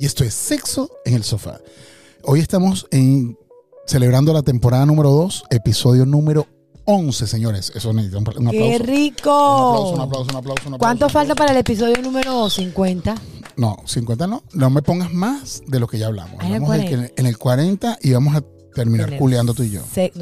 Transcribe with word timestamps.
y 0.00 0.06
esto 0.06 0.24
es 0.24 0.34
Sexo 0.34 0.90
en 1.04 1.14
el 1.14 1.22
Sofá. 1.24 1.60
Hoy 2.24 2.40
estamos 2.40 2.86
en, 2.90 3.38
celebrando 3.86 4.32
la 4.32 4.42
temporada 4.42 4.86
número 4.86 5.10
2, 5.10 5.44
episodio 5.50 6.06
número 6.06 6.46
11, 6.86 7.26
señores. 7.26 7.70
Eso 7.74 7.92
necesita 7.92 8.18
un, 8.18 8.24
un 8.28 8.48
aplauso. 8.48 8.50
¡Qué 8.50 8.78
rico! 8.78 9.30
Un 9.30 9.70
aplauso, 9.70 9.94
un 9.94 10.00
aplauso, 10.00 10.22
un 10.30 10.36
aplauso, 10.36 10.68
un 10.68 10.74
aplauso. 10.74 10.78
¿Cuánto 10.78 11.06
un 11.06 11.10
falta 11.12 11.32
aplauso. 11.34 11.36
para 11.36 11.52
el 11.52 11.58
episodio 11.58 12.02
número 12.02 12.48
50? 12.48 13.14
No, 13.56 13.76
50 13.84 14.26
no. 14.26 14.42
No 14.54 14.70
me 14.70 14.80
pongas 14.82 15.12
más 15.12 15.62
de 15.66 15.78
lo 15.78 15.86
que 15.86 15.98
ya 15.98 16.06
hablamos. 16.06 16.32
En 16.40 16.46
el 16.46 16.46
Hablamos 16.62 16.68
40. 16.68 17.12
en 17.20 17.26
el 17.26 17.36
40 17.38 17.98
y 18.02 18.12
vamos 18.12 18.34
a 18.36 18.42
terminar 18.74 19.18
culeando 19.18 19.52
tú 19.54 19.62
y 19.64 19.70
yo. 19.70 19.82
se- 19.92 20.12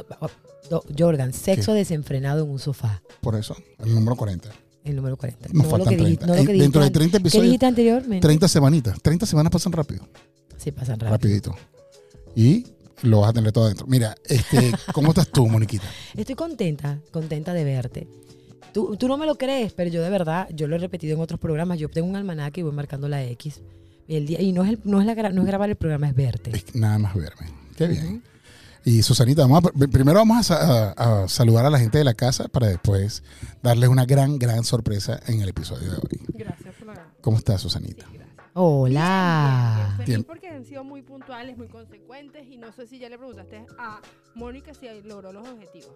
no, 0.70 0.82
Jordan, 0.98 1.32
sexo 1.32 1.72
desenfrenado 1.72 2.44
en 2.44 2.50
un 2.50 2.58
sofá. 2.58 3.00
Por 3.22 3.36
eso, 3.36 3.56
el 3.78 3.94
número 3.94 4.16
40. 4.16 4.50
El 4.90 4.96
número 4.96 5.16
40. 5.16 5.48
Nos 5.52 5.64
no 5.64 5.70
faltan 5.70 5.78
lo 5.80 5.84
que 5.90 5.96
dijiste, 5.96 6.24
30. 6.24 6.26
no 6.26 6.34
lo 6.34 6.40
Eh, 6.40 6.46
que 6.46 6.52
dentro 6.62 6.80
de 6.80 6.84
dijiste 6.86 6.98
30 6.98 7.16
an- 7.16 7.22
¿Qué 7.22 7.26
episodios, 7.28 7.44
dijiste 7.46 7.66
anteriormente? 7.66 8.26
30 8.26 8.48
semanitas. 8.48 9.02
30 9.02 9.26
semanas 9.26 9.52
pasan 9.52 9.72
rápido. 9.72 10.08
Sí, 10.56 10.72
pasan 10.72 10.98
rápido. 11.00 11.10
Rapidito. 11.10 11.54
Y 12.34 12.66
lo 13.02 13.20
vas 13.20 13.30
a 13.30 13.32
tener 13.32 13.52
todo 13.52 13.64
adentro. 13.66 13.86
Mira, 13.86 14.14
este, 14.24 14.72
¿cómo 14.92 15.08
estás 15.10 15.28
tú, 15.28 15.46
Moniquita? 15.46 15.86
Estoy 16.16 16.34
contenta, 16.34 16.98
contenta 17.10 17.52
de 17.52 17.64
verte. 17.64 18.08
Tú, 18.72 18.96
tú 18.96 19.08
no 19.08 19.16
me 19.16 19.26
lo 19.26 19.36
crees, 19.36 19.72
pero 19.72 19.90
yo 19.90 20.02
de 20.02 20.10
verdad, 20.10 20.48
yo 20.54 20.66
lo 20.68 20.76
he 20.76 20.78
repetido 20.78 21.14
en 21.14 21.20
otros 21.22 21.40
programas. 21.40 21.78
Yo 21.78 21.88
tengo 21.88 22.06
un 22.08 22.16
almanaque 22.16 22.60
y 22.60 22.64
voy 22.64 22.72
marcando 22.72 23.08
la 23.08 23.24
X. 23.24 23.60
Y, 24.06 24.14
el 24.16 24.26
día, 24.26 24.40
y 24.40 24.52
no, 24.52 24.62
es 24.64 24.70
el- 24.70 24.80
no, 24.84 25.00
es 25.00 25.06
la, 25.06 25.14
no 25.32 25.40
es 25.42 25.46
grabar 25.46 25.68
el 25.70 25.76
programa, 25.76 26.08
es 26.08 26.14
verte. 26.14 26.50
Es 26.56 26.74
nada 26.74 26.98
más 26.98 27.14
verme. 27.14 27.46
Qué 27.76 27.86
bien. 27.86 28.22
Y 28.88 29.02
Susanita, 29.02 29.42
vamos 29.42 29.64
a- 29.66 29.86
primero 29.88 30.18
vamos 30.18 30.38
a, 30.38 30.42
sa- 30.42 30.92
a- 30.96 31.24
a 31.24 31.28
saludar 31.28 31.66
a 31.66 31.70
la 31.70 31.78
gente 31.78 31.98
de 31.98 32.04
la 32.04 32.14
casa 32.14 32.48
para 32.48 32.68
después 32.68 33.22
darles 33.62 33.90
una 33.90 34.06
gran, 34.06 34.38
gran 34.38 34.64
sorpresa 34.64 35.20
en 35.26 35.42
el 35.42 35.48
episodio 35.50 35.90
de 35.90 35.96
hoy. 35.96 36.20
Gracias 36.32 36.74
por 36.78 36.86
la 36.96 37.06
¿Cómo 37.20 37.36
estás, 37.36 37.60
Susanita? 37.60 38.06
Hola. 38.54 39.92
Feliz 39.98 40.06
Bien. 40.08 40.24
porque 40.24 40.48
han 40.48 40.64
sido 40.64 40.84
muy 40.84 41.02
puntuales, 41.02 41.58
muy 41.58 41.68
consecuentes 41.68 42.46
y 42.50 42.56
no 42.56 42.72
sé 42.72 42.86
si 42.86 42.98
ya 42.98 43.08
le 43.10 43.18
preguntaste 43.18 43.66
a 43.78 44.00
Mónica 44.34 44.72
si 44.72 44.86
logró 45.06 45.32
los 45.32 45.46
objetivos. 45.46 45.90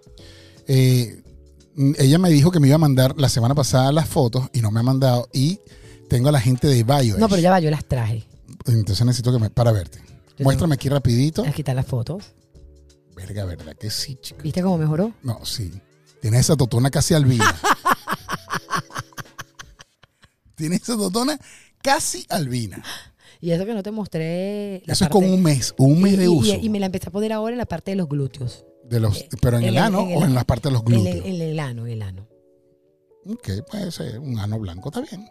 Eh, 0.69 1.22
ella 1.98 2.19
me 2.19 2.28
dijo 2.28 2.50
que 2.50 2.61
me 2.61 2.67
iba 2.69 2.77
a 2.77 2.78
mandar 2.78 3.14
la 3.17 3.28
semana 3.30 3.55
pasada 3.55 3.91
las 3.91 4.06
fotos 4.08 4.48
y 4.52 4.61
no 4.61 4.70
me 4.70 4.80
ha 4.80 4.83
mandado. 4.83 5.28
Y 5.33 5.61
tengo 6.11 6.28
a 6.28 6.33
la 6.33 6.41
gente 6.41 6.67
de 6.69 6.84
Bayo. 6.84 7.17
No, 7.17 7.28
pero 7.28 7.41
ya 7.41 7.50
va, 7.50 7.58
yo 7.58 7.70
las 7.70 7.84
traje. 7.86 8.24
Entonces 8.67 9.05
necesito 9.06 9.33
que 9.33 9.39
me. 9.39 9.48
Para 9.50 9.72
verte. 9.72 9.98
Yo 10.36 10.45
Muéstrame 10.45 10.74
aquí 10.74 10.89
rapidito. 10.91 11.42
Las 11.45 11.55
quitar 11.55 11.74
las 11.74 11.86
fotos. 11.86 12.34
Verga, 13.14 13.44
¿verdad 13.44 13.77
que 13.77 13.91
sí, 13.91 14.16
chica? 14.20 14.42
¿Viste 14.42 14.62
cómo 14.62 14.78
mejoró? 14.78 15.12
No, 15.22 15.44
sí. 15.44 15.70
Tiene 16.20 16.38
esa 16.38 16.56
totona 16.56 16.91
casi 16.91 17.14
albina. 17.14 17.55
Tiene 20.55 20.77
esa 20.77 20.96
totona 20.96 21.38
casi 21.83 22.24
albina. 22.28 22.83
Y 23.40 23.50
eso 23.50 23.66
que 23.66 23.74
no 23.74 23.83
te 23.83 23.90
mostré. 23.90 24.83
la 24.86 24.92
Eso 24.92 25.05
es 25.05 25.10
parte- 25.10 25.27
con 25.27 25.34
un 25.34 25.42
mes, 25.42 25.74
un 25.78 26.00
mes 26.00 26.12
y, 26.12 26.16
de 26.16 26.24
y- 26.24 26.28
uso. 26.28 26.55
y 26.60 26.68
me 26.68 26.78
la 26.78 26.86
empecé 26.86 27.08
a 27.08 27.12
poner 27.12 27.33
ahora 27.33 27.52
en 27.52 27.58
la 27.58 27.66
parte 27.66 27.90
de 27.90 27.96
los 27.96 28.08
glúteos. 28.08 28.64
de 28.88 29.00
los, 29.00 29.24
pero 29.40 29.56
en, 29.58 29.64
el 29.64 29.68
el- 29.70 29.78
ano 29.78 30.02
en 30.02 30.10
el- 30.10 30.18
o 30.18 30.24
en 30.24 30.34
las 30.34 30.44
partes 30.44 30.70
de 30.70 30.78
los 30.78 30.83
En 30.86 30.94
el, 30.94 31.00
glúteos. 31.02 31.27
en 31.27 31.40
el 31.40 31.58
ano, 31.60 31.86
en 31.86 31.92
el 31.92 32.02
ano. 32.02 32.28
Ok, 33.27 33.48
puede 33.70 33.90
ser 33.90 34.18
un 34.18 34.38
ano 34.38 34.58
blanco, 34.58 34.90
está 34.90 35.00
bien. 35.00 35.28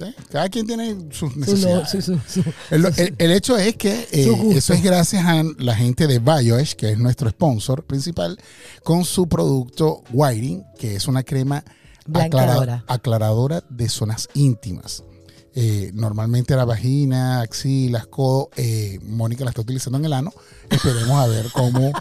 ¿Sí? 0.00 0.14
Cada 0.30 0.48
quien 0.48 0.66
tiene 0.66 0.96
sus 1.10 1.36
necesidades. 1.36 1.90
su- 1.90 2.00
su- 2.00 2.18
su- 2.26 2.42
El, 2.70 2.86
el- 2.86 3.14
el 3.18 3.30
hecho 3.32 3.56
es 3.58 3.76
que 3.76 4.08
eh, 4.10 4.24
eso 4.54 4.72
es 4.72 4.82
gracias 4.82 5.24
a 5.26 5.42
la 5.58 5.76
gente 5.76 6.06
de 6.06 6.18
BioEdge, 6.18 6.74
que 6.76 6.92
es 6.92 6.98
nuestro 6.98 7.28
sponsor 7.30 7.84
principal, 7.84 8.38
con 8.82 9.04
su 9.04 9.28
producto 9.28 10.02
Whiting, 10.12 10.64
que 10.78 10.96
es 10.96 11.06
una 11.06 11.22
crema 11.22 11.64
aclara- 12.24 12.84
aclaradora 12.86 13.62
de 13.68 13.88
zonas 13.88 14.28
íntimas. 14.34 15.04
Eh, 15.54 15.90
normalmente 15.94 16.54
la 16.56 16.64
vagina, 16.64 17.40
axilas, 17.40 18.06
codo, 18.06 18.50
eh, 18.56 18.98
Mónica 19.02 19.44
la 19.44 19.50
está 19.50 19.60
utilizando 19.62 19.98
en 19.98 20.04
el 20.06 20.12
ano. 20.12 20.32
Esperemos 20.70 21.18
a 21.18 21.26
ver 21.26 21.46
cómo, 21.52 21.92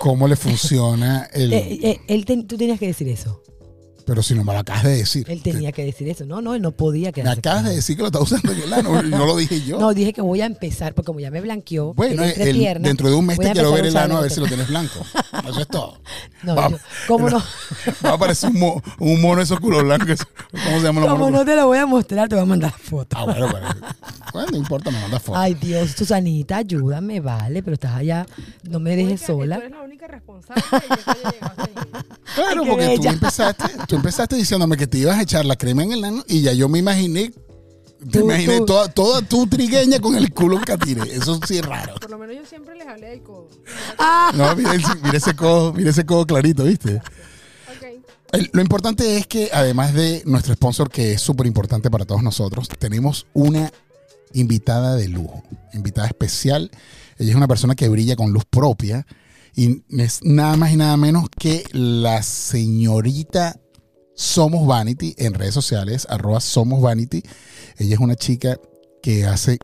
cómo 0.00 0.26
le 0.28 0.34
funciona 0.36 1.28
el... 1.32 1.52
Eh, 1.52 1.78
eh, 1.82 2.00
él 2.08 2.24
ten- 2.24 2.46
tú 2.46 2.56
tenías 2.58 2.78
que 2.80 2.88
decir 2.88 3.08
eso. 3.08 3.40
Pero 4.04 4.22
si 4.22 4.34
no 4.34 4.44
me 4.44 4.52
lo 4.52 4.58
acabas 4.60 4.84
de 4.84 4.96
decir. 4.96 5.24
Él 5.30 5.42
tenía 5.42 5.72
que 5.72 5.84
decir 5.84 6.08
eso. 6.08 6.24
No, 6.26 6.40
no, 6.42 6.54
él 6.54 6.62
no 6.62 6.72
podía 6.72 7.08
Me 7.08 7.12
quedarse. 7.12 7.38
acabas 7.40 7.64
de 7.64 7.74
decir 7.76 7.96
que 7.96 8.02
lo 8.02 8.08
está 8.08 8.20
usando 8.20 8.52
el 8.52 8.72
ano. 8.72 9.02
No 9.02 9.26
lo 9.26 9.36
dije 9.36 9.60
yo. 9.62 9.78
No, 9.82 9.94
dije 9.94 10.12
que 10.12 10.20
voy 10.20 10.40
a 10.40 10.46
empezar, 10.46 10.94
porque 10.94 11.06
como 11.06 11.20
ya 11.20 11.30
me 11.30 11.40
blanqueó. 11.40 11.94
Bueno, 11.94 12.22
el- 12.24 12.82
dentro 12.82 13.08
de 13.10 13.14
un 13.16 13.26
mes 13.26 13.38
te 13.38 13.50
quiero 13.52 13.72
ver 13.72 13.86
el 13.86 13.96
ano 13.96 14.18
a 14.18 14.20
ver 14.22 14.30
si 14.30 14.40
lo 14.40 14.46
tienes 14.46 14.68
blanco. 14.68 15.00
Eso 15.48 15.60
es 15.60 15.68
todo. 15.68 15.98
No, 16.42 16.70
yo- 16.70 16.78
¿cómo 17.08 17.28
no? 17.30 17.38
Va 18.04 18.10
a 18.10 18.14
aparecer 18.14 18.50
un, 18.50 18.58
mo- 18.60 18.82
un 18.98 19.20
mono 19.20 19.40
esos 19.42 19.58
culos 19.60 19.82
blancos. 19.84 20.20
¿Cómo 20.50 20.78
se 20.78 20.82
llama 20.82 21.00
los 21.00 21.10
Como 21.10 21.24
monos? 21.26 21.40
no 21.40 21.44
te 21.46 21.56
lo 21.56 21.66
voy 21.66 21.78
a 21.78 21.86
mostrar, 21.86 22.28
te 22.28 22.34
voy 22.34 22.42
a 22.42 22.46
mandar 22.46 22.72
fotos. 22.72 23.18
Ah, 23.20 23.24
bueno, 23.24 23.48
bueno. 23.50 23.68
Bueno, 24.32 24.48
no 24.52 24.56
importa, 24.56 24.90
me 24.90 25.00
manda 25.00 25.18
fotos. 25.20 25.40
Ay, 25.42 25.54
Dios, 25.54 25.90
Susanita, 25.92 26.56
ayúdame, 26.58 27.20
vale, 27.20 27.62
pero 27.62 27.74
estás 27.74 27.92
allá, 27.96 28.26
no 28.62 28.78
me 28.80 28.96
dejes 28.96 29.20
sola. 29.20 29.56
Tú 29.56 29.62
eres 29.62 29.72
la 29.72 29.82
única 29.82 30.06
responsable 30.06 30.62
de 30.72 30.80
que 30.88 30.94
esto 30.94 31.10
haya 31.10 31.30
llegado. 31.30 31.54
Claro, 32.34 32.62
porque 32.66 32.98
tú 33.00 33.08
empezaste, 33.08 33.64
tú 33.92 33.96
empezaste 33.96 34.36
diciéndome 34.36 34.78
que 34.78 34.86
te 34.86 34.96
ibas 34.96 35.18
a 35.18 35.22
echar 35.22 35.44
la 35.44 35.54
crema 35.56 35.82
en 35.84 35.92
el 35.92 36.02
ano 36.04 36.24
y 36.26 36.40
ya 36.40 36.54
yo 36.54 36.66
me 36.66 36.78
imaginé, 36.78 37.30
te 38.10 38.18
Tú- 38.18 38.24
imaginé 38.24 38.58
tú- 38.60 38.64
toda, 38.66 38.88
toda 38.88 39.20
tu 39.20 39.46
trigueña 39.46 40.00
con 40.00 40.16
el 40.16 40.32
culo 40.32 40.56
en 40.56 40.64
catire. 40.64 41.02
Eso 41.14 41.38
sí 41.46 41.58
es 41.58 41.66
raro. 41.66 41.96
Por 42.00 42.10
lo 42.10 42.16
menos 42.16 42.34
yo 42.36 42.46
siempre 42.46 42.74
les 42.74 42.88
hablé 42.88 43.08
del 43.10 43.22
codo. 43.22 43.48
Ah, 43.98 44.32
No, 44.34 44.56
mira, 44.56 44.74
ese- 44.74 44.94
mira 45.02 45.18
ese 45.18 45.36
codo, 45.36 45.74
mira 45.74 45.90
ese 45.90 46.06
codo 46.06 46.26
clarito, 46.26 46.64
¿viste? 46.64 47.02
El- 48.32 48.48
lo 48.54 48.62
importante 48.62 49.18
es 49.18 49.26
que 49.26 49.50
además 49.52 49.92
de 49.92 50.22
nuestro 50.24 50.54
sponsor, 50.54 50.88
que 50.88 51.12
es 51.12 51.20
súper 51.20 51.46
importante 51.46 51.90
para 51.90 52.06
todos 52.06 52.22
nosotros, 52.22 52.66
tenemos 52.78 53.26
una 53.34 53.70
invitada 54.32 54.96
de 54.96 55.08
lujo, 55.08 55.42
invitada 55.74 56.06
especial. 56.06 56.70
Ella 57.18 57.30
es 57.30 57.36
una 57.36 57.46
persona 57.46 57.74
que 57.74 57.90
brilla 57.90 58.16
con 58.16 58.32
luz 58.32 58.44
propia 58.48 59.06
y 59.54 59.82
es 59.90 60.20
nada 60.22 60.56
más 60.56 60.72
y 60.72 60.76
nada 60.76 60.96
menos 60.96 61.28
que 61.38 61.64
la 61.72 62.22
señorita 62.22 63.60
Somos 64.14 64.66
Vanity 64.66 65.14
en 65.18 65.34
redes 65.34 65.54
sociales, 65.54 66.06
arroba 66.10 66.40
Somos 66.40 66.80
Vanity. 66.82 67.22
Ella 67.78 67.94
es 67.94 68.00
una 68.00 68.14
chica 68.14 68.58
que 69.02 69.26
hace 69.26 69.58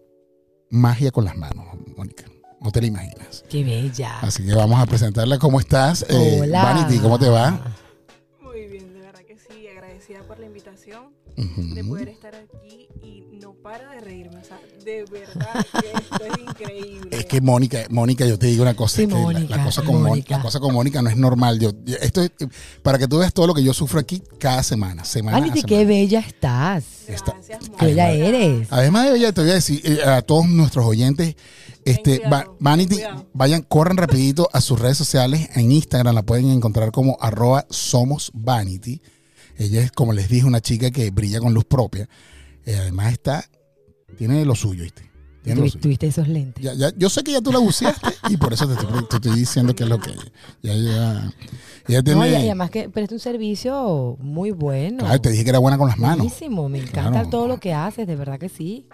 magia 0.71 1.11
con 1.11 1.25
las 1.25 1.37
manos, 1.37 1.67
Mónica. 1.97 2.25
No 2.61 2.73
te 2.73 2.81
la 2.81 2.89
imaginas. 2.89 3.45
qué 3.49 3.63
bella. 3.63 4.19
Así 4.21 4.45
que 4.45 4.55
vamos 4.55 4.81
a 4.81 4.87
presentarla. 4.87 5.39
¿Cómo 5.39 5.61
estás? 5.61 6.05
Eh, 6.09 6.41
Hola. 6.43 6.63
Vanity, 6.65 6.99
¿cómo 6.99 7.19
te 7.19 7.29
va? 7.29 7.77
Muy 8.43 8.67
bien, 8.67 8.93
de 8.95 9.01
verdad 9.01 9.21
que 9.21 9.37
sí. 9.39 9.69
Agradecida 9.69 10.23
por 10.27 10.39
la 10.41 10.47
invitación, 10.47 11.13
de 11.37 11.85
poder 11.85 12.09
estar 12.09 12.35
aquí 12.35 12.78
para 13.69 13.91
de 13.95 14.01
reírme. 14.01 14.39
O 14.39 14.45
sea, 14.45 14.59
de 14.85 15.05
verdad 15.05 15.67
que 15.81 15.89
esto 15.93 16.25
es 16.25 16.39
increíble. 16.49 17.09
Es 17.11 17.27
que 17.27 17.41
Mónica, 17.43 17.81
Mónica, 17.91 18.25
yo 18.27 18.39
te 18.39 18.47
digo 18.47 18.63
una 18.63 18.75
cosa, 18.75 18.97
Sí, 18.97 19.03
es 19.03 19.09
que 19.09 19.49
la- 19.55 19.65
cosa 19.65 19.83
con 19.83 19.95
Mónica. 19.97 20.09
Mónica. 20.09 20.37
la 20.39 20.43
cosa 20.43 20.61
con 20.61 20.73
Mónica 20.75 21.03
no 21.03 21.11
es 21.11 21.17
normal. 21.17 21.59
Yo, 21.61 21.71
esto 22.01 22.23
es- 22.23 22.31
para 22.83 22.99
que 22.99 23.07
tú 23.07 23.19
veas 23.19 23.35
todo 23.35 23.47
lo 23.47 23.55
que 23.55 23.63
yo 23.63 23.75
sufro 23.75 24.01
aquí 24.01 24.23
cada 24.41 24.63
semana, 24.63 25.05
semana 25.05 25.39
Vanity, 25.39 25.63
qué 25.63 25.85
bella 25.85 26.21
estás. 26.21 26.85
Está- 27.09 27.33
Gracias, 27.33 27.59
Qué 27.79 27.85
bella 27.87 28.11
eres. 28.11 28.69
Además 28.71 29.11
de 29.11 29.17
ella, 29.19 29.33
te 29.33 29.43
voy 29.43 29.51
a 29.51 29.55
decir 29.55 29.81
eh, 29.85 30.03
a 30.03 30.23
todos 30.23 30.49
nuestros 30.49 30.87
oyentes, 30.87 31.37
este, 31.85 32.21
cuidado, 32.21 32.57
Vanity, 32.61 32.95
cuidado. 32.97 33.27
vayan, 33.35 33.63
corran 33.63 33.97
rapidito 33.99 34.49
a 34.53 34.61
sus 34.63 34.79
redes 34.81 34.97
sociales. 34.97 35.49
En 35.55 35.73
Instagram 35.73 36.15
la 36.15 36.23
pueden 36.23 36.51
encontrar 36.51 36.91
como 36.91 37.19
arroba 37.21 37.67
somos 37.71 38.31
Vanity. 38.33 39.03
Ella 39.57 39.83
es, 39.83 39.93
como 39.93 40.13
les 40.13 40.29
dije, 40.29 40.47
una 40.47 40.61
chica 40.63 40.91
que 40.91 41.11
brilla 41.11 41.41
con 41.41 41.53
luz 41.53 41.65
propia. 41.65 42.09
Eh, 42.65 42.77
además 42.79 43.13
está, 43.13 43.45
tiene 44.17 44.45
lo 44.45 44.55
suyo, 44.55 44.83
¿viste? 44.85 45.09
Tiene 45.43 45.61
lo 45.61 45.67
Tuvi- 45.67 45.71
suyo. 45.71 45.83
Tuviste 45.83 46.07
esos 46.09 46.29
lentes. 46.29 46.63
Ya, 46.65 46.75
ya- 46.75 46.93
yo 46.97 47.09
sé 47.09 47.23
que 47.23 47.33
ya 47.33 47.41
tú 47.41 47.53
la 47.53 47.59
buceaste 47.59 48.09
y 48.31 48.37
por 48.37 48.53
eso 48.53 48.67
te 48.67 48.75
estoy, 48.75 49.05
te 49.09 49.17
estoy 49.17 49.33
diciendo 49.39 49.75
que 49.75 49.85
es 49.85 49.89
lo 49.89 49.99
que 50.01 50.13
ya 50.63 50.75
ya, 50.75 51.33
ya 51.87 52.03
tiene. 52.03 52.21
No, 52.21 52.27
y 52.27 52.35
además 52.35 52.71
que 52.71 52.89
presta 52.89 53.15
un 53.15 53.21
servicio 53.21 54.17
muy 54.21 54.51
bueno. 54.51 54.99
Claro, 54.99 55.21
te 55.21 55.31
dije 55.31 55.45
que 55.45 55.51
era 55.51 55.59
buena 55.59 55.79
con 55.79 55.89
las 55.89 55.99
manos. 55.99 56.19
Buenísimo, 56.19 56.69
me 56.69 56.79
encanta 56.81 57.11
Claro. 57.11 57.29
todo 57.31 57.49
lo 57.49 57.59
que 57.59 57.73
haces, 57.73 58.07
de 58.07 58.17
verdad 58.17 58.39
que 58.39 58.49
sí. 58.49 58.87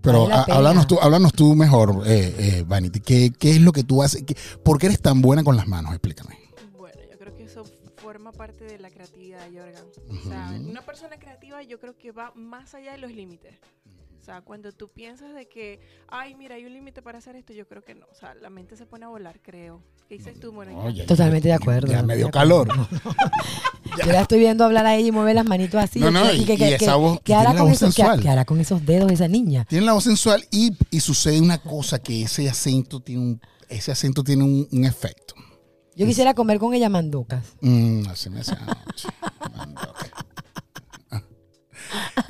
Pero 0.00 0.28
Vale 0.28 0.34
a- 0.34 0.56
háblanos 0.56 0.86
tú, 0.86 0.98
háblanos 1.02 1.32
tú 1.32 1.54
mejor, 1.56 2.04
eh, 2.06 2.34
eh, 2.38 2.64
Vanity. 2.66 3.00
¿Qué, 3.00 3.32
¿Qué 3.36 3.50
es 3.56 3.60
lo 3.60 3.72
que 3.72 3.82
tú 3.82 4.02
haces? 4.02 4.22
¿Qué- 4.22 4.36
¿Por 4.64 4.78
qué 4.78 4.86
eres 4.86 5.02
tan 5.02 5.20
buena 5.20 5.42
con 5.42 5.56
las 5.56 5.66
manos? 5.66 5.90
Explícame. 5.92 6.38
Bueno, 6.78 6.96
yo 7.10 7.18
creo 7.18 7.34
que 7.34 7.42
eso 7.44 7.64
forma 7.96 8.30
parte 8.30 8.64
de 8.64 8.78
la 8.78 8.90
creatividad, 8.90 9.40
Jorgan. 9.52 9.84
O 10.08 10.28
sea, 10.28 10.52
una 10.64 10.82
persona 10.82 11.18
creativa 11.18 11.62
yo 11.64 11.80
creo 11.80 11.96
que 11.98 12.12
va 12.12 12.32
más 12.36 12.74
allá 12.74 12.92
de 12.92 12.98
los 12.98 13.10
límites. 13.12 13.54
O 14.20 14.24
sea, 14.24 14.42
cuando 14.42 14.72
tú 14.72 14.88
piensas 14.88 15.34
de 15.34 15.46
que, 15.48 15.80
ay, 16.08 16.34
mira, 16.34 16.56
hay 16.56 16.64
un 16.66 16.72
límite 16.74 17.00
para 17.02 17.18
hacer 17.18 17.34
esto, 17.36 17.52
yo 17.54 17.66
creo 17.66 17.82
que 17.84 17.94
no. 17.94 18.06
O 18.12 18.14
sea, 18.14 18.34
la 18.34 18.50
mente 18.50 18.76
se 18.76 18.84
pone 18.84 19.04
a 19.06 19.08
volar, 19.08 19.40
creo. 19.40 19.82
¿Qué 20.08 20.16
dices 20.18 20.38
tú, 20.38 20.52
Mónica? 20.52 21.06
Totalmente 21.06 21.48
de 21.48 21.54
acuerdo. 21.54 21.86
Ya 21.92 22.02
me 22.02 22.16
dio 22.16 22.30
calor. 22.30 22.68
Yo 24.04 24.12
la 24.12 24.20
estoy 24.22 24.38
viendo 24.40 24.64
hablar 24.64 24.86
a 24.86 24.94
ella 24.96 25.08
y 25.08 25.12
mover 25.12 25.34
las 25.34 25.46
manitos 25.46 25.80
así. 25.82 25.98
No, 26.00 26.10
no, 26.10 26.30
¿Y 26.32 26.42
y- 26.42 26.44
qué- 26.44 26.54
y 26.54 26.62
esa 26.74 26.96
voz- 26.96 27.20
qué 27.24 27.34
hará 27.34 27.50
tiene 27.50 27.54
la 27.54 27.60
con 27.60 27.68
voz 27.70 27.82
esos- 27.82 27.94
qué 28.22 28.28
hará 28.28 28.44
con 28.44 28.60
esos 28.60 28.84
dedos 28.84 29.10
esa 29.12 29.28
niña? 29.28 29.64
Tiene 29.68 29.86
la 29.86 29.92
voz 29.94 30.04
sensual 30.04 30.44
y, 30.50 30.76
y 30.90 31.00
sucede 31.00 31.40
una 31.40 31.58
cosa 31.58 31.98
que 31.98 32.22
ese 32.22 32.48
acento 32.48 33.00
tiene 33.00 33.22
un, 33.22 33.40
ese 33.68 33.92
acento 33.92 34.22
tiene 34.22 34.44
un, 34.44 34.68
un 34.70 34.84
efecto. 34.84 35.34
Yo 35.96 36.06
quisiera 36.06 36.32
comer 36.34 36.58
con 36.60 36.74
ella 36.74 36.88
mandocas. 36.88 37.56
Mm, 37.60 38.06
así 38.08 38.30
me 38.30 38.40
hace 38.40 38.52
anoche. 38.54 39.08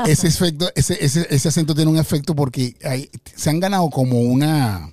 Ese 0.07 0.29
efecto, 0.29 0.71
ese, 0.75 1.03
ese, 1.05 1.27
ese 1.31 1.49
acento 1.49 1.75
tiene 1.75 1.91
un 1.91 1.99
efecto 1.99 2.35
porque 2.35 2.75
hay- 2.85 3.11
se 3.35 3.51
han 3.51 3.61
ganado 3.61 3.89
como 3.91 4.21
una, 4.21 4.93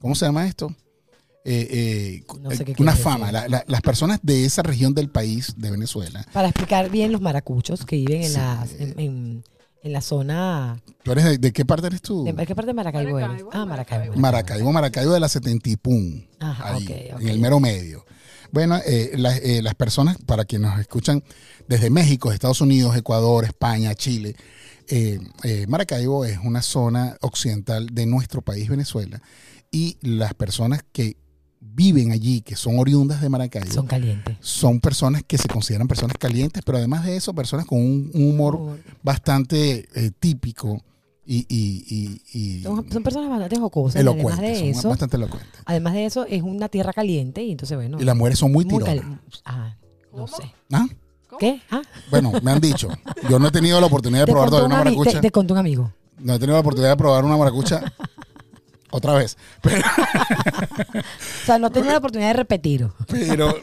¿cómo 0.00 0.14
se 0.14 0.26
llama 0.26 0.46
esto? 0.46 0.74
Eh, 1.44 1.66
eh, 1.70 2.24
No 2.40 2.50
sé 2.50 2.64
qué 2.64 2.74
una 2.78 2.94
fama. 2.94 3.32
La- 3.32 3.48
la- 3.48 3.64
las 3.66 3.80
personas 3.80 4.18
de 4.22 4.44
esa 4.44 4.62
región 4.62 4.92
del 4.94 5.08
país, 5.08 5.54
de 5.56 5.70
Venezuela, 5.70 6.26
Para 6.32 6.48
explicar 6.48 6.90
bien 6.90 7.10
los 7.12 7.20
maracuchos 7.20 7.86
que 7.86 7.96
viven 7.96 8.22
en, 8.22 8.28
Sí. 8.30 8.36
las, 8.36 8.72
en, 8.72 9.00
en- 9.00 9.44
en 9.82 9.92
la 9.92 10.00
zona... 10.00 10.82
¿tú 11.04 11.12
eres 11.12 11.24
de, 11.24 11.38
de 11.38 11.52
qué 11.52 11.64
parte 11.64 11.86
eres 11.86 12.02
tú? 12.02 12.24
¿De 12.24 12.34
qué 12.46 12.54
parte 12.54 12.66
de 12.66 12.74
Maracaibo, 12.74 13.18
eres? 13.18 13.28
Maracaibo, 13.28 13.50
Ah, 13.52 13.64
Maracaibo. 13.64 14.16
Maracaibo, 14.16 14.72
Maracaibo 14.72 15.12
de 15.12 15.20
la 15.20 15.28
Setentipún. 15.28 16.26
Ajá, 16.40 16.74
ahí, 16.74 17.10
en 17.20 17.28
el 17.28 17.38
mero 17.38 17.60
medio. 17.60 18.04
Bueno, 18.52 18.78
eh, 18.86 19.12
las, 19.16 19.38
eh, 19.38 19.62
las 19.62 19.74
personas, 19.74 20.16
para 20.26 20.44
quienes 20.44 20.70
nos 20.70 20.80
escuchan 20.80 21.22
desde 21.68 21.90
México, 21.90 22.32
Estados 22.32 22.60
Unidos, 22.60 22.96
Ecuador, 22.96 23.44
España, 23.44 23.94
Chile, 23.94 24.36
eh, 24.90 25.20
eh, 25.44 25.66
Maracaibo 25.68 26.24
es 26.24 26.38
una 26.42 26.62
zona 26.62 27.16
occidental 27.20 27.86
de 27.92 28.06
nuestro 28.06 28.40
país, 28.40 28.68
Venezuela, 28.70 29.20
y 29.70 29.98
las 30.00 30.32
personas 30.32 30.82
que 30.92 31.16
viven 31.60 32.10
allí, 32.12 32.40
que 32.40 32.56
son 32.56 32.78
oriundas 32.78 33.20
de 33.20 33.28
Maracaibo, 33.28 33.66
Son 33.66 33.74
son, 33.74 33.86
calientes. 33.86 34.36
personas 34.80 35.22
que 35.26 35.36
se 35.36 35.48
consideran 35.48 35.88
personas 35.88 36.16
calientes, 36.18 36.62
pero 36.64 36.78
además 36.78 37.04
de 37.04 37.16
eso, 37.16 37.34
personas 37.34 37.66
con 37.66 37.78
un, 37.80 38.10
un 38.14 38.30
humor 38.30 38.78
bastante 39.02 39.86
eh, 39.94 40.10
típico 40.18 40.82
y, 41.30 41.44
y- 41.48 42.20
y- 42.32 42.38
y 42.58 42.62
Son, 42.62 42.90
son 42.90 43.02
personas 43.02 43.28
bastante 43.28 43.56
jocosas. 43.58 43.96
y 43.96 43.98
Además 43.98 44.14
elocuentes, 44.16 44.50
de 44.50 44.58
son 44.58 44.68
eso, 44.80 44.88
bastante 44.88 45.16
elocuentes. 45.18 45.60
además 45.66 45.92
de 45.92 46.06
eso, 46.06 46.24
es 46.26 46.42
una 46.42 46.68
tierra 46.70 46.92
caliente 46.94 47.42
y 47.42 47.50
entonces, 47.52 47.76
bueno... 47.76 47.98
Y 48.00 48.04
las 48.04 48.16
mujeres 48.16 48.38
son 48.38 48.50
muy 48.50 48.64
muy 48.64 48.82
tironas. 48.82 49.20
Ah, 49.44 49.76
no 50.12 50.24
¿Cómo? 50.24 50.28
sé. 50.28 50.52
¿Ah? 50.72 50.86
¿Qué? 51.38 51.60
Ah, 51.70 51.82
Bueno, 52.10 52.32
me 52.42 52.50
han 52.50 52.60
dicho. 52.60 52.88
Yo 53.28 53.38
no 53.38 53.48
he 53.48 53.50
tenido 53.50 53.78
la 53.80 53.86
oportunidad 53.88 54.24
de 54.24 54.32
probar 54.32 54.48
todavía 54.48 54.66
un 54.68 54.72
una 54.72 54.84
maracucha. 54.84 55.10
te- 55.12 55.20
te 55.20 55.30
contó 55.30 55.52
un 55.52 55.58
amigo. 55.60 55.92
No 56.18 56.32
he 56.34 56.38
tenido 56.38 56.54
la 56.56 56.60
oportunidad 56.60 56.90
de 56.92 56.96
probar 56.96 57.24
una 57.26 57.36
maracucha 57.36 57.92
otra 58.90 59.12
vez. 59.12 59.36
Pero, 59.62 59.82
O 59.86 61.46
sea, 61.46 61.58
no 61.58 61.70
tenía 61.70 61.92
la 61.92 61.98
oportunidad 61.98 62.28
de 62.30 62.34
repetir. 62.34 62.88
pero 63.06 63.54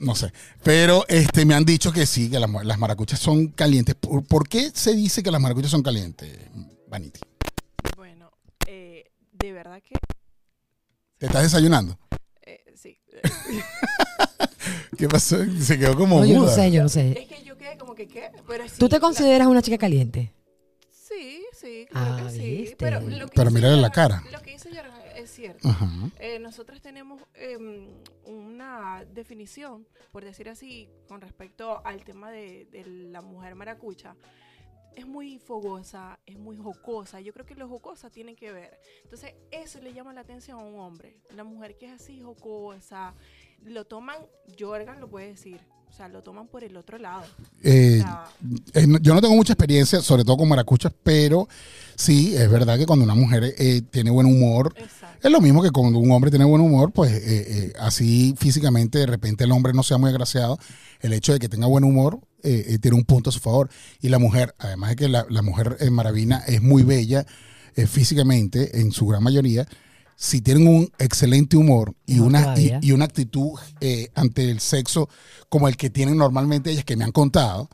no 0.00 0.14
sé. 0.14 0.32
Pero 0.62 1.04
este, 1.08 1.44
me 1.44 1.54
han 1.54 1.64
dicho 1.64 1.92
que 1.92 2.06
sí, 2.06 2.28
que 2.28 2.38
las, 2.40 2.50
las 2.64 2.78
maracuchas 2.78 3.20
son 3.20 3.48
calientes. 3.48 3.94
¿Por, 3.94 4.24
por 4.24 4.48
qué 4.48 4.70
se 4.74 4.94
dice 4.94 5.22
que 5.22 5.30
las 5.30 5.40
maracuchas 5.40 5.70
son 5.70 5.82
calientes, 5.82 6.36
Vanity? 6.88 7.20
Bueno, 7.96 8.30
eh, 8.66 9.10
de 9.32 9.52
verdad 9.52 9.82
que 9.82 9.94
¿Te 11.18 11.26
estás 11.26 11.42
desayunando? 11.42 11.98
eh, 12.42 12.64
sí. 12.74 12.98
¿Qué 14.96 15.08
pasó? 15.08 15.36
Se 15.60 15.78
quedó 15.78 15.96
como 15.96 16.20
No, 16.20 16.24
yo 16.26 16.34
no 16.34 16.40
muda. 16.42 16.54
sé, 16.54 16.70
yo 16.70 16.82
no 16.82 16.88
sé. 16.88 17.20
es 17.22 17.28
que 17.28 17.42
yo 17.44 17.56
quedé 17.56 17.76
como 17.78 17.94
que, 17.94 18.06
¿qué? 18.08 18.30
Pero 18.46 18.68
sí, 18.68 18.74
¿Tú 18.78 18.88
te 18.88 18.96
la- 18.96 19.00
consideras 19.00 19.46
una 19.48 19.62
chica 19.62 19.78
caliente? 19.78 20.32
Sí, 20.90 21.44
sí, 21.52 21.86
claro 21.90 22.14
Ah, 22.14 22.22
que 22.28 22.30
sí. 22.38 22.56
¿viste? 22.58 22.76
Pero, 22.78 23.00
lo 23.00 23.26
que 23.28 23.32
Pero 23.34 23.50
dice 23.50 23.54
mírale 23.62 23.80
la 23.80 23.90
cara. 23.90 24.22
Lo 24.30 24.40
que 24.42 24.50
dice 24.52 24.68
Jorge 24.74 25.20
es 25.22 25.30
cierto. 25.30 25.68
Ajá. 25.68 25.88
Eh, 26.18 26.38
nosotros 26.38 26.80
tenemos 26.82 27.22
em, 27.34 27.86
una 28.24 29.04
definición, 29.14 29.86
por 30.12 30.24
decir 30.24 30.48
así, 30.48 30.88
con 31.08 31.20
respecto 31.20 31.80
al 31.86 32.04
tema 32.04 32.30
de, 32.30 32.66
de 32.70 32.84
la 32.86 33.20
mujer 33.22 33.54
maracucha. 33.54 34.16
Es 34.98 35.06
muy 35.06 35.38
fogosa, 35.38 36.18
es 36.26 36.36
muy 36.36 36.56
jocosa. 36.56 37.20
Yo 37.20 37.32
creo 37.32 37.46
que 37.46 37.54
lo 37.54 37.68
jocosa 37.68 38.10
tiene 38.10 38.34
que 38.34 38.50
ver. 38.50 38.80
Entonces, 39.04 39.32
eso 39.52 39.78
le 39.80 39.92
llama 39.92 40.12
la 40.12 40.22
atención 40.22 40.58
a 40.58 40.64
un 40.64 40.80
hombre. 40.80 41.20
La 41.36 41.44
mujer 41.44 41.78
que 41.78 41.86
es 41.86 41.92
así 41.92 42.20
jocosa, 42.20 43.14
lo 43.62 43.86
toman, 43.86 44.26
Jorgan 44.58 45.00
lo 45.00 45.08
puede 45.08 45.28
decir, 45.28 45.60
o 45.90 45.96
sea, 45.96 46.08
lo 46.08 46.22
toman 46.22 46.46
por 46.46 46.62
el 46.64 46.76
otro 46.76 46.98
lado. 46.98 47.24
Eh, 47.62 48.00
O 48.00 48.02
sea, 48.02 48.24
Eh, 48.74 48.86
yo 49.00 49.14
no 49.14 49.20
tengo 49.20 49.34
mucha 49.34 49.52
experiencia, 49.54 50.00
sobre 50.00 50.24
todo 50.24 50.36
con 50.36 50.48
maracuchas, 50.48 50.92
pero 51.02 51.48
sí, 51.96 52.34
es 52.36 52.50
verdad 52.50 52.78
que 52.78 52.86
cuando 52.86 53.04
una 53.04 53.14
mujer 53.14 53.54
eh, 53.58 53.82
tiene 53.90 54.10
buen 54.10 54.26
humor, 54.26 54.74
exacto. 54.76 55.18
es 55.26 55.32
lo 55.32 55.40
mismo 55.40 55.62
que 55.62 55.70
cuando 55.70 55.98
un 55.98 56.10
hombre 56.12 56.30
tiene 56.30 56.44
buen 56.44 56.60
humor, 56.62 56.92
pues 56.92 57.20
así 57.80 58.34
físicamente 58.38 58.98
de 58.98 59.06
repente 59.06 59.44
el 59.44 59.52
hombre 59.52 59.72
no 59.72 59.82
sea 59.82 59.98
muy 59.98 60.10
agraciado, 60.10 60.58
el 61.00 61.12
hecho 61.12 61.32
de 61.32 61.38
que 61.38 61.48
tenga 61.48 61.66
buen 61.66 61.84
humor 61.84 62.20
tiene 62.42 62.96
un 62.96 63.04
punto 63.04 63.30
a 63.30 63.32
su 63.32 63.40
favor. 63.40 63.68
Y 64.00 64.08
la 64.08 64.18
mujer, 64.18 64.54
además 64.58 64.90
de 64.90 64.96
que 64.96 65.08
la, 65.08 65.26
la 65.28 65.42
mujer 65.42 65.76
en 65.80 65.92
maravina 65.92 66.38
es 66.46 66.62
muy 66.62 66.82
bella 66.84 67.26
físicamente, 67.86 68.80
en 68.80 68.92
su 68.92 69.06
gran 69.06 69.22
mayoría, 69.22 69.66
si 70.20 70.40
tienen 70.40 70.66
un 70.66 70.90
excelente 70.98 71.56
humor 71.56 71.94
y 72.04 72.18
una, 72.18 72.56
y, 72.58 72.90
una 72.90 73.04
actitud 73.04 73.52
eh, 73.80 74.08
ante 74.16 74.50
el 74.50 74.58
sexo 74.58 75.08
como 75.48 75.68
el 75.68 75.76
que 75.76 75.90
tienen 75.90 76.16
normalmente 76.16 76.72
ellas 76.72 76.84
que 76.84 76.96
me 76.96 77.04
han 77.04 77.12
contado, 77.12 77.68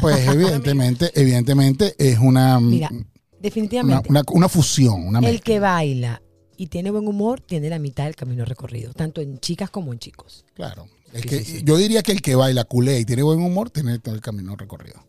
pues 0.00 0.16
evidentemente, 0.28 1.10
evidentemente 1.20 1.96
es 1.98 2.18
una, 2.20 2.60
Mira, 2.60 2.88
una, 2.92 3.04
Definitivamente. 3.40 4.08
una- 4.10 4.22
una 4.30 4.48
fusión, 4.48 5.08
una 5.08 5.18
el 5.28 5.40
que 5.40 5.58
baila 5.58 6.22
y 6.56 6.68
tiene 6.68 6.92
buen 6.92 7.08
humor 7.08 7.40
tiene 7.40 7.68
la 7.68 7.80
mitad 7.80 8.04
del 8.04 8.14
camino 8.14 8.44
recorrido, 8.44 8.92
tanto 8.92 9.20
en 9.20 9.38
chicas 9.40 9.68
como 9.68 9.92
en 9.92 9.98
chicos. 9.98 10.44
Claro. 10.54 10.86
Es 11.12 11.22
Sí, 11.22 11.28
que 11.28 11.38
sí, 11.44 11.44
sí. 11.58 11.62
Yo 11.64 11.76
diría 11.78 12.02
que 12.04 12.12
el 12.12 12.22
que 12.22 12.36
baila, 12.36 12.62
culé 12.64 13.00
y 13.00 13.04
tiene 13.04 13.22
buen 13.24 13.40
humor, 13.40 13.70
tiene 13.70 13.98
todo 13.98 14.14
el 14.14 14.20
camino 14.20 14.54
recorrido. 14.54 15.04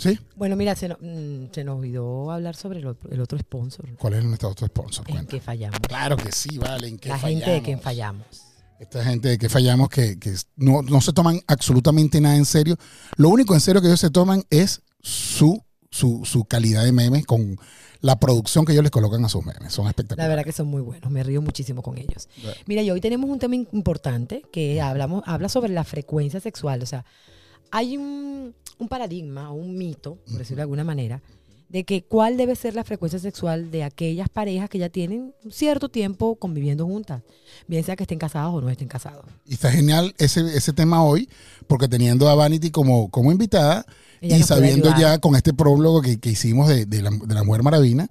¿Sí? 0.00 0.18
Bueno, 0.36 0.56
mira, 0.56 0.74
se, 0.74 0.88
no- 0.88 0.96
mm, 1.00 1.52
se 1.52 1.62
nos 1.62 1.78
olvidó 1.78 2.30
hablar 2.32 2.56
sobre 2.56 2.78
el 2.78 2.86
otro, 2.86 3.10
el 3.10 3.20
otro 3.20 3.38
sponsor. 3.38 3.86
¿Cuál 3.98 4.14
es 4.14 4.24
nuestro 4.24 4.48
otro 4.48 4.66
sponsor? 4.66 5.04
En 5.08 5.14
Cuenta. 5.16 5.30
que 5.30 5.40
fallamos. 5.40 5.78
Claro 5.80 6.16
que 6.16 6.32
sí, 6.32 6.56
vale. 6.58 6.88
¿En 6.88 6.98
qué 6.98 7.10
La 7.10 7.18
fallamos? 7.18 7.40
gente 7.44 7.50
de 7.54 7.62
quien 7.62 7.80
fallamos. 7.80 8.26
Esta 8.78 9.04
gente 9.04 9.28
de 9.28 9.38
que 9.38 9.48
fallamos 9.50 9.90
que, 9.90 10.18
que 10.18 10.34
no, 10.56 10.80
no 10.80 11.02
se 11.02 11.12
toman 11.12 11.40
absolutamente 11.46 12.18
nada 12.20 12.36
en 12.36 12.46
serio. 12.46 12.76
Lo 13.16 13.28
único 13.28 13.52
en 13.52 13.60
serio 13.60 13.82
que 13.82 13.88
ellos 13.88 14.00
se 14.00 14.08
toman 14.10 14.42
es 14.48 14.80
su, 15.02 15.62
su, 15.90 16.22
su 16.24 16.44
calidad 16.44 16.84
de 16.84 16.92
memes 16.92 17.26
con 17.26 17.58
la 18.00 18.18
producción 18.18 18.64
que 18.64 18.72
ellos 18.72 18.82
les 18.82 18.90
colocan 18.90 19.22
a 19.22 19.28
sus 19.28 19.44
memes. 19.44 19.74
Son 19.74 19.84
La 19.84 19.90
espectaculares. 19.90 20.30
verdad 20.30 20.44
que 20.46 20.52
son 20.52 20.68
muy 20.68 20.80
buenos, 20.80 21.10
me 21.10 21.22
río 21.22 21.42
muchísimo 21.42 21.82
con 21.82 21.98
ellos. 21.98 22.30
Bueno. 22.42 22.56
Mira, 22.64 22.80
y 22.80 22.90
hoy 22.90 23.02
tenemos 23.02 23.28
un 23.28 23.38
tema 23.38 23.54
importante 23.56 24.42
que 24.50 24.80
hablamos, 24.80 25.22
habla 25.26 25.50
sobre 25.50 25.74
la 25.74 25.84
frecuencia 25.84 26.40
sexual. 26.40 26.82
O 26.82 26.86
sea, 26.86 27.04
hay 27.70 27.98
un, 27.98 28.54
un 28.80 28.88
paradigma 28.88 29.50
o 29.50 29.54
un 29.54 29.76
mito, 29.76 30.18
por 30.26 30.38
decirlo 30.38 30.56
de 30.56 30.62
alguna 30.62 30.84
manera, 30.84 31.22
de 31.68 31.84
que 31.84 32.02
cuál 32.02 32.36
debe 32.36 32.56
ser 32.56 32.74
la 32.74 32.82
frecuencia 32.82 33.20
sexual 33.20 33.70
de 33.70 33.84
aquellas 33.84 34.28
parejas 34.28 34.68
que 34.68 34.78
ya 34.78 34.88
tienen 34.88 35.32
cierto 35.50 35.88
tiempo 35.88 36.34
conviviendo 36.34 36.84
juntas, 36.84 37.22
bien 37.68 37.84
sea 37.84 37.94
que 37.94 38.02
estén 38.02 38.18
casados 38.18 38.52
o 38.54 38.60
no 38.60 38.68
estén 38.70 38.88
casados. 38.88 39.24
Y 39.46 39.54
está 39.54 39.70
genial 39.70 40.12
ese, 40.18 40.40
ese 40.56 40.72
tema 40.72 41.04
hoy, 41.04 41.28
porque 41.68 41.86
teniendo 41.86 42.28
a 42.28 42.34
Vanity 42.34 42.70
como, 42.72 43.08
como 43.10 43.30
invitada 43.30 43.86
Ella 44.20 44.38
y 44.38 44.42
sabiendo 44.42 44.92
ya 44.98 45.18
con 45.18 45.36
este 45.36 45.54
prólogo 45.54 46.02
que, 46.02 46.18
que 46.18 46.30
hicimos 46.30 46.68
de, 46.68 46.86
de 46.86 47.02
la, 47.02 47.10
de 47.10 47.34
la 47.34 47.44
Mujer 47.44 47.62
Maravina, 47.62 48.08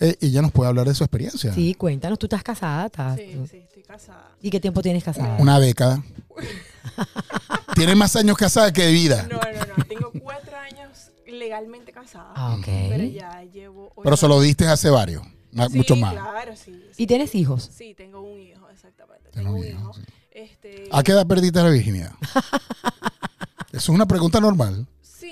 eh, 0.00 0.16
ella 0.20 0.42
nos 0.42 0.52
puede 0.52 0.68
hablar 0.68 0.86
de 0.88 0.94
su 0.94 1.04
experiencia. 1.04 1.52
Sí, 1.54 1.74
cuéntanos, 1.74 2.18
tú 2.18 2.26
estás 2.26 2.42
casada, 2.42 2.86
estás- 2.86 3.16
Sí, 3.16 3.36
sí, 3.50 3.56
estoy 3.58 3.82
casada. 3.82 4.30
¿y 4.40 4.50
qué 4.50 4.60
tiempo 4.60 4.82
tienes 4.82 5.02
casada? 5.04 5.36
Una 5.38 5.58
década. 5.60 6.02
Tiene 7.74 7.94
más 7.94 8.14
años 8.16 8.36
casada 8.36 8.72
que 8.72 8.82
de 8.82 8.92
vida. 8.92 9.26
No, 9.30 9.36
no, 9.36 9.76
no. 9.76 9.84
Tengo 9.84 10.12
cuatro 10.22 10.56
años 10.56 11.10
legalmente 11.26 11.92
casada. 11.92 12.32
Ah, 12.36 12.54
ok. 12.58 12.64
Pero 12.66 13.04
ya 13.04 13.42
llevo. 13.44 13.92
Pero 14.02 14.16
se 14.16 14.28
lo 14.28 14.40
diste 14.40 14.66
hace 14.66 14.90
varios, 14.90 15.22
Sí, 15.24 15.76
mucho 15.76 15.96
más. 15.96 16.12
Claro, 16.14 16.54
sí. 16.56 16.84
¿Y 16.96 17.06
tienes 17.06 17.34
hijos? 17.34 17.70
Sí, 17.76 17.94
tengo 17.94 18.20
un 18.20 18.40
hijo, 18.40 18.68
exactamente. 18.70 19.30
Tengo 19.32 19.50
un 19.50 19.58
un 19.58 19.64
hijo, 19.66 19.78
hijo. 19.80 19.94
sí. 19.94 20.02
Este, 20.32 20.88
¿A 20.90 21.02
qué 21.02 21.12
edad 21.12 21.26
perdiste 21.26 21.62
la 21.62 21.70
virginidad? 21.70 22.12
Eso 23.72 23.78
es 23.78 23.88
una 23.88 24.06
pregunta 24.06 24.40
normal. 24.40 24.86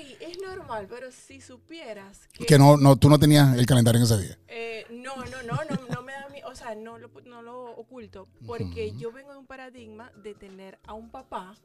Sí, 0.05 0.17
es 0.19 0.37
normal, 0.41 0.87
pero 0.89 1.11
si 1.11 1.41
supieras 1.41 2.27
que. 2.33 2.45
Que 2.45 2.57
no, 2.57 2.77
no, 2.77 2.95
tú 2.95 3.09
no 3.09 3.17
tenías 3.19 3.57
el 3.57 3.65
calendario 3.65 3.99
en 3.99 4.05
ese 4.05 4.17
día. 4.19 4.37
eh, 4.47 4.85
no, 4.91 5.15
no, 5.15 5.43
no, 5.43 5.55
no, 5.69 5.87
no 5.93 6.01
me 6.01 6.11
da 6.13 6.27
mi, 6.29 6.41
o 6.43 6.55
sea, 6.55 6.75
no 6.75 6.97
lo, 6.97 7.09
no 7.25 7.41
lo 7.41 7.71
oculto, 7.71 8.27
porque 8.45 8.93
yo 8.97 9.11
vengo 9.11 9.31
de 9.31 9.37
un 9.39 9.45
paradigma 9.47 10.11
de 10.23 10.33
tener 10.33 10.79
a 10.85 10.93
un 10.93 11.09
papá 11.09 11.55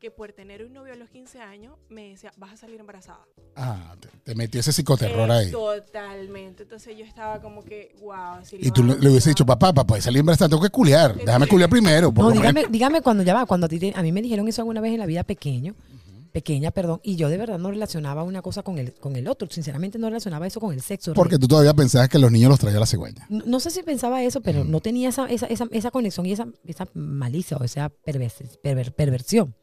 que 0.00 0.10
por 0.12 0.32
tener 0.32 0.64
un 0.64 0.72
novio 0.72 0.92
a 0.92 0.96
los 0.96 1.08
15 1.10 1.40
años 1.40 1.74
me 1.88 2.10
decía, 2.10 2.32
vas 2.36 2.52
a 2.52 2.56
salir 2.56 2.78
embarazada. 2.78 3.20
Ah, 3.56 3.96
te, 3.98 4.08
te 4.22 4.34
metió 4.36 4.60
ese 4.60 4.72
psicoterror 4.72 5.28
Eh, 5.30 5.32
ahí. 5.32 5.50
Totalmente. 5.50 6.62
Entonces 6.62 6.96
yo 6.96 7.04
estaba 7.04 7.40
como 7.40 7.64
que, 7.64 7.96
wow. 8.00 8.44
Si 8.44 8.56
Y 8.60 8.70
tú 8.70 8.84
le, 8.84 8.96
le 8.98 9.08
hubiese 9.10 9.30
dicho, 9.30 9.44
papá, 9.44 9.72
para 9.72 9.86
poder 9.86 10.02
salir 10.02 10.20
embarazada 10.20 10.50
tengo 10.50 10.62
que 10.62 10.70
culiar. 10.70 11.16
Déjame 11.16 11.48
culiar 11.48 11.68
primero. 11.68 12.12
por 12.12 12.22
No, 12.24 12.30
lo 12.30 12.36
menos". 12.36 12.54
dígame, 12.54 12.68
dígame 12.72 13.02
cuando 13.02 13.24
ya 13.24 13.34
va, 13.34 13.46
cuando 13.46 13.66
a, 13.66 13.68
ti 13.68 13.80
te- 13.80 13.92
a 13.96 14.02
mí 14.02 14.12
me 14.12 14.22
dijeron 14.22 14.46
eso 14.46 14.62
alguna 14.62 14.80
vez 14.80 14.92
en 14.92 15.00
la 15.00 15.06
vida 15.06 15.24
pequeño, 15.24 15.74
pequeña, 16.38 16.70
perdón, 16.70 17.00
y 17.02 17.16
yo 17.16 17.28
de 17.28 17.36
verdad 17.36 17.58
no 17.58 17.70
relacionaba 17.70 18.22
una 18.22 18.42
cosa 18.42 18.62
con 18.62 18.78
el, 18.78 18.92
con 18.94 19.16
el 19.16 19.26
otro, 19.28 19.48
sinceramente 19.50 19.98
no 19.98 20.08
relacionaba 20.08 20.46
eso 20.46 20.60
con 20.60 20.72
el 20.72 20.80
sexo. 20.80 21.12
Porque 21.14 21.38
tú 21.38 21.48
todavía 21.48 21.74
pensabas 21.74 22.08
que 22.08 22.18
los 22.18 22.30
niños 22.30 22.50
los 22.50 22.60
traía 22.60 22.78
la 22.78 22.86
cigüeña. 22.86 23.26
no, 23.28 23.42
no 23.46 23.60
sé 23.60 23.70
si 23.70 23.82
pensaba 23.82 24.22
eso, 24.22 24.40
pero 24.40 24.64
no 24.64 24.80
tenía 24.80 25.08
esa, 25.08 25.26
esa, 25.26 25.46
esa, 25.46 25.66
esa 25.72 25.90
conexión 25.90 26.26
y 26.26 26.32
esa, 26.32 26.46
esa 26.64 26.86
malicia 26.94 27.56
o 27.56 27.64
esa 27.64 27.90
pervers- 28.06 28.58
perver- 28.62 28.92
perversión. 28.92 29.54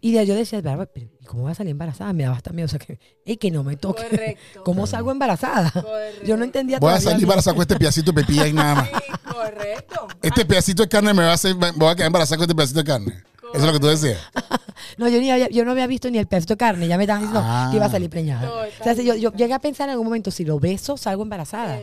Y 0.00 0.12
de- 0.12 0.26
yo 0.26 0.34
decía, 0.34 0.60
"Pero, 0.62 0.86
pero, 0.92 1.06
¿y 1.20 1.24
¿cómo 1.26 1.42
voy 1.42 1.52
a 1.52 1.54
salir 1.54 1.70
embarazada? 1.72 2.12
Me 2.12 2.24
daba 2.24 2.36
hasta 2.36 2.50
miedo, 2.52 2.66
o 2.66 2.68
sea, 2.68 2.78
que, 2.78 2.98
ey, 3.24 3.36
que 3.36 3.50
no 3.50 3.62
me 3.62 3.76
toque. 3.76 4.02
Correcto. 4.08 4.62
¿Cómo 4.64 4.86
salgo 4.86 5.10
embarazada? 5.12 5.70
Correcto. 5.70 6.26
Yo 6.26 6.36
no 6.36 6.44
entendía 6.44 6.78
Voy 6.78 6.92
a 6.94 7.00
salir 7.00 7.22
embarazada 7.22 7.54
con 7.54 7.62
este 7.62 7.76
pedacito 7.76 8.10
de 8.12 8.22
pepilla 8.22 8.46
y 8.48 8.52
nada 8.52 8.74
más. 8.74 8.88
Sí, 8.88 9.32
correcto. 9.32 10.08
Este 10.22 10.44
pedacito 10.46 10.82
de 10.82 10.88
carne 10.88 11.12
me 11.14 11.22
va 11.22 11.30
a 11.30 11.34
hacer, 11.34 11.54
me 11.56 11.70
voy 11.72 11.88
a 11.90 11.94
quedar 11.94 12.06
embarazada 12.06 12.38
con 12.38 12.44
este 12.44 12.54
pedacito 12.54 12.78
de 12.80 12.84
carne. 12.84 13.22
Eso 13.54 13.58
es 13.58 13.64
lo 13.64 13.72
que 13.72 13.80
tú 13.80 13.86
decías. 13.88 14.18
No, 14.98 15.08
yo, 15.08 15.20
ni 15.20 15.30
había, 15.30 15.48
yo 15.48 15.64
no 15.64 15.70
había 15.70 15.86
visto 15.86 16.10
ni 16.10 16.18
el 16.18 16.26
pedazo 16.26 16.48
de 16.48 16.56
carne, 16.56 16.86
ya 16.88 16.96
me 16.98 17.04
estaban 17.04 17.22
diciendo 17.22 17.40
Ah. 17.44 17.68
que 17.70 17.76
iba 17.76 17.86
a 17.86 17.90
salir 17.90 18.10
preñada. 18.10 18.46
No, 18.46 18.54
o 18.56 18.84
sea, 18.84 18.94
si 18.94 19.04
yo, 19.04 19.14
yo 19.14 19.32
llegué 19.32 19.54
a 19.54 19.58
pensar 19.58 19.88
en 19.88 19.92
algún 19.92 20.06
momento, 20.06 20.30
si 20.30 20.44
lo 20.44 20.58
beso, 20.58 20.96
salgo 20.96 21.22
embarazada. 21.22 21.80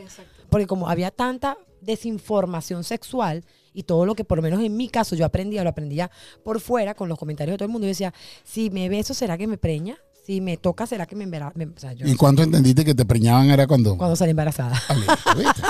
Porque 0.50 0.68
como 0.68 0.88
había 0.90 1.10
tanta 1.10 1.58
desinformación 1.82 2.84
sexual 2.84 3.44
y 3.74 3.84
todo 3.84 4.06
lo 4.06 4.16
que 4.16 4.26
por 4.26 4.38
lo 4.38 4.42
menos 4.42 4.62
en 4.62 4.76
mi 4.76 4.90
caso 4.90 5.16
yo 5.16 5.26
aprendía, 5.26 5.64
lo 5.64 5.70
aprendía 5.70 6.10
por 6.44 6.60
fuera 6.60 6.94
con 6.94 7.10
los 7.10 7.18
comentarios 7.18 7.54
de 7.54 7.58
todo 7.60 7.66
el 7.66 7.72
mundo, 7.72 7.86
yo 7.86 7.90
decía, 7.90 8.14
si 8.44 8.70
me 8.70 8.90
beso, 8.90 9.14
¿será 9.14 9.38
que 9.38 9.48
me 9.48 9.58
preña? 9.58 9.98
Si 10.26 10.42
me 10.42 10.58
toca, 10.58 10.86
¿será 10.86 11.06
que 11.08 11.16
me 11.16 11.24
embaraza? 11.24 11.54
O 11.76 11.80
sea, 11.80 11.94
yo 11.94 12.06
¿Y 12.08 12.16
cuánto 12.16 12.44
entendiste 12.44 12.86
que 12.86 12.94
te 12.94 13.06
preñaban 13.06 13.50
era 13.50 13.66
cuando... 13.66 13.98
cuando 13.98 14.16
salí 14.16 14.32
embarazada. 14.32 14.80
Ah, 14.88 15.34
¿viste? 15.36 15.62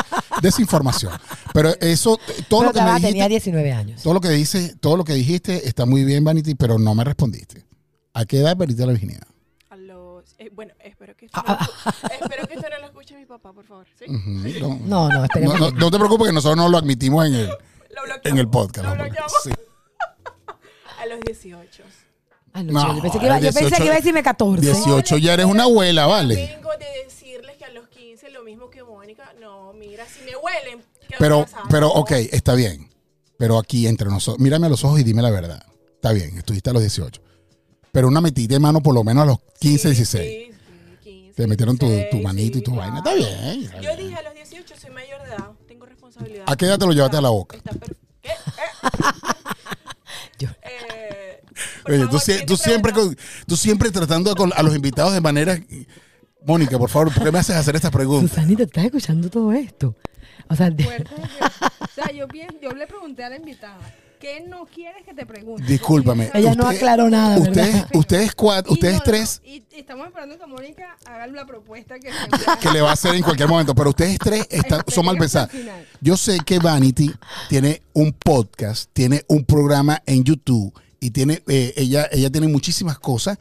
Desinformación. 0.41 1.13
Pero 1.53 1.69
eso, 1.81 2.17
todo 2.47 2.61
Pero 2.61 2.63
lo 2.63 2.73
que 2.73 2.81
me 2.81 2.87
dijiste, 2.91 3.07
tenía 3.09 3.27
19 3.27 3.71
años. 3.73 4.03
todo 4.03 4.13
lo 4.13 4.21
que 4.21 4.29
dice, 4.29 4.75
todo 4.79 4.97
lo 4.97 5.03
que 5.03 5.13
dijiste 5.13 5.67
está 5.67 5.85
muy 5.85 6.03
bien, 6.03 6.23
Vanity, 6.23 6.55
pero 6.55 6.77
no 6.79 6.93
me 6.95 7.03
respondiste. 7.03 7.65
¿A 8.13 8.25
qué 8.25 8.39
edad 8.39 8.57
perdiste 8.57 8.85
la 8.85 8.91
virginidad? 8.91 9.23
A 9.69 9.75
los, 9.75 10.35
eh, 10.39 10.49
bueno, 10.53 10.73
espero 10.83 11.15
que, 11.15 11.25
esto 11.27 11.39
Ah, 11.45 11.57
no, 11.59 12.09
lo- 12.09 12.25
espero 12.25 12.47
que 12.47 12.53
esto 12.55 12.67
no 12.69 12.79
lo 12.79 12.85
escuche 12.87 13.15
mi 13.17 13.25
papá, 13.25 13.53
por 13.53 13.65
favor. 13.65 13.85
¿sí? 13.97 14.05
Ujú, 14.05 14.59
No, 14.59 14.79
No, 14.85 15.09
no, 15.09 15.23
esperemos. 15.25 15.59
no, 15.59 15.71
no- 15.71 15.77
no 15.77 15.91
te 15.91 15.97
preocupes 15.97 16.27
que 16.27 16.33
nosotros 16.33 16.57
no 16.57 16.69
lo 16.69 16.77
admitimos 16.77 17.25
en 17.27 17.33
el, 17.35 17.49
en 18.23 18.37
el 18.37 18.47
podcast. 18.49 18.87
Lo 18.87 18.95
¿no? 18.95 19.03
bloqueamos. 19.03 19.33
Sí. 19.43 19.51
A 20.99 21.05
los 21.05 21.19
18. 21.21 21.83
Ay, 22.51 22.63
no, 22.65 22.73
No, 22.73 22.95
yo 22.95 23.01
pensé 23.01 23.19
que 23.19 23.25
iba, 23.27 23.37
yo 23.39 23.43
pensé 23.45 23.59
18 23.61 23.77
que 23.77 23.85
iba 23.85 23.93
a 23.93 23.97
decirme 23.97 24.23
14. 24.23 24.61
18 24.65 25.17
ya 25.17 25.33
eres 25.33 25.45
una 25.45 25.63
abuela, 25.63 26.07
¿vale? 26.07 26.35
Vengo 26.35 26.71
de 26.77 26.85
a 26.85 26.89
los 28.31 28.31
15 28.31 28.31
lo 28.31 28.43
mismo 28.43 28.69
que 28.69 28.83
Mónica. 28.83 29.33
No, 29.39 29.73
mira, 29.73 30.05
si 30.05 30.23
me 30.23 30.35
huelen. 30.35 30.83
Pero, 31.17 31.45
pero, 31.69 31.89
ok, 31.89 32.11
está 32.31 32.53
bien. 32.55 32.89
Pero 33.37 33.57
aquí 33.57 33.87
entre 33.87 34.09
nosotros, 34.09 34.39
mírame 34.41 34.67
a 34.67 34.69
los 34.69 34.83
ojos 34.83 34.99
y 34.99 35.03
dime 35.03 35.21
la 35.21 35.29
verdad. 35.31 35.63
Está 35.95 36.11
bien, 36.11 36.37
estuviste 36.37 36.69
a 36.69 36.73
los 36.73 36.81
18. 36.81 37.21
Pero 37.91 38.07
una 38.07 38.21
metida 38.21 38.53
de 38.55 38.59
mano 38.59 38.81
por 38.81 38.93
lo 38.93 39.03
menos 39.03 39.23
a 39.23 39.25
los 39.25 39.37
15, 39.59 39.89
Sí, 39.89 39.95
16. 39.95 40.47
sí, 40.47 40.53
sí, 41.03 41.09
15, 41.11 41.33
Te 41.35 41.47
metieron 41.47 41.77
tu, 41.77 41.85
tu 41.87 41.91
16, 41.91 42.23
manito 42.23 42.57
y 42.57 42.61
tu 42.61 42.71
claro. 42.73 42.91
vaina. 42.93 42.97
Está 42.99 43.13
bien. 43.15 43.63
está 43.63 43.75
Yo 43.81 43.95
bien. 43.95 43.97
dije 43.97 44.15
a 44.15 44.21
los 44.23 44.33
18 44.35 44.75
soy 44.77 44.89
mayor 44.91 45.21
de 45.23 45.27
edad, 45.29 45.51
tengo 45.67 45.85
responsabilidad. 45.85 46.43
¿A 46.47 46.55
qué 46.55 46.65
edad 46.65 46.77
te 46.79 46.85
lo 46.85 46.91
llevaste 46.93 47.17
a 47.17 47.21
la 47.21 47.29
boca? 47.29 47.57
Está 47.57 47.71
¿Qué? 48.21 48.29
¿Eh? 48.29 48.33
Yo- 50.39 50.49
Eh, 50.61 51.41
Oye, 51.87 51.97
favor, 52.05 52.21
tú, 52.21 52.45
tú 52.45 52.57
siempre, 52.57 52.93
con- 52.93 53.17
tú 53.47 53.55
siempre 53.57 53.89
tratando 53.91 54.35
con- 54.35 54.53
a 54.55 54.61
los 54.63 54.75
invitados 54.75 55.13
de 55.13 55.21
manera... 55.21 55.59
Mónica, 56.45 56.77
por 56.77 56.89
favor, 56.89 57.13
¿por 57.13 57.23
qué 57.23 57.31
me 57.31 57.39
haces 57.39 57.55
hacer 57.55 57.75
estas 57.75 57.91
preguntas? 57.91 58.29
Susanita, 58.29 58.63
¿estás 58.63 58.85
escuchando 58.85 59.29
todo 59.29 59.51
esto? 59.51 59.95
O 60.47 60.55
sea, 60.55 60.69
de- 60.69 60.83
Fuerte 60.83 61.15
de 61.15 61.21
que- 61.21 61.65
o 61.83 61.87
sea, 61.93 62.11
yo, 62.13 62.27
bien, 62.27 62.49
yo 62.61 62.71
le 62.71 62.87
pregunté 62.87 63.23
a 63.23 63.29
la 63.29 63.35
invitada, 63.35 63.77
¿qué 64.19 64.41
no 64.47 64.65
quieres 64.65 65.03
que 65.05 65.13
te 65.13 65.25
pregunte? 65.25 65.63
Discúlpame. 65.63 66.31
Ella 66.33 66.55
no 66.55 66.67
aclaró 66.67 67.09
nada, 67.09 67.37
¿verdad? 67.39 67.49
Ustedes, 67.49 67.85
ustedes 67.93 68.35
cuatro, 68.35 68.71
ustedes 68.73 68.93
no, 68.93 68.99
no, 68.99 69.03
tres, 69.03 69.41
Y, 69.43 69.49
y 69.49 69.65
estamos 69.79 70.07
esperando 70.07 70.39
que 70.39 70.45
Mónica 70.47 70.97
haga 71.05 71.27
la 71.27 71.45
propuesta 71.45 71.95
que 71.99 72.09
le 72.73 72.81
va 72.81 72.89
a 72.91 72.93
hacer 72.93 73.15
en 73.15 73.21
cualquier 73.21 73.49
momento, 73.49 73.75
pero 73.75 73.89
ustedes 73.89 74.17
tres 74.17 74.47
están, 74.49 74.81
son 74.87 75.05
mal 75.05 75.17
final. 75.19 75.85
Yo 76.01 76.15
sé 76.17 76.39
que 76.45 76.57
Vanity 76.59 77.11
tiene 77.49 77.81
un 77.93 78.13
podcast, 78.13 78.89
tiene 78.93 79.23
un 79.27 79.43
programa 79.43 80.01
en 80.05 80.23
YouTube 80.23 80.73
y 81.01 81.11
tiene, 81.11 81.43
eh, 81.47 81.73
ella, 81.77 82.07
ella 82.11 82.29
tiene 82.29 82.47
muchísimas 82.47 82.97
cosas 82.97 83.37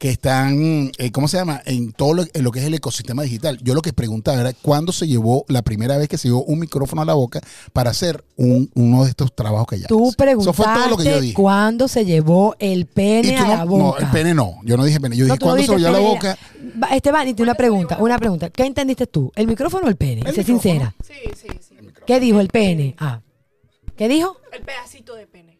que 0.00 0.08
están, 0.08 0.90
eh, 0.96 1.12
¿cómo 1.12 1.28
se 1.28 1.36
llama? 1.36 1.60
En 1.66 1.92
todo 1.92 2.14
lo, 2.14 2.24
en 2.32 2.42
lo 2.42 2.50
que 2.52 2.60
es 2.60 2.64
el 2.64 2.72
ecosistema 2.72 3.22
digital. 3.22 3.58
Yo 3.62 3.74
lo 3.74 3.82
que 3.82 3.92
preguntaba 3.92 4.40
era 4.40 4.54
cuándo 4.54 4.92
se 4.92 5.06
llevó 5.06 5.44
la 5.46 5.60
primera 5.60 5.98
vez 5.98 6.08
que 6.08 6.16
se 6.16 6.28
llevó 6.28 6.42
un 6.44 6.58
micrófono 6.58 7.02
a 7.02 7.04
la 7.04 7.12
boca 7.12 7.42
para 7.74 7.90
hacer 7.90 8.24
un- 8.36 8.70
uno 8.74 9.04
de 9.04 9.10
estos 9.10 9.34
trabajos 9.36 9.66
que 9.66 9.76
ella 9.76 9.88
tú 9.88 10.08
hace. 10.08 10.30
Eso 10.32 10.52
fue 10.54 10.64
todo 10.64 10.88
lo 10.88 10.96
que 10.96 11.04
yo 11.04 11.10
preguntaste 11.10 11.20
dije. 11.20 11.34
cuándo 11.34 11.86
se 11.86 12.06
llevó 12.06 12.56
el 12.58 12.86
pene 12.86 13.36
a 13.36 13.42
no, 13.42 13.48
la 13.48 13.56
no, 13.66 13.66
boca. 13.66 14.04
el 14.06 14.10
pene 14.10 14.32
no. 14.34 14.54
Yo 14.64 14.78
no 14.78 14.84
dije 14.84 14.98
pene. 15.00 15.16
Yo 15.16 15.26
No, 15.26 15.34
dije 15.34 15.44
no 15.44 15.46
cuándo 15.46 15.62
se 15.74 15.78
llevó 15.78 15.88
a 15.88 15.92
la 15.92 15.98
boca. 15.98 16.38
Esteban, 16.92 17.28
y 17.28 17.34
te 17.34 17.42
una 17.42 17.54
pregunta, 17.54 17.98
una 18.00 18.18
pregunta. 18.18 18.48
¿Qué 18.48 18.64
entendiste 18.64 19.06
tú? 19.06 19.30
¿El 19.36 19.46
micrófono 19.48 19.84
o 19.84 19.88
el 19.90 19.96
pene? 19.96 20.22
El 20.24 20.34
sé 20.34 20.40
micrófono. 20.40 20.62
sincera. 20.62 20.94
Sí, 21.06 21.12
sí, 21.36 21.48
sí. 21.60 21.74
¿Qué 22.06 22.18
dijo 22.20 22.40
el 22.40 22.48
pene? 22.48 22.94
Ah. 22.98 23.20
¿Qué 23.98 24.08
dijo? 24.08 24.38
El 24.54 24.62
pedacito 24.62 25.14
de 25.14 25.26
pene. 25.26 25.59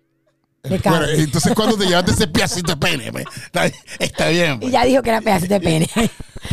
Bueno, 0.62 1.06
entonces, 1.08 1.54
¿cuándo 1.54 1.76
te 1.76 1.86
llevaste 1.86 2.10
ese 2.10 2.26
pedacito 2.26 2.72
de 2.72 2.76
pene? 2.76 3.10
pues? 3.10 3.24
Está, 3.44 3.70
está 3.98 4.28
bien. 4.28 4.54
Y 4.54 4.58
pues. 4.58 4.72
ya 4.72 4.84
dijo 4.84 5.02
que 5.02 5.08
era 5.08 5.20
pedacito 5.20 5.54
de 5.54 5.60
pene. 5.60 5.90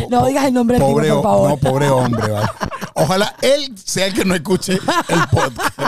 No 0.09 0.25
digas 0.25 0.45
el 0.45 0.53
nombre 0.53 0.77
del 0.77 0.85
pobre, 0.85 1.05
tipo, 1.05 1.21
por 1.21 1.31
favor. 1.31 1.49
No, 1.49 1.57
pobre 1.57 1.89
hombre, 1.89 2.29
¿vale? 2.29 2.47
Ojalá 2.93 3.35
él 3.41 3.73
sea 3.77 4.07
el 4.07 4.13
que 4.13 4.25
no 4.25 4.35
escuche 4.35 4.73
el 4.73 5.27
podcast. 5.31 5.79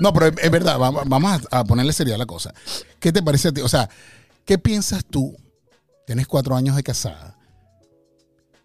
no, 0.00 0.12
pero 0.12 0.26
es, 0.28 0.50
verdad, 0.50 0.78
vamos, 0.78 1.42
a 1.50 1.62
ponerle 1.64 1.92
seriedad 1.92 2.14
a 2.16 2.18
la 2.18 2.26
cosa. 2.26 2.54
¿Qué 2.98 3.12
te 3.12 3.22
parece 3.22 3.48
a 3.48 3.52
ti? 3.52 3.60
O 3.60 3.68
sea, 3.68 3.88
¿qué 4.46 4.56
piensas 4.56 5.04
tú? 5.04 5.36
Tienes 6.06 6.26
cuatro 6.26 6.56
años 6.56 6.74
de 6.74 6.82
casada. 6.82 7.36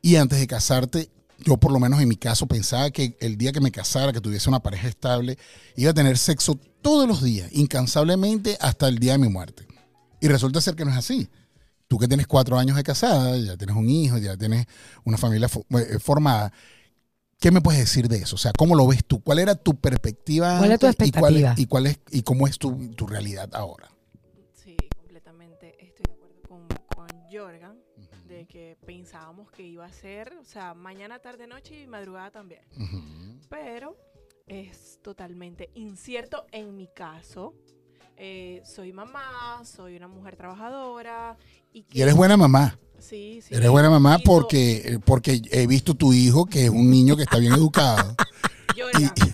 Y 0.02 0.16
antes 0.16 0.40
de 0.40 0.48
casarte, 0.48 1.10
yo 1.40 1.58
por 1.58 1.72
lo 1.72 1.80
menos 1.80 2.02
en 2.02 2.08
mi 2.08 2.16
caso 2.18 2.48
pensaba 2.48 2.90
que 2.92 3.18
el 3.20 3.38
día 3.38 3.52
que 3.52 3.62
me 3.62 3.72
casara, 3.72 4.14
que 4.14 4.22
tuviese 4.22 4.50
una 4.50 4.62
pareja 4.62 4.88
estable, 4.88 5.38
iba 5.76 5.92
a 5.92 5.94
tener 5.94 6.18
sexo 6.18 6.56
todos 6.82 7.08
los 7.08 7.24
días, 7.24 7.50
incansablemente 7.52 8.58
hasta 8.62 8.88
el 8.88 9.00
día 9.00 9.14
de 9.14 9.18
mi 9.20 9.30
muerte. 9.30 9.68
Y 10.22 10.28
resulta 10.28 10.62
ser 10.62 10.76
que 10.76 10.86
no 10.86 10.92
es 10.92 10.98
así. 10.98 11.28
Tú 11.88 12.00
que 12.00 12.08
tienes 12.08 12.26
cuatro 12.26 12.58
años 12.58 12.76
de 12.78 12.84
casada, 12.84 13.38
ya 13.38 13.58
tienes 13.58 13.76
un 13.76 13.88
hijo, 13.90 14.18
ya 14.18 14.36
tienes 14.38 14.66
una 15.04 15.18
familia 15.18 15.48
fo- 15.48 15.66
eh, 15.80 16.00
formada. 16.00 16.52
¿Qué 17.40 17.52
me 17.52 17.62
puedes 17.62 17.80
decir 17.82 18.08
de 18.08 18.18
eso? 18.18 18.36
O 18.36 18.40
sea, 18.40 18.52
¿cómo 18.58 18.74
lo 18.76 18.88
ves 18.88 19.06
tú? 19.06 19.22
¿Cuál 19.22 19.40
era 19.40 19.56
tu 19.56 19.76
perspectiva? 19.76 20.58
¿Cuál 20.58 20.72
es 20.72 20.80
tu 20.80 20.88
antes 20.88 21.08
y 21.08 21.12
cuál 21.12 21.54
y, 21.58 21.66
cuál 21.68 21.86
es, 21.88 22.00
y 22.12 22.24
cómo 22.24 22.48
es 22.48 22.58
tu, 22.58 22.76
tu 22.96 23.06
realidad 23.06 23.50
ahora? 23.54 23.90
Sí, 24.54 24.76
completamente 24.98 25.76
estoy 25.86 26.06
de 26.08 26.14
acuerdo 26.14 26.42
con, 26.48 26.68
con 26.96 27.08
Jorgan, 27.32 27.78
que 28.46 28.78
pensábamos 28.86 29.50
que 29.52 29.64
iba 29.64 29.86
a 29.86 29.92
ser, 29.92 30.34
o 30.42 30.46
sea, 30.46 30.74
mañana, 30.74 31.20
tarde, 31.20 31.48
noche 31.48 31.82
y 31.82 31.88
madrugada 31.88 32.32
también. 32.32 32.62
Pero 33.50 33.96
es 34.48 35.00
totalmente 35.02 35.70
incierto 35.76 36.46
en 36.52 36.76
mi 36.76 36.88
caso. 36.88 37.54
Eh, 38.18 38.62
soy 38.66 38.94
mamá, 38.94 39.62
soy 39.66 39.96
una 39.98 40.08
mujer 40.08 40.36
trabajadora. 40.36 41.38
Y, 41.74 41.84
que- 41.84 42.00
Y 42.00 42.02
eres 42.02 42.16
buena 42.16 42.38
mamá. 42.38 42.78
Sí, 43.00 43.42
sí. 43.42 43.54
Eres 43.54 43.70
buena 43.70 43.90
mamá 43.90 44.20
porque, 44.24 45.00
porque 45.06 45.42
he 45.52 45.68
visto 45.68 45.94
tu 45.96 46.14
hijo, 46.14 46.46
que 46.46 46.66
es 46.66 46.70
un 46.70 46.90
niño 46.90 47.18
que 47.18 47.24
está 47.24 47.38
bien 47.40 47.54
educado. 47.54 48.16
Jorgan, 48.78 49.02
y, 49.04 49.06
Jorgan, 49.08 49.34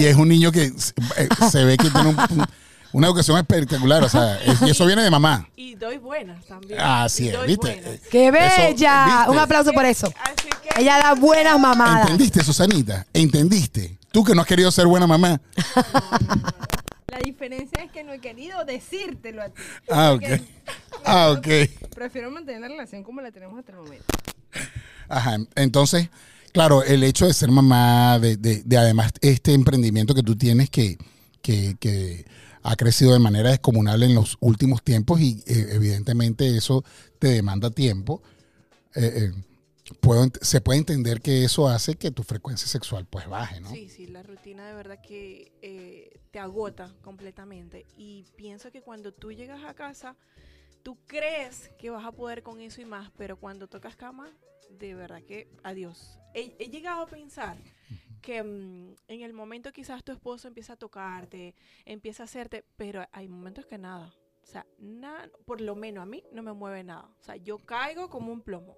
y 0.00 0.04
es 0.04 0.16
un 0.16 0.28
niño 0.28 0.52
que 0.52 0.64
eh, 0.64 1.28
se 1.50 1.64
ve 1.64 1.76
que 1.78 1.90
tiene 1.90 2.08
un- 2.10 2.44
una 2.94 3.08
educación 3.08 3.36
espectacular. 3.36 4.02
O 4.02 4.08
sea, 4.08 4.40
es- 4.44 4.62
y 4.62 4.70
eso 4.70 4.86
viene 4.86 5.02
de 5.02 5.10
mamá. 5.10 5.46
y 5.56 5.74
doy 5.74 5.98
buenas 5.98 6.44
también. 6.46 6.80
Así 6.80 7.28
es, 7.28 7.36
¿viste? 7.46 7.74
buenas. 7.82 8.00
¡Qué 8.10 8.28
Eso, 8.28 8.32
bella! 8.32 9.04
¿viste? 9.18 9.30
Un 9.30 9.38
aplauso 9.38 9.72
por 9.72 9.84
eso. 9.84 10.06
Así 10.22 10.48
que 10.62 10.80
Ella 10.80 10.98
da 10.98 11.14
buenas 11.14 11.58
mamadas. 11.60 12.02
¿Entendiste, 12.10 12.42
Susanita? 12.42 13.06
¿Entendiste? 13.12 13.98
Tú 14.12 14.24
que 14.24 14.34
no 14.34 14.40
has 14.42 14.46
querido 14.46 14.70
ser 14.70 14.86
buena 14.86 15.06
mamá. 15.06 15.40
La 17.08 17.18
diferencia 17.20 17.82
es 17.84 17.90
que 17.92 18.02
no 18.02 18.12
he 18.12 18.18
querido 18.20 18.64
decírtelo 18.64 19.42
a 19.42 19.48
ti. 19.48 19.62
Ah, 19.90 20.12
ok. 20.12 20.20
Porque 20.20 20.42
Ah, 21.04 21.30
ok. 21.30 21.46
Prefiero 21.94 22.30
mantener 22.30 22.60
la 22.62 22.68
relación 22.68 23.02
como 23.04 23.20
la 23.20 23.30
tenemos 23.30 23.58
hasta 23.58 23.72
el 23.72 23.78
momento. 23.78 24.04
Ajá. 25.08 25.36
Entonces, 25.54 26.08
claro, 26.52 26.82
el 26.82 27.04
hecho 27.04 27.26
de 27.26 27.34
ser 27.34 27.50
mamá, 27.50 28.18
de, 28.18 28.36
de- 28.36 28.62
de 28.64 28.78
además 28.78 29.12
este 29.20 29.52
emprendimiento 29.52 30.14
que 30.14 30.22
tú 30.22 30.34
tienes 30.36 30.70
que, 30.70 30.96
que, 31.42 31.76
que 31.78 32.24
ha 32.64 32.76
crecido 32.76 33.12
de 33.12 33.18
manera 33.18 33.50
descomunal 33.50 34.02
en 34.02 34.14
los 34.14 34.38
últimos 34.40 34.82
tiempos 34.82 35.20
y 35.20 35.42
eh, 35.46 35.68
evidentemente 35.72 36.56
eso 36.56 36.82
te 37.18 37.28
demanda 37.28 37.70
tiempo. 37.70 38.22
eh, 38.94 39.30
eh, 39.30 39.32
puedo 40.00 40.26
se 40.40 40.62
puede 40.62 40.78
entender 40.78 41.20
que 41.20 41.44
eso 41.44 41.68
hace 41.68 41.96
que 41.96 42.10
tu 42.10 42.22
frecuencia 42.22 42.66
sexual 42.66 43.06
pues 43.06 43.28
baje, 43.28 43.60
¿no? 43.60 43.70
Sí, 43.70 43.90
sí, 43.90 44.06
la 44.06 44.22
rutina 44.22 44.66
de 44.66 44.72
verdad 44.74 44.98
que 45.06 45.52
te 46.30 46.38
agota 46.38 46.90
completamente. 47.02 47.84
Y 47.98 48.24
pienso 48.34 48.72
que 48.72 48.80
cuando 48.80 49.12
tú 49.12 49.30
llegas 49.30 49.62
a 49.64 49.74
casa, 49.74 50.16
tú 50.82 50.96
crees 51.06 51.70
que 51.78 51.90
vas 51.90 52.06
a 52.06 52.12
poder 52.12 52.42
con 52.42 52.62
eso 52.62 52.80
y 52.80 52.86
más, 52.86 53.10
pero 53.18 53.38
cuando 53.38 53.68
tocas 53.68 53.94
cama, 53.94 54.30
de 54.70 54.94
verdad 54.94 55.22
que 55.22 55.48
adiós. 55.62 56.18
He 56.32 56.70
llegado 56.70 57.02
a 57.02 57.06
pensar 57.06 57.58
que 58.24 58.42
mm, 58.42 58.94
en 59.08 59.20
el 59.20 59.32
momento 59.34 59.70
quizás 59.72 60.02
tu 60.02 60.10
esposo 60.12 60.48
empieza 60.48 60.72
a 60.72 60.76
tocarte, 60.76 61.54
empieza 61.84 62.22
a 62.22 62.24
hacerte, 62.24 62.64
pero 62.76 63.04
hay 63.12 63.28
momentos 63.28 63.66
que 63.66 63.76
nada. 63.78 64.14
O 64.42 64.46
sea, 64.46 64.66
nada, 64.78 65.28
por 65.46 65.60
lo 65.60 65.74
menos 65.76 66.02
a 66.02 66.06
mí 66.06 66.22
no 66.32 66.42
me 66.42 66.52
mueve 66.52 66.82
nada. 66.84 67.08
O 67.20 67.24
sea, 67.24 67.36
yo 67.36 67.58
caigo 67.58 68.08
como 68.08 68.32
un 68.32 68.40
plomo. 68.40 68.76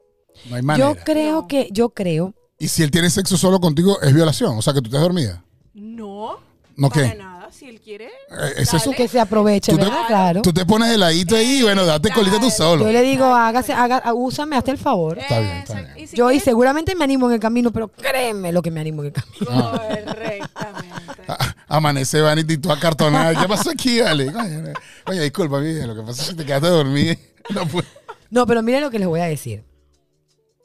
No 0.51 0.57
hay 0.57 0.63
manera. 0.63 0.93
Yo 0.95 1.05
creo 1.05 1.33
No. 1.43 1.49
que, 1.49 1.69
yo 1.73 1.91
creo, 1.91 2.35
Y 2.59 2.69
si 2.69 2.83
él 2.83 2.91
tiene 2.91 3.11
sexo 3.11 3.37
solo 3.37 3.61
contigo, 3.61 4.01
es 4.01 4.15
violación. 4.15 4.57
O 4.59 4.63
sea, 4.63 4.73
que 4.73 4.81
tú 4.81 4.87
estás 4.87 5.03
dormida. 5.03 5.45
No, 5.75 6.39
¿No 6.77 6.89
para 6.91 7.11
qué? 7.13 7.15
nada. 7.17 7.37
Si 7.51 7.67
él 7.69 7.81
quiere, 7.81 8.07
Eh, 8.07 8.53
¿Es 8.59 8.75
eso? 8.75 8.91
Que 8.91 9.09
se 9.09 9.19
aproveche, 9.21 9.73
Tú 9.73 9.79
te- 9.79 9.85
¿verdad? 9.85 10.07
Claro. 10.09 10.43
Tú 10.43 10.53
te 10.53 10.67
pones 10.67 10.91
de 10.91 10.99
ladito 10.99 11.37
ahí 11.37 11.61
y 11.61 11.63
bueno, 11.63 11.87
date 11.87 12.11
colita 12.11 12.39
tú 12.41 12.51
solo. 12.51 12.85
Yo 12.85 12.93
le 12.93 13.03
digo, 13.03 13.25
hágase, 13.25 13.73
haga, 13.73 14.13
úsame 14.13 14.57
hasta 14.57 14.73
el 14.73 14.79
favor. 14.79 15.19
Está 15.19 15.39
bien, 15.41 15.53
está 15.59 15.75
bien. 15.81 15.93
Y 15.97 16.07
si 16.09 16.17
Yo, 16.17 16.27
y 16.27 16.35
quieres- 16.35 16.45
seguramente 16.45 16.95
me 16.95 17.05
animo 17.05 17.29
en 17.29 17.35
el 17.35 17.41
camino, 17.41 17.71
pero 17.73 17.89
créeme 17.89 18.53
lo 18.53 18.61
que 18.63 18.71
me 18.71 18.81
animo 18.81 19.03
en 19.03 19.07
el 19.07 19.13
camino. 19.13 19.71
Correctamente. 19.73 21.23
A, 21.29 21.55
Amanece 21.77 22.21
Vanity 22.21 22.55
y 22.55 22.59
tú 22.59 22.71
acartonada. 22.71 23.41
¿Qué 23.41 23.49
pasó 23.49 23.71
aquí, 23.71 24.01
vale? 24.01 24.31
Coño, 24.33 24.73
Oye, 25.07 25.21
disculpa, 25.23 25.61
mija, 25.61 25.87
lo 25.87 25.95
que 25.95 26.03
pasa 26.03 26.23
es 26.25 26.29
que 26.31 26.35
te 26.35 26.45
quedaste 26.47 26.69
dormida. 26.69 27.15
No 27.51 27.67
puedo. 27.67 27.87
No, 28.31 28.45
pero 28.47 28.63
miren 28.63 28.83
lo 28.83 28.91
que 28.91 28.99
les 28.99 29.09
voy 29.09 29.21
a 29.21 29.27
decir. 29.27 29.65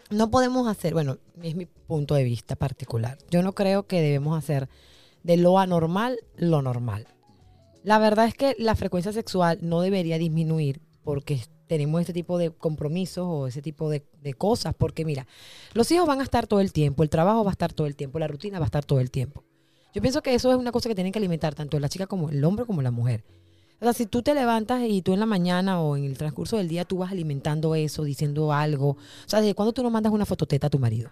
No 0.09 0.29
podemos 0.29 0.67
hacer, 0.67 0.93
bueno, 0.93 1.17
es 1.41 1.55
mi 1.55 1.65
punto 1.67 2.15
de 2.15 2.23
vista 2.23 2.55
particular. 2.55 3.17
Yo 3.29 3.43
no 3.43 3.53
creo 3.53 3.87
que 3.87 4.01
debemos 4.01 4.37
hacer 4.37 4.67
de 5.23 5.37
lo 5.37 5.59
anormal 5.59 6.19
lo 6.35 6.61
normal. 6.61 7.07
La 7.83 7.97
verdad 7.97 8.25
es 8.25 8.35
que 8.35 8.55
la 8.59 8.75
frecuencia 8.75 9.11
sexual 9.11 9.59
no 9.61 9.81
debería 9.81 10.17
disminuir 10.17 10.81
porque 11.03 11.41
tenemos 11.71 12.01
este 12.01 12.11
tipo 12.11 12.37
de 12.37 12.51
compromisos 12.51 13.25
o 13.25 13.47
ese 13.47 13.61
tipo 13.61 13.89
de, 13.89 14.03
cosas. 14.37 14.75
Porque 14.77 15.05
mira, 15.05 15.25
los 15.73 15.89
hijos 15.91 16.05
van 16.05 16.19
a 16.19 16.23
estar 16.23 16.45
todo 16.45 16.59
el 16.59 16.73
tiempo, 16.73 17.01
el 17.01 17.09
trabajo 17.09 17.45
va 17.45 17.51
a 17.51 17.53
estar 17.53 17.71
todo 17.71 17.87
el 17.87 17.95
tiempo, 17.95 18.19
la 18.19 18.27
rutina 18.27 18.59
va 18.59 18.65
a 18.65 18.67
estar 18.67 18.83
todo 18.83 18.99
el 18.99 19.09
tiempo. 19.09 19.45
Yo 19.93 20.01
pienso 20.01 20.21
que 20.21 20.33
eso 20.33 20.51
es 20.51 20.57
una 20.57 20.73
cosa 20.73 20.89
que 20.89 20.95
tienen 20.95 21.13
que 21.13 21.19
alimentar 21.19 21.55
tanto 21.55 21.79
la 21.79 21.87
chica 21.87 22.07
como 22.07 22.29
el 22.29 22.43
hombre 22.43 22.65
como 22.65 22.81
la 22.81 22.91
mujer. 22.91 23.23
O 23.79 23.85
sea, 23.85 23.93
si 23.93 24.05
tú 24.05 24.21
te 24.21 24.33
levantas 24.33 24.83
y 24.85 25.01
tú 25.01 25.13
en 25.13 25.21
la 25.21 25.25
mañana 25.25 25.81
o 25.81 25.95
en 25.95 26.03
el 26.03 26.17
transcurso 26.17 26.57
del 26.57 26.67
día 26.67 26.83
tú 26.83 26.97
vas 26.97 27.11
alimentando 27.11 27.73
eso, 27.73 28.03
diciendo 28.03 28.51
algo. 28.51 28.89
O 28.89 28.97
sea, 29.25 29.39
¿desde 29.39 29.55
cuándo 29.55 29.71
tú 29.71 29.81
no 29.81 29.89
mandas 29.89 30.11
una 30.11 30.25
fototeta 30.25 30.67
a 30.67 30.69
tu 30.69 30.77
marido? 30.77 31.09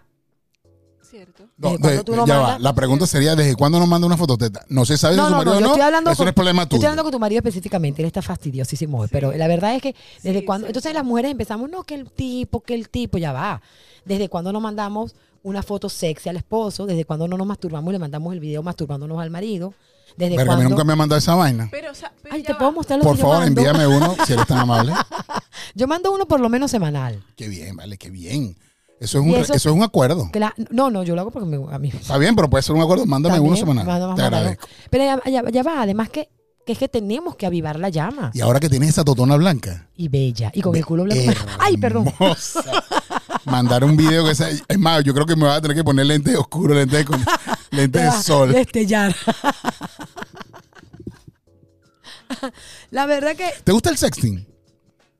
¿Cierto? 1.10 1.42
No, 1.58 1.70
¿Desde 1.70 1.80
cuándo 1.80 1.98
de- 1.98 2.04
tú 2.04 2.14
no 2.16 2.26
ya 2.26 2.36
va. 2.36 2.42
mandas? 2.42 2.60
La 2.62 2.74
pregunta 2.74 3.06
sería, 3.06 3.34
¿desde 3.34 3.56
cuándo 3.56 3.80
nos 3.80 3.88
manda 3.88 4.06
una 4.06 4.16
fototeta? 4.16 4.64
No 4.68 4.84
se 4.84 4.96
sabe 4.96 5.14
si 5.14 5.20
No, 5.20 5.24
su 5.26 5.30
no, 5.32 5.36
marido 5.38 5.54
no, 5.54 5.60
yo 5.60 5.66
no. 5.66 5.72
estoy 5.72 5.82
hablando 5.86 6.10
Eso 6.10 6.18
con- 6.18 6.24
no 6.26 6.28
es 6.30 6.34
problema 6.34 6.62
Yo 6.62 6.68
tuyo. 6.68 6.76
estoy 6.78 6.86
hablando 6.86 7.02
con 7.02 7.12
tu 7.12 7.18
marido 7.18 7.38
específicamente, 7.40 8.02
él 8.02 8.06
está 8.06 8.22
fastidioso, 8.22 8.76
pero 9.10 9.32
la 9.32 9.48
verdad 9.48 9.74
es 9.74 9.82
que 9.82 9.96
desde 10.22 10.40
Sí, 10.40 10.44
cuando, 10.44 10.66
sí, 10.66 10.70
entonces 10.70 10.90
sí. 10.90 10.94
las 10.94 11.04
mujeres 11.04 11.32
empezamos, 11.32 11.68
no, 11.68 11.82
que 11.82 11.94
el 11.96 12.08
tipo, 12.10 12.60
que 12.60 12.74
el 12.74 12.88
tipo, 12.88 13.18
ya 13.18 13.32
va. 13.32 13.60
¿Desde 14.04 14.28
cuándo 14.28 14.52
no 14.52 14.60
mandamos 14.60 15.14
una 15.42 15.62
foto 15.64 15.88
sexy 15.88 16.28
al 16.28 16.36
esposo? 16.36 16.86
¿Desde 16.86 17.04
cuándo 17.04 17.26
no 17.26 17.36
nos 17.36 17.46
masturbamos 17.46 17.90
y 17.90 17.92
le 17.92 17.98
mandamos 17.98 18.32
el 18.32 18.38
video 18.40 18.62
masturbándonos 18.62 19.18
al 19.20 19.30
marido? 19.30 19.74
¿Desde 20.16 20.36
Verga, 20.36 20.52
a 20.52 20.56
mí 20.56 20.62
cuándo? 20.62 20.70
nunca 20.70 20.84
me 20.84 20.92
ha 20.92 20.96
mandado 20.96 21.18
esa 21.18 21.34
vaina. 21.34 21.68
Pero, 21.70 21.90
o 21.90 21.94
sea, 21.94 22.12
pero 22.22 22.34
Ay, 22.34 22.42
te 22.42 22.52
va. 22.52 22.58
puedo 22.58 22.72
mostrar 22.72 22.98
lo 22.98 23.04
Por 23.04 23.16
que 23.16 23.22
yo 23.22 23.28
favor, 23.28 23.44
mando. 23.44 23.60
envíame 23.60 23.86
uno, 23.86 24.16
si 24.26 24.32
eres 24.32 24.46
tan 24.46 24.58
amable. 24.58 24.92
Yo 25.74 25.86
mando 25.86 26.10
uno 26.12 26.26
por 26.26 26.40
lo 26.40 26.48
menos 26.48 26.70
semanal. 26.70 27.22
Qué 27.36 27.48
bien, 27.48 27.76
vale, 27.76 27.96
qué 27.96 28.10
bien. 28.10 28.56
Eso 29.00 29.18
es 29.18 29.24
un, 29.24 29.30
eso- 29.34 29.54
eso 29.54 29.70
es 29.70 29.74
un 29.74 29.82
acuerdo. 29.82 30.30
No, 30.70 30.90
no, 30.90 31.02
yo 31.02 31.14
lo 31.14 31.22
hago 31.22 31.30
porque 31.30 31.48
me, 31.48 31.56
a 31.74 31.78
mí. 31.78 31.88
Está 31.88 32.18
bien, 32.18 32.36
pero 32.36 32.50
puede 32.50 32.62
ser 32.62 32.76
un 32.76 32.82
acuerdo. 32.82 33.06
Mándame 33.06 33.36
También, 33.36 33.52
uno 33.52 33.58
semanal. 33.58 34.14
Te 34.14 34.22
agradezco. 34.22 34.68
Pero 34.90 35.04
ya, 35.04 35.30
ya- 35.30 35.50
ya 35.50 35.62
va, 35.62 35.80
además 35.82 36.10
que, 36.10 36.28
que 36.66 36.72
es 36.72 36.78
que 36.78 36.88
tenemos 36.88 37.34
que 37.34 37.46
avivar 37.46 37.78
la 37.78 37.88
llama. 37.88 38.30
Y 38.34 38.42
ahora 38.42 38.60
que 38.60 38.68
tienes 38.68 38.90
esa 38.90 39.02
totona 39.02 39.36
blanca. 39.36 39.88
Y 39.96 40.08
bella. 40.08 40.50
Y 40.54 40.60
con 40.60 40.76
el 40.76 40.84
culo 40.84 41.04
blanco. 41.04 41.32
Ay, 41.58 41.78
perdón. 41.78 42.12
Mandar 43.46 43.84
un 43.84 43.96
video 43.96 44.26
que 44.26 44.34
sea. 44.34 44.50
Es 44.68 44.78
más, 44.78 45.02
yo 45.02 45.14
creo 45.14 45.24
que 45.24 45.34
me 45.34 45.44
vas 45.44 45.56
a 45.56 45.60
tener 45.62 45.74
que 45.78 45.82
poner 45.84 46.04
lentes 46.04 46.36
oscuros, 46.36 46.76
lentes 46.76 47.06
con 47.06 47.24
lentes 47.70 48.02
de 48.02 48.10
sol. 48.22 48.52
Destellar. 48.52 49.16
la 52.90 53.06
verdad 53.06 53.34
que 53.34 53.50
¿Te 53.64 53.72
gusta 53.72 53.88
el 53.90 53.96
sexting? 53.96 54.46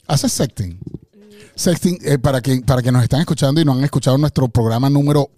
¿Haces 0.06 0.32
sexting? 0.32 0.78
Sexting, 1.54 1.98
eh, 2.02 2.18
para, 2.18 2.40
que, 2.40 2.60
para 2.62 2.82
que 2.82 2.90
nos 2.92 3.02
están 3.02 3.20
escuchando 3.20 3.60
y 3.60 3.64
no 3.64 3.72
han 3.72 3.84
escuchado 3.84 4.16
nuestro 4.18 4.48
programa 4.48 4.88
número 4.90 5.30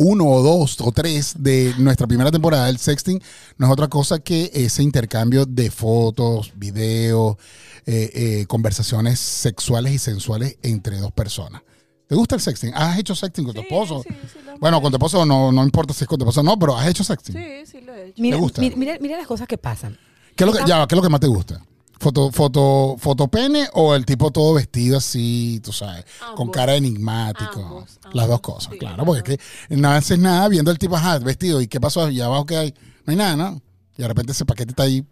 uno 0.00 0.26
o 0.26 0.42
dos 0.42 0.80
o 0.80 0.92
tres 0.92 1.34
de 1.38 1.74
nuestra 1.78 2.06
primera 2.06 2.30
temporada, 2.30 2.68
el 2.68 2.78
sexting 2.78 3.20
no 3.56 3.66
es 3.66 3.72
otra 3.72 3.88
cosa 3.88 4.20
que 4.20 4.48
ese 4.54 4.82
intercambio 4.84 5.44
de 5.44 5.70
fotos, 5.72 6.52
videos, 6.54 7.36
eh, 7.84 8.10
eh, 8.14 8.46
conversaciones 8.46 9.18
sexuales 9.18 9.92
y 9.92 9.98
sensuales 9.98 10.56
entre 10.62 10.98
dos 10.98 11.10
personas. 11.10 11.62
¿Te 12.06 12.14
gusta 12.14 12.36
el 12.36 12.40
sexting? 12.40 12.72
¿Has 12.74 12.96
hecho 12.98 13.14
sexting 13.16 13.44
con 13.44 13.54
tu 13.54 13.60
Sí, 13.60 13.66
esposo? 13.68 14.02
sí, 14.02 14.14
sí, 14.32 14.38
Bueno, 14.60 14.80
con 14.80 14.92
tu 14.92 14.96
esposo 14.98 15.26
no, 15.26 15.50
no 15.50 15.64
importa 15.64 15.92
si 15.92 16.04
es 16.04 16.08
con 16.08 16.16
tu 16.18 16.24
esposo 16.24 16.40
o 16.40 16.44
no, 16.44 16.56
pero 16.58 16.76
has 16.76 16.86
hecho 16.86 17.02
sexting. 17.02 17.34
Sí, 17.34 17.66
sí 17.70 17.80
lo 17.84 17.92
he 17.92 18.10
hecho. 18.10 18.22
mira, 18.22 18.36
¿Te 18.36 18.40
gusta? 18.40 18.60
mira, 18.62 18.76
mira- 18.76 18.98
mira 19.00 19.16
las 19.18 19.26
cosas 19.26 19.48
que 19.48 19.58
pasan. 19.58 19.98
¿Qué 20.36 20.44
es 20.44 20.50
lo 20.50 20.56
que, 20.56 20.64
ya, 20.64 20.78
va, 20.78 20.86
¿qué 20.86 20.94
es 20.94 20.96
lo 20.96 21.02
que 21.02 21.08
más 21.08 21.20
te 21.20 21.26
gusta? 21.26 21.60
¿Foto, 21.98 22.30
foto, 22.30 22.96
¿Fotopene 22.98 23.68
o 23.72 23.94
el 23.94 24.06
tipo 24.06 24.30
todo 24.30 24.54
vestido 24.54 24.98
así, 24.98 25.60
tú 25.64 25.72
sabes, 25.72 26.04
con 26.36 26.50
cara 26.50 26.76
enigmático? 26.76 27.60
Ambos, 27.60 27.98
Las 28.12 28.28
dos 28.28 28.40
cosas, 28.40 28.72
sí, 28.72 28.78
claro, 28.78 29.04
porque 29.04 29.32
es 29.32 29.38
que 29.68 29.76
no 29.76 29.90
haces 29.90 30.18
nada 30.18 30.48
viendo 30.48 30.70
el 30.70 30.78
tipo 30.78 30.96
ajá, 30.96 31.18
vestido 31.18 31.60
y 31.60 31.66
qué 31.66 31.80
pasó 31.80 32.04
allá 32.04 32.26
abajo 32.26 32.46
que 32.46 32.56
hay. 32.56 32.74
No 33.04 33.10
hay 33.10 33.16
nada, 33.16 33.36
¿no? 33.36 33.62
Y 33.96 34.02
de 34.02 34.08
repente 34.08 34.32
ese 34.32 34.44
paquete 34.44 34.70
está 34.70 34.84
ahí, 34.84 35.04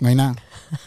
no 0.00 0.08
hay 0.08 0.14
nada. 0.14 0.36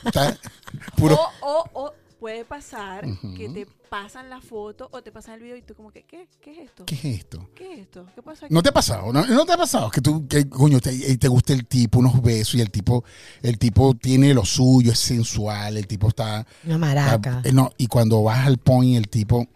Está 0.03 0.35
puro. 0.97 1.19
O, 1.41 1.47
o, 1.73 1.85
o 1.85 1.93
puede 2.19 2.43
pasar 2.43 3.05
que 3.37 3.49
te 3.49 3.67
pasan 4.03 4.29
la 4.29 4.41
foto 4.41 4.89
o 4.91 5.01
te 5.01 5.11
pasan 5.11 5.35
el 5.35 5.41
video 5.41 5.55
y 5.55 5.61
tú 5.61 5.73
como 5.73 5.89
que, 5.89 6.03
¿qué? 6.03 6.27
¿Qué 6.41 6.51
es 6.51 6.57
esto? 6.69 6.83
¿Qué 6.85 6.95
es 6.95 7.05
esto? 7.05 7.49
¿Qué 7.55 7.73
es 7.73 7.79
esto? 7.79 8.05
¿Qué 8.13 8.21
pasa 8.21 8.45
aquí? 8.45 8.53
¿No 8.53 8.61
te 8.61 8.69
ha 8.69 8.73
pasado? 8.73 9.13
¿No, 9.13 9.25
no 9.25 9.45
te 9.45 9.53
ha 9.53 9.57
pasado? 9.57 9.89
Que 9.89 10.01
tú, 10.01 10.27
que, 10.27 10.49
coño, 10.49 10.79
te, 10.81 10.93
y 10.93 11.17
te 11.17 11.27
gusta 11.29 11.53
el 11.53 11.65
tipo, 11.65 11.99
unos 11.99 12.21
besos 12.21 12.55
y 12.55 12.61
el 12.61 12.71
tipo, 12.71 13.05
el 13.41 13.57
tipo 13.57 13.93
tiene 13.95 14.33
lo 14.33 14.43
suyo, 14.43 14.91
es 14.91 14.99
sensual, 14.99 15.77
el 15.77 15.87
tipo 15.87 16.09
está... 16.09 16.45
Una 16.65 16.77
maraca. 16.77 17.37
está- 17.37 17.49
eh, 17.49 17.53
no, 17.53 17.69
y 17.77 17.87
cuando 17.87 18.21
vas 18.23 18.45
al 18.45 18.57
point, 18.57 18.97
el 18.97 19.07
tipo... 19.07 19.47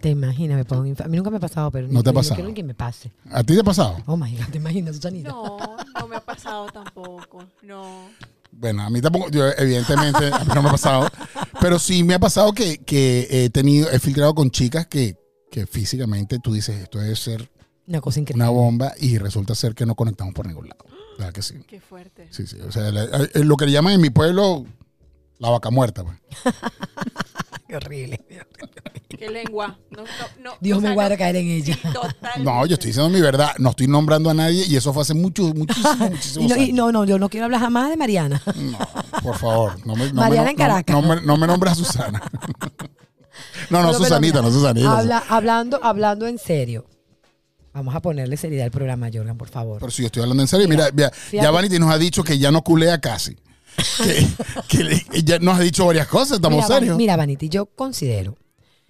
Te 0.00 0.10
imaginas, 0.10 0.56
me 0.58 0.64
pongo 0.64 0.82
A 0.82 1.08
mí 1.08 1.16
nunca 1.16 1.30
me 1.30 1.36
ha 1.38 1.40
pasado, 1.40 1.70
pero 1.72 1.88
¿No 1.88 2.02
te 2.02 2.10
ha 2.10 2.12
pasado? 2.12 2.36
quiero 2.36 2.48
ni 2.48 2.54
que 2.54 2.62
me 2.64 2.74
pase. 2.74 3.12
¿A 3.30 3.42
ti 3.42 3.54
te 3.54 3.60
ha 3.60 3.64
pasado? 3.64 3.96
Oh 4.06 4.16
my 4.16 4.36
God, 4.36 4.46
te 4.50 4.58
imaginas, 4.58 4.94
Susanita. 4.96 5.28
No, 5.30 5.58
no 5.98 6.08
me 6.08 6.16
ha 6.16 6.20
pasado 6.20 6.66
tampoco. 6.66 7.44
No. 7.62 8.06
Bueno, 8.52 8.82
a 8.82 8.90
mí 8.90 9.00
tampoco, 9.00 9.28
yo 9.30 9.48
evidentemente, 9.58 10.26
a 10.32 10.40
mí 10.44 10.52
no 10.54 10.62
me 10.62 10.68
ha 10.68 10.72
pasado, 10.72 11.08
pero 11.60 11.78
sí 11.78 12.04
me 12.04 12.14
ha 12.14 12.18
pasado 12.20 12.52
que, 12.52 12.78
que 12.78 13.26
he 13.30 13.50
tenido, 13.50 13.90
he 13.90 13.98
filtrado 13.98 14.34
con 14.34 14.50
chicas 14.50 14.86
que, 14.86 15.16
que 15.50 15.66
físicamente 15.66 16.38
tú 16.38 16.52
dices, 16.52 16.76
esto 16.80 16.98
debe 16.98 17.16
ser 17.16 17.50
Una 17.88 18.00
cosa 18.00 18.20
increíble. 18.20 18.42
una 18.44 18.50
bomba 18.50 18.92
y 19.00 19.18
resulta 19.18 19.54
ser 19.54 19.74
que 19.74 19.84
no 19.86 19.94
conectamos 19.96 20.32
por 20.34 20.46
ningún 20.46 20.68
lado. 20.68 20.84
¿Verdad 21.18 21.32
que 21.32 21.42
sí? 21.42 21.54
Qué 21.66 21.80
fuerte. 21.80 22.28
Sí, 22.30 22.46
sí. 22.46 22.58
O 22.60 22.70
sea, 22.70 22.90
la- 22.92 23.04
eh, 23.04 23.44
lo 23.44 23.56
que 23.56 23.66
le 23.66 23.72
llaman 23.72 23.94
en 23.94 24.00
mi 24.00 24.10
pueblo 24.10 24.64
la 25.42 25.50
vaca 25.50 25.70
muerta. 25.70 26.04
pues. 26.04 26.16
Qué 27.68 27.76
horrible. 27.76 28.20
Qué 29.08 29.30
lengua. 29.30 29.78
No, 29.90 30.02
no, 30.02 30.06
no, 30.42 30.50
Dios 30.60 30.78
o 30.78 30.80
me 30.80 30.88
sea, 30.88 30.94
guarda 30.94 31.14
no- 31.14 31.18
caer 31.18 31.36
en 31.36 31.46
ella. 31.48 31.74
sí. 31.74 32.42
No, 32.42 32.66
yo 32.66 32.74
estoy 32.74 32.88
diciendo 32.88 33.08
mi 33.10 33.20
verdad, 33.20 33.52
no 33.58 33.70
estoy 33.70 33.86
nombrando 33.86 34.28
a 34.30 34.34
nadie 34.34 34.64
y 34.66 34.76
eso 34.76 34.92
fue 34.92 35.02
hace 35.02 35.14
muchos, 35.14 35.54
muchísimos, 35.54 35.98
muchísimos 36.10 36.48
no, 36.50 36.56
y 36.56 36.60
años. 36.64 36.74
no, 36.74 36.92
no, 36.92 37.04
yo 37.04 37.18
no 37.18 37.28
quiero 37.28 37.46
hablar 37.46 37.60
jamás 37.60 37.88
de 37.90 37.96
Mariana. 37.96 38.42
No, 38.56 38.78
por 39.22 39.38
favor. 39.38 39.86
No 39.86 39.96
me, 39.96 40.06
no 40.12 40.14
Mariana 40.20 40.44
me, 40.46 40.50
en 40.50 40.56
Caracas. 40.56 40.94
No, 40.94 41.02
no 41.02 41.14
me, 41.14 41.20
no 41.22 41.36
me 41.36 41.46
nombres 41.46 41.72
a 41.72 41.76
Susana. 41.76 42.20
no, 42.20 42.28
no, 42.28 42.58
Pero, 42.58 42.78
pero 43.70 43.92
Susanita, 43.94 44.18
mira, 44.40 44.42
no 44.42 44.50
Susanita. 44.50 44.98
habla- 44.98 45.24
hablando, 45.28 45.80
hablando 45.82 46.26
en 46.26 46.38
serio. 46.38 46.84
Vamos 47.72 47.94
a 47.94 48.00
ponerle 48.02 48.36
seriedad 48.36 48.66
al 48.66 48.70
programa, 48.70 49.08
Jorgan, 49.10 49.38
por 49.38 49.48
favor. 49.48 49.78
Pero 49.80 49.90
si 49.90 50.02
yo 50.02 50.06
estoy 50.06 50.22
hablando 50.22 50.42
en 50.42 50.48
serio, 50.48 50.68
mira, 50.68 50.90
mira, 50.92 51.10
ya 51.10 51.16
fíjate. 51.16 51.50
Vanity 51.50 51.78
nos 51.78 51.90
ha 51.90 51.96
dicho 51.96 52.22
que 52.22 52.38
ya 52.38 52.50
no 52.50 52.62
culea 52.62 53.00
casi. 53.00 53.34
Que, 54.68 55.22
ya 55.24 55.38
nos 55.38 55.58
ha 55.58 55.62
dicho 55.62 55.86
varias 55.86 56.06
cosas, 56.08 56.36
estamos 56.36 56.56
mira, 56.64 56.66
serios. 56.78 56.96
mira, 56.96 57.16
Vanity, 57.16 57.48
yo 57.48 57.66
considero 57.66 58.36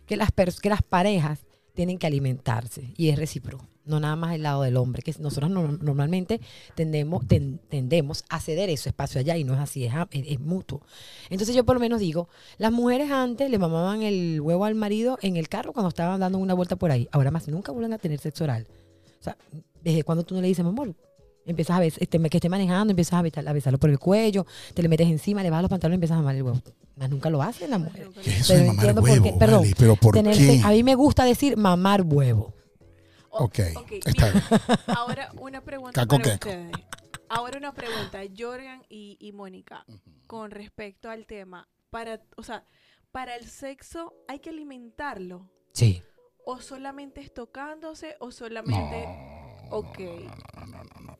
que 0.07 0.16
las, 0.16 0.31
que 0.61 0.68
las 0.68 0.83
parejas 0.83 1.40
tienen 1.75 1.99
que 1.99 2.07
alimentarse 2.07 2.92
y 2.97 3.09
es 3.09 3.18
recíproco, 3.18 3.66
no 3.85 3.99
nada 3.99 4.14
más 4.16 4.35
el 4.35 4.42
lado 4.42 4.62
del 4.62 4.77
hombre, 4.77 5.03
que 5.03 5.14
nosotros 5.18 5.51
no- 5.51 5.68
normalmente 5.81 6.40
tendemos, 6.75 7.27
ten- 7.27 7.61
tendemos 7.68 8.25
a 8.29 8.38
ceder 8.40 8.68
ese 8.71 8.90
espacio 8.90 9.21
allá 9.21 9.37
y 9.37 9.45
no 9.45 9.55
es 9.55 9.61
así, 9.61 9.85
es, 9.87 9.95
a- 9.95 10.09
es- 10.11 10.25
es 10.29 10.40
mutuo. 10.40 10.83
Entonces 11.31 11.55
yo 11.57 11.64
por 11.64 11.77
lo 11.77 11.81
menos 11.81 12.01
digo, 12.01 12.29
las 12.59 12.73
mujeres 12.73 13.11
antes 13.11 13.51
le 13.51 13.59
mamaban 13.59 14.03
el 14.03 14.40
huevo 14.40 14.64
al 14.66 14.75
marido 14.75 15.18
en 15.23 15.37
el 15.37 15.49
carro 15.49 15.73
cuando 15.73 15.88
estaban 15.88 16.21
dando 16.21 16.38
una 16.38 16.55
vuelta 16.55 16.77
por 16.77 16.90
ahí, 16.90 17.09
ahora 17.12 17.31
más 17.31 17.49
nunca 17.49 17.73
vuelven 17.73 17.92
a 17.95 17.99
tener 17.99 18.18
sexo 18.18 18.45
oral. 18.45 18.66
O 19.21 19.25
sea, 19.25 19.37
desde 19.83 20.03
cuando 20.05 20.25
tú 20.25 20.35
no 20.35 20.40
le 20.42 20.49
dices, 20.49 20.64
amor, 20.64 20.95
empiezas 21.47 21.77
a 21.77 21.81
ver, 21.81 21.93
este, 21.99 22.19
que 22.31 22.37
esté 22.37 22.49
manejando, 22.49 22.91
empiezas 22.93 23.15
a, 23.15 23.23
besar- 23.23 23.49
a 23.49 23.53
besarlo 23.53 23.79
por 23.79 23.91
el 23.91 23.99
cuello, 23.99 24.47
te 24.75 24.83
le 24.83 24.89
metes 24.89 25.09
encima, 25.09 25.43
le 25.43 25.51
bajas 25.51 25.63
los 25.63 25.71
pantalones 25.71 25.95
y 25.95 25.99
empiezas 25.99 26.15
a 26.17 26.21
mamar 26.21 26.37
el 26.37 26.43
huevo. 26.43 26.61
Más 26.97 27.11
nunca 27.11 27.31
lo 27.31 27.43
hacen 27.43 27.71
las 27.71 27.81
mujeres. 27.81 28.09
¿Qué 28.23 28.31
es 28.31 28.41
eso 28.41 28.53
Pero 28.53 28.61
de 28.61 28.67
mamar 28.69 28.85
entiendo 28.87 29.01
por 29.01 29.11
huevo? 29.11 29.25
qué- 29.25 29.33
perdón, 29.39 29.61
vale? 29.63 29.75
pero 29.79 29.97
¿por 29.97 30.15
Tener- 30.15 30.37
qué? 30.37 30.61
A 30.65 30.71
mí 30.71 30.83
me 30.83 30.95
gusta 30.95 31.25
decir 31.25 31.57
mamar 31.57 32.03
huevo. 32.03 32.55
O- 33.31 33.45
Ok, 33.45 33.59
ok, 33.77 33.93
está 34.05 34.27
mira, 34.33 34.49
Ahora 34.89 35.31
una 35.41 35.63
pregunta 35.63 36.01
Caco 36.03 36.17
para 36.19 36.39
queco. 36.39 36.49
ustedes. 36.51 36.73
Ahora 37.31 37.57
una 37.59 37.73
pregunta, 37.73 38.21
Jorgan 38.39 38.83
y, 38.91 39.17
y 39.19 39.33
Mónica, 39.33 39.87
con 40.27 40.51
respecto 40.51 41.09
al 41.09 41.25
tema. 41.27 41.67
Para, 41.89 42.21
o 42.37 42.43
sea, 42.43 42.67
para 43.11 43.37
el 43.37 43.47
sexo 43.49 44.13
hay 44.29 44.39
que 44.41 44.51
alimentarlo. 44.51 45.51
Sí. 45.73 46.03
¿O 46.45 46.61
solamente 46.61 47.21
es 47.23 47.33
tocándose 47.33 48.17
o 48.21 48.31
solamente... 48.33 49.07
ok. 49.73 49.99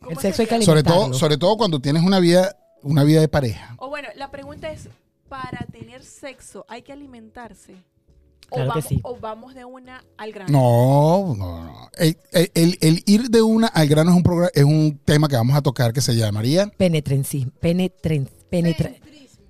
¿Cómo 0.01 0.11
El 0.11 0.19
sexo 0.19 0.43
hay 0.43 0.49
que? 0.49 0.63
Sobre 0.63 0.83
todo, 0.83 1.15
sobre 1.15 1.37
todo 1.39 1.57
cuando 1.57 1.81
tienes 1.81 2.03
una 2.03 2.19
vida, 2.21 2.57
una 2.83 3.05
vida 3.05 3.21
de 3.21 3.29
pareja. 3.29 3.75
O 3.79 3.89
bueno, 3.89 4.09
la 4.17 4.31
pregunta 4.31 4.71
es, 4.71 4.89
¿para 5.29 5.67
tener 5.73 6.03
sexo 6.05 6.65
hay 6.69 6.83
que 6.83 6.93
alimentarse? 6.93 7.75
O, 8.51 8.57
Claro 8.57 8.73
que 8.75 8.81
vamos, 8.81 8.89
sí. 8.89 9.01
o 9.03 9.17
vamos 9.17 9.55
de 9.55 9.65
una 9.65 10.05
al 10.19 10.33
grano. 10.33 10.53
No, 10.53 11.35
no, 11.37 11.65
no. 11.65 11.91
El, 11.97 12.19
el- 12.33 12.51
el- 12.55 12.79
el 12.83 13.03
ir 13.07 13.31
de 13.31 13.41
una 13.41 13.69
al 13.69 13.89
grano 13.89 14.11
es 14.11 14.17
un, 14.17 14.23
programa, 14.23 14.51
es 14.55 14.65
un 14.65 15.01
tema 15.05 15.29
que 15.29 15.37
vamos 15.37 15.57
a 15.57 15.63
tocar 15.63 15.93
que 15.95 16.01
se 16.03 16.15
llamaría 16.15 16.67
Penetrencismo. 16.77 17.51
Penetren, 17.61 18.29
penetra, 18.51 18.91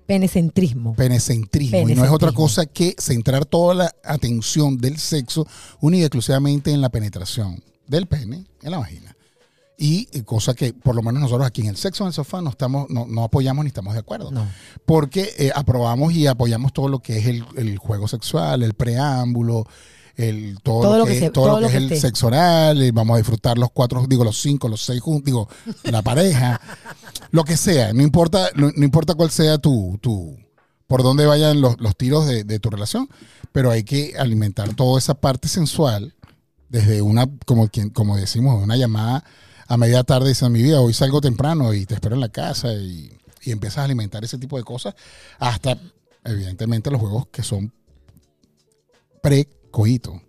penecentrismo. 0.06 0.94
penecentrismo. 0.94 1.78
Y 1.78 1.80
no 1.80 1.80
es 1.80 1.84
Penecentrismo. 1.86 2.14
otra 2.14 2.32
cosa 2.32 2.66
que 2.66 2.94
centrar 2.98 3.44
toda 3.44 3.74
la 3.74 3.94
atención 4.04 4.78
del 4.78 4.98
sexo 4.98 5.46
única 5.80 6.02
y 6.02 6.04
exclusivamente 6.04 6.70
en 6.70 6.80
la 6.80 6.90
penetración 6.90 7.62
del 7.86 8.06
pene 8.06 8.46
en 8.62 8.70
la 8.70 8.78
vagina. 8.78 9.16
Y 9.78 10.08
eh, 10.12 10.22
cosa 10.22 10.54
que 10.54 10.72
por 10.72 10.94
lo 10.94 11.02
menos 11.02 11.22
nosotros 11.22 11.46
aquí 11.46 11.62
en 11.62 11.68
el 11.68 11.76
sexo 11.76 12.04
en 12.04 12.08
el 12.08 12.12
sofá 12.14 12.40
no 12.40 12.50
estamos, 12.50 12.88
no, 12.90 13.06
no 13.06 13.24
apoyamos 13.24 13.64
ni 13.64 13.68
estamos 13.68 13.94
de 13.94 14.00
acuerdo. 14.00 14.30
No. 14.30 14.46
Porque 14.86 15.30
eh, 15.38 15.50
aprobamos 15.54 16.12
y 16.12 16.26
apoyamos 16.26 16.72
todo 16.72 16.88
lo 16.88 17.00
que 17.00 17.18
es 17.18 17.26
el, 17.26 17.44
el 17.56 17.78
juego 17.78 18.06
sexual, 18.06 18.62
el 18.62 18.74
preámbulo, 18.74 19.66
el, 20.14 20.58
todo, 20.62 20.82
Todo 20.82 20.98
lo 20.98 21.06
que, 21.06 21.18
se- 21.18 21.30
todo 21.30 21.46
todo 21.46 21.60
lo 21.62 21.66
que 21.68 21.72
que 21.78 21.84
es 21.84 21.90
el 21.92 21.98
sexo 21.98 22.26
oral, 22.28 22.82
y 22.82 22.90
vamos 22.90 23.14
a 23.14 23.18
disfrutar 23.18 23.56
los 23.58 23.70
cuatro, 23.72 24.04
digo 24.06 24.22
los 24.24 24.40
cinco, 24.40 24.68
los 24.68 24.82
seis 24.82 25.00
juntos, 25.00 25.24
digo, 25.24 25.48
la 25.84 26.02
pareja, 26.02 26.60
lo 27.30 27.42
que 27.44 27.56
sea, 27.56 27.92
no 27.92 28.02
importa, 28.02 28.50
no, 28.54 28.70
no 28.76 28.84
importa 28.84 29.14
cuál 29.14 29.30
sea 29.30 29.56
tu, 29.58 29.98
tu, 30.02 30.36
por 30.86 31.02
dónde 31.02 31.24
vayan 31.26 31.60
los, 31.62 31.80
los 31.80 31.96
tiros 31.96 32.26
de, 32.26 32.44
de 32.44 32.60
tu 32.60 32.68
relación, 32.70 33.08
pero 33.52 33.70
hay 33.70 33.84
que 33.84 34.14
alimentar 34.18 34.74
toda 34.74 34.98
esa 34.98 35.14
parte 35.14 35.48
sensual 35.48 36.14
desde 36.72 37.02
una, 37.02 37.28
como, 37.46 37.68
quien, 37.68 37.90
como 37.90 38.16
decimos, 38.16 38.60
una 38.62 38.76
llamada 38.76 39.22
a 39.68 39.76
media 39.76 40.02
tarde 40.04 40.30
dicen, 40.30 40.50
mi 40.52 40.62
vida, 40.62 40.80
hoy 40.80 40.92
salgo 40.94 41.20
temprano 41.20 41.72
y 41.74 41.86
te 41.86 41.94
espero 41.94 42.14
en 42.16 42.20
la 42.20 42.30
casa 42.30 42.72
y, 42.72 43.12
y 43.42 43.50
empiezas 43.52 43.78
a 43.78 43.84
alimentar 43.84 44.24
ese 44.24 44.38
tipo 44.38 44.56
de 44.56 44.64
cosas 44.64 44.94
hasta, 45.38 45.78
evidentemente, 46.24 46.90
los 46.90 47.00
juegos 47.00 47.26
que 47.30 47.42
son 47.42 47.72
pre-coito. 49.22 50.20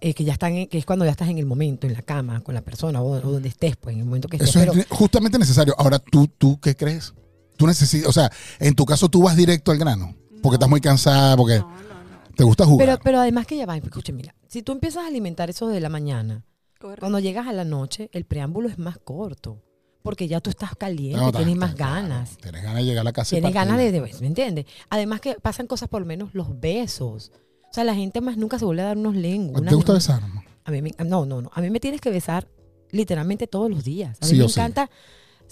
Eh, 0.00 0.14
que 0.14 0.22
ya 0.24 0.32
están, 0.32 0.52
en- 0.54 0.68
que 0.68 0.78
es 0.78 0.84
cuando 0.86 1.04
ya 1.04 1.10
estás 1.10 1.28
en 1.28 1.38
el 1.38 1.46
momento, 1.46 1.86
en 1.86 1.92
la 1.94 2.02
cama, 2.02 2.40
con 2.42 2.54
la 2.54 2.60
persona 2.62 3.00
o, 3.00 3.10
o 3.12 3.20
donde 3.20 3.48
estés, 3.48 3.76
pues 3.76 3.94
en 3.94 4.00
el 4.00 4.06
momento 4.06 4.28
que 4.28 4.36
estés. 4.36 4.50
Eso 4.50 4.60
Pero 4.60 4.72
es 4.74 4.86
justamente 4.90 5.38
necesario. 5.38 5.74
Ahora, 5.78 5.98
¿tú, 5.98 6.28
tú 6.28 6.60
qué 6.60 6.76
crees? 6.76 7.14
Tú 7.56 7.66
necesitas, 7.66 8.08
o 8.08 8.12
sea, 8.12 8.30
en 8.60 8.74
tu 8.74 8.84
caso 8.84 9.08
tú 9.08 9.22
vas 9.22 9.36
directo 9.36 9.72
al 9.72 9.78
grano, 9.78 10.14
porque 10.42 10.54
estás 10.54 10.68
muy 10.68 10.80
cansada, 10.80 11.36
porque 11.36 11.58
No, 11.58 11.68
no, 11.68 11.76
no. 11.78 12.34
te 12.36 12.44
gusta 12.44 12.64
jugar. 12.64 12.86
Pero, 12.86 13.00
pero 13.02 13.20
además 13.20 13.46
que 13.46 13.56
ya 13.56 13.66
va, 13.66 13.76
escuche, 13.76 14.12
mira, 14.12 14.32
si 14.48 14.62
tú 14.62 14.72
empiezas 14.72 15.04
a 15.04 15.06
alimentar 15.06 15.50
eso 15.50 15.68
de 15.68 15.80
la 15.80 15.88
mañana, 15.88 16.44
Correcto. 16.80 17.00
cuando 17.00 17.18
llegas 17.20 17.46
a 17.46 17.52
la 17.52 17.64
noche, 17.64 18.08
el 18.12 18.24
preámbulo 18.24 18.68
es 18.68 18.78
más 18.78 18.98
corto, 18.98 19.62
porque 20.02 20.26
ya 20.28 20.40
tú 20.40 20.50
estás 20.50 20.74
caliente, 20.76 21.20
No, 21.20 21.30
tienes 21.32 21.56
más 21.56 21.70
ta- 21.70 21.76
claro, 21.76 21.92
ganas, 22.08 22.36
Tienes 22.38 22.62
ganas 22.62 22.78
de 22.78 22.84
llegar 22.84 23.00
a 23.02 23.04
la 23.04 23.12
casa. 23.12 23.30
tienes 23.30 23.52
ganas 23.54 23.78
de, 23.78 23.92
de- 23.92 24.00
¿me 24.20 24.26
entiendes? 24.26 24.66
Además 24.90 25.20
que 25.20 25.34
pasan 25.34 25.66
cosas 25.66 25.88
por 25.88 26.00
lo 26.00 26.06
menos 26.06 26.34
los 26.34 26.58
besos. 26.58 27.30
O 27.70 27.74
sea, 27.74 27.84
la 27.84 27.94
gente 27.94 28.20
más 28.22 28.36
nunca 28.38 28.58
se 28.58 28.64
vuelve 28.64 28.82
a 28.82 28.86
dar 28.86 28.96
unos 28.96 29.14
lenguas. 29.14 29.62
¿Te 29.64 29.74
gusta 29.74 29.92
besar? 29.92 30.22
amor? 30.22 30.44
A 30.64 30.70
mí 30.70 30.80
me- 30.82 30.94
no, 31.04 31.26
no, 31.26 31.42
no. 31.42 31.50
A 31.52 31.60
mí 31.60 31.68
me 31.70 31.80
tienes 31.80 32.00
que 32.00 32.10
besar 32.10 32.48
literalmente 32.90 33.46
todos 33.46 33.70
los 33.70 33.84
días. 33.84 34.16
A 34.20 34.24
mí 34.24 34.30
Sí 34.30 34.36
me 34.38 34.44
o 34.44 34.48
sí. 34.48 34.54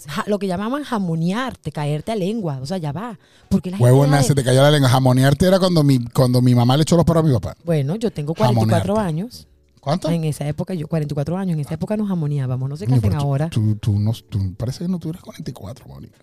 Ja- 0.07 0.23
lo 0.27 0.37
que 0.39 0.47
llamaban 0.47 0.83
jamonearte, 0.83 1.71
caerte 1.71 2.11
a 2.11 2.15
lengua. 2.15 2.59
O 2.61 2.65
sea, 2.65 2.77
ya 2.77 2.91
va. 2.91 3.17
Porque 3.49 3.71
la 3.71 3.77
gente 3.77 3.91
Huevo, 3.91 4.05
de- 4.05 4.23
se 4.23 4.35
te 4.35 4.43
cayó 4.43 4.61
la 4.61 4.71
lengua. 4.71 4.89
Jamonearte 4.89 5.47
era 5.47 5.59
cuando 5.59 5.83
mi, 5.83 6.03
cuando 6.05 6.41
mi 6.41 6.53
mamá 6.53 6.75
le 6.77 6.83
echó 6.83 6.95
los 6.95 7.05
perros 7.05 7.23
a 7.23 7.27
mi 7.27 7.33
papá. 7.33 7.55
Bueno, 7.63 7.95
yo 7.95 8.11
tengo 8.11 8.33
44 8.33 8.95
Jamonearte. 8.95 9.07
años. 9.09 9.47
¿Cuánto? 9.79 10.09
En 10.09 10.25
esa 10.25 10.45
época, 10.47 10.73
yo 10.73 10.87
44 10.87 11.37
años, 11.37 11.53
en 11.53 11.61
esa 11.61 11.75
época 11.75 11.95
nos 11.95 12.09
jamoneábamos. 12.09 12.69
No 12.69 12.75
sé 12.75 12.87
qué 12.87 12.95
hacen 12.95 13.11
tú- 13.11 13.17
ahora. 13.17 13.49
Tú, 13.49 13.75
tú, 13.77 13.97
no, 13.97 14.11
tú 14.13 14.53
parece 14.55 14.79
que 14.79 14.89
no 14.89 14.99
tuvieras 14.99 15.23
44, 15.23 15.85
Mónica. 15.87 16.17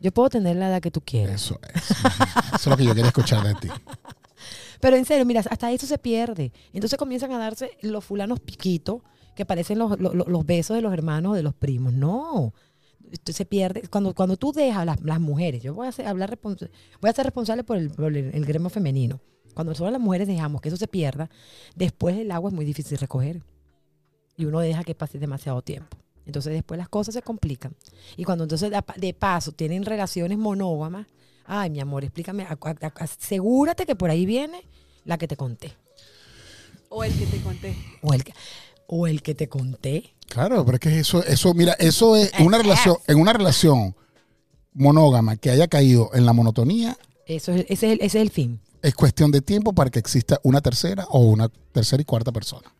Yo 0.00 0.10
puedo 0.10 0.30
tener 0.30 0.56
la 0.56 0.68
edad 0.68 0.80
que 0.80 0.90
tú 0.90 1.00
quieras. 1.00 1.34
Eso 1.36 1.60
es. 1.74 1.90
Eso 1.90 2.00
es 2.56 2.66
lo 2.66 2.76
que 2.76 2.84
yo 2.84 2.94
quería 2.94 3.08
escuchar 3.08 3.46
de 3.46 3.54
ti. 3.54 3.68
Pero 4.80 4.96
en 4.96 5.04
serio, 5.04 5.24
mira, 5.24 5.42
hasta 5.48 5.70
eso 5.70 5.86
se 5.86 5.98
pierde. 5.98 6.52
Entonces 6.72 6.98
comienzan 6.98 7.30
a 7.32 7.38
darse 7.38 7.70
los 7.82 8.04
fulanos 8.04 8.40
piquitos 8.40 9.02
que 9.36 9.46
parecen 9.46 9.78
los, 9.78 9.98
los, 10.00 10.14
los 10.14 10.46
besos 10.46 10.74
de 10.74 10.82
los 10.82 10.92
hermanos 10.92 11.32
o 11.32 11.34
de 11.34 11.42
los 11.42 11.54
primos. 11.54 11.92
No. 11.92 12.52
Se 13.24 13.44
pierde. 13.44 13.82
Cuando, 13.88 14.14
cuando 14.14 14.36
tú 14.36 14.52
dejas 14.52 14.86
las, 14.86 15.00
las 15.02 15.20
mujeres, 15.20 15.62
yo 15.62 15.74
voy 15.74 15.86
a 15.88 15.92
ser, 15.92 16.06
hablar 16.06 16.38
voy 16.42 17.10
a 17.10 17.12
ser 17.12 17.24
responsable 17.24 17.64
por 17.64 17.76
el, 17.76 17.90
por 17.90 18.16
el, 18.16 18.34
el 18.34 18.44
gremio 18.44 18.70
femenino. 18.70 19.20
Cuando 19.54 19.72
nosotros 19.72 19.92
las 19.92 20.00
mujeres 20.00 20.26
dejamos 20.28 20.60
que 20.62 20.68
eso 20.68 20.78
se 20.78 20.88
pierda, 20.88 21.28
después 21.76 22.16
el 22.16 22.30
agua 22.30 22.48
es 22.50 22.54
muy 22.54 22.64
difícil 22.64 22.96
recoger. 22.98 23.42
Y 24.36 24.46
uno 24.46 24.60
deja 24.60 24.82
que 24.82 24.94
pase 24.94 25.18
demasiado 25.18 25.60
tiempo. 25.60 25.96
Entonces 26.24 26.52
después 26.52 26.78
las 26.78 26.88
cosas 26.88 27.14
se 27.14 27.22
complican. 27.22 27.74
Y 28.16 28.24
cuando 28.24 28.44
entonces 28.44 28.70
de 28.70 28.80
pa- 28.80 28.94
de 28.96 29.12
paso 29.12 29.52
tienen 29.52 29.84
relaciones 29.84 30.38
monógamas, 30.38 31.06
ay 31.44 31.68
mi 31.68 31.80
amor, 31.80 32.04
explícame, 32.04 32.46
asegúrate 32.98 33.84
que 33.84 33.94
por 33.96 34.08
ahí 34.08 34.24
viene 34.24 34.62
la 35.04 35.18
que 35.18 35.28
te 35.28 35.36
conté. 35.36 35.72
O 36.88 37.04
el 37.04 37.12
que 37.18 37.26
te 37.26 37.40
conté. 37.42 37.76
O 38.02 38.14
el 38.14 38.24
que, 38.24 38.32
o 38.86 39.06
el 39.06 39.22
que 39.22 39.34
te 39.34 39.48
conté. 39.48 40.14
Claro, 40.28 40.64
pero 40.64 40.76
es 40.76 40.80
que 40.80 40.98
eso, 40.98 41.22
eso, 41.24 41.52
mira, 41.54 41.72
eso 41.78 42.16
es 42.16 42.30
una 42.40 42.58
relación, 42.58 42.96
en 43.06 43.18
una 43.18 43.32
relación 43.32 43.94
monógama 44.72 45.36
que 45.36 45.50
haya 45.50 45.68
caído 45.68 46.10
en 46.14 46.24
la 46.24 46.32
monotonía, 46.32 46.96
Eso 47.26 47.52
es, 47.52 47.66
ese, 47.68 47.72
es 47.72 47.82
el, 47.82 47.92
ese 48.00 48.18
es 48.18 48.22
el 48.22 48.30
fin. 48.30 48.60
es 48.82 48.94
cuestión 48.94 49.30
de 49.30 49.40
tiempo 49.42 49.72
para 49.74 49.90
que 49.90 49.98
exista 49.98 50.40
una 50.42 50.60
tercera 50.60 51.06
o 51.10 51.20
una 51.20 51.48
tercera 51.72 52.00
y 52.00 52.04
cuarta 52.04 52.32
persona. 52.32 52.72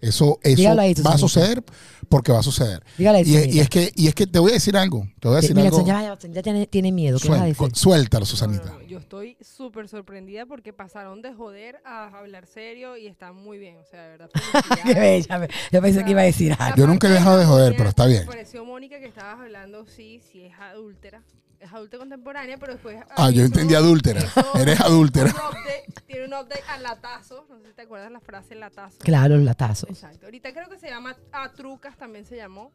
Eso, 0.00 0.38
eso 0.42 0.80
ahí, 0.80 0.94
va 0.94 1.12
a 1.14 1.18
suceder 1.18 1.62
porque 2.08 2.32
va 2.32 2.38
a 2.40 2.42
suceder. 2.42 2.82
Dígale 2.98 3.22
Y, 3.24 3.36
es- 3.36 3.54
y 3.54 3.60
es 3.60 3.68
que, 3.68 3.92
y 3.94 4.08
es 4.08 4.14
que 4.14 4.26
te 4.26 4.38
voy 4.38 4.50
a 4.50 4.54
decir 4.54 4.76
algo. 4.76 5.06
Te 5.20 5.28
voy 5.28 5.36
a 5.36 5.40
decir 5.40 5.54
Mira, 5.54 5.68
algo. 5.68 5.84
ya, 5.86 6.16
ya, 6.32 6.42
tiene, 6.42 6.66
tiene 6.66 6.90
miedo. 6.90 7.18
¿Qué 7.20 7.28
vas 7.28 7.40
a 7.40 7.44
Suel- 7.44 7.48
decir? 7.56 7.76
suéltalo, 7.76 8.26
Susanita. 8.26 8.64
no, 8.64 8.78
no, 8.78 8.82
Yo 8.86 8.98
estoy 8.98 9.36
súper 9.40 9.88
sorprendida 9.88 10.46
porque 10.46 10.72
pasaron 10.72 11.22
de 11.22 11.34
joder 11.34 11.76
a 11.84 12.06
hablar 12.18 12.46
serio 12.46 12.96
y 12.96 13.06
están 13.06 13.36
muy 13.36 13.58
bien. 13.58 13.76
O 13.76 13.84
sea, 13.84 14.02
de 14.02 14.08
verdad. 14.08 14.30
Qué 14.84 14.94
bella. 14.94 15.48
Yo 15.70 15.82
pensé 15.82 16.04
que 16.04 16.10
iba 16.12 16.22
a 16.22 16.24
decir 16.24 16.54
algo. 16.58 16.76
Yo 16.76 16.86
nunca 16.86 17.08
he 17.08 17.12
dejado 17.12 17.38
de 17.38 17.44
joder, 17.44 17.74
pero 17.76 17.90
está 17.90 18.06
bien. 18.06 18.20
Me 18.22 18.26
pareció, 18.26 18.64
Mónica, 18.64 18.98
que 18.98 19.06
estabas 19.06 19.38
hablando, 19.40 19.86
sí, 19.86 20.20
sí 20.32 20.42
es 20.42 20.52
adúltera. 20.58 21.22
Es 21.60 21.70
adulta 21.72 21.98
contemporánea, 21.98 22.56
pero 22.58 22.72
después... 22.72 22.96
Ah, 23.16 23.30
yo 23.30 23.42
entendí 23.44 23.74
adúltera. 23.74 24.22
Eres 24.58 24.80
adúltera. 24.80 25.26
un 25.26 25.36
update- 25.36 26.02
tiene 26.06 26.24
un 26.24 26.32
update 26.32 26.62
a 26.68 26.78
latazos. 26.78 27.42
No 27.50 27.58
sé 27.60 27.68
si 27.68 27.74
te 27.74 27.82
acuerdas 27.82 28.10
la 28.10 28.20
frase 28.20 28.54
latazo. 28.54 28.96
Claro, 29.00 29.36
latazos. 29.36 29.90
Exacto. 29.90 30.24
Ahorita 30.24 30.52
creo 30.54 30.70
que 30.70 30.78
se 30.78 30.88
llama 30.88 31.14
a 31.32 31.52
trucas, 31.52 31.96
también 31.98 32.24
se 32.24 32.36
llamó. 32.36 32.72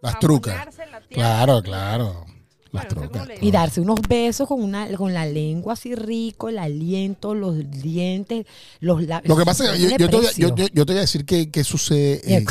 Las 0.00 0.18
trucas. 0.18 0.66
Claro, 1.10 1.62
claro. 1.62 2.26
Las 2.72 2.86
Bueno, 2.88 3.02
no 3.02 3.12
sé 3.20 3.26
trucas. 3.26 3.42
Y 3.42 3.50
darse 3.52 3.80
unos 3.80 4.00
besos 4.08 4.48
con 4.48 4.60
una 4.60 4.88
con 4.96 5.14
la 5.14 5.24
lengua 5.26 5.74
así 5.74 5.94
rico, 5.94 6.48
el 6.48 6.58
aliento, 6.58 7.34
los 7.36 7.56
dientes, 7.70 8.46
los 8.80 9.00
labios. 9.04 9.28
Lo 9.28 9.36
que 9.36 9.44
pasa 9.44 9.64
es 9.66 9.70
que 9.78 9.78
yo, 9.78 9.90
yo 9.90 9.96
te, 9.96 10.16
voy 10.16 10.26
a, 10.26 10.32
yo- 10.32 10.48
precio. 10.48 10.56
yo- 10.56 10.66
yo 10.74 10.86
te 10.86 10.92
voy 10.92 10.98
a 10.98 11.02
decir 11.02 11.24
que, 11.24 11.50
que 11.52 11.62
sucede, 11.62 12.20
eh, 12.36 12.44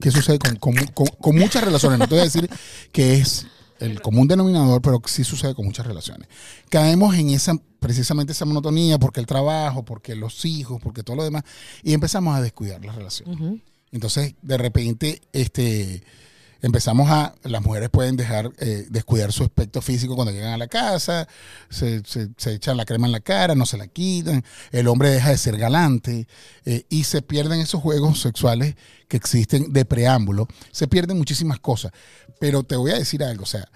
que 0.00 0.10
sucede 0.10 0.38
con, 0.38 0.56
con- 0.56 0.86
con- 0.94 1.06
con 1.20 1.36
muchas 1.36 1.62
relaciones. 1.62 1.98
No 1.98 2.08
te 2.08 2.14
voy 2.14 2.22
a 2.22 2.24
decir 2.24 2.48
que 2.92 3.16
es 3.18 3.46
el 3.80 4.00
común 4.00 4.28
denominador, 4.28 4.80
pero 4.82 5.00
sí 5.06 5.24
sucede 5.24 5.54
con 5.54 5.64
muchas 5.64 5.86
relaciones. 5.86 6.28
Caemos 6.68 7.14
en 7.16 7.30
esa 7.30 7.54
precisamente 7.80 8.32
esa 8.32 8.44
monotonía 8.44 8.98
porque 8.98 9.20
el 9.20 9.26
trabajo, 9.26 9.84
porque 9.84 10.14
los 10.14 10.44
hijos, 10.44 10.80
porque 10.80 11.02
todo 11.02 11.16
lo 11.16 11.24
demás, 11.24 11.42
y 11.82 11.92
empezamos 11.92 12.34
a 12.36 12.40
descuidar 12.40 12.84
la 12.84 12.92
relación. 12.92 13.30
Ujú. 13.30 13.60
Entonces, 13.90 14.34
de 14.40 14.56
repente, 14.56 15.20
este, 15.32 16.02
empezamos 16.62 17.10
a, 17.10 17.34
las 17.42 17.60
mujeres 17.62 17.90
pueden 17.90 18.16
dejar, 18.16 18.50
eh, 18.58 18.86
descuidar 18.88 19.32
su 19.32 19.42
aspecto 19.42 19.82
físico 19.82 20.14
cuando 20.14 20.32
llegan 20.32 20.52
a 20.52 20.56
la 20.56 20.68
casa, 20.68 21.28
se, 21.68 22.02
se- 22.06 22.30
se 22.36 22.54
echan 22.54 22.76
la 22.76 22.84
crema 22.84 23.06
en 23.06 23.12
la 23.12 23.20
cara, 23.20 23.54
no 23.54 23.66
se 23.66 23.76
la 23.76 23.88
quitan, 23.88 24.44
el 24.70 24.86
hombre 24.88 25.10
deja 25.10 25.30
de 25.30 25.38
ser 25.38 25.56
galante 25.58 26.26
eh, 26.64 26.84
y 26.88 27.04
se 27.04 27.20
pierden 27.20 27.60
esos 27.60 27.80
juegos 27.82 28.20
sexuales 28.20 28.76
que 29.08 29.16
existen 29.16 29.72
de 29.72 29.84
preámbulo, 29.84 30.46
se 30.70 30.86
pierden 30.88 31.18
muchísimas 31.18 31.58
cosas. 31.58 31.92
Pero 32.40 32.62
te 32.62 32.76
voy 32.76 32.92
a 32.92 32.98
decir 32.98 33.22
algo, 33.22 33.42
o 33.42 33.46
sea, 33.46 33.68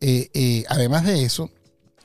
eh, 0.00 0.30
eh, 0.32 0.64
además 0.68 1.04
de 1.04 1.24
eso, 1.24 1.50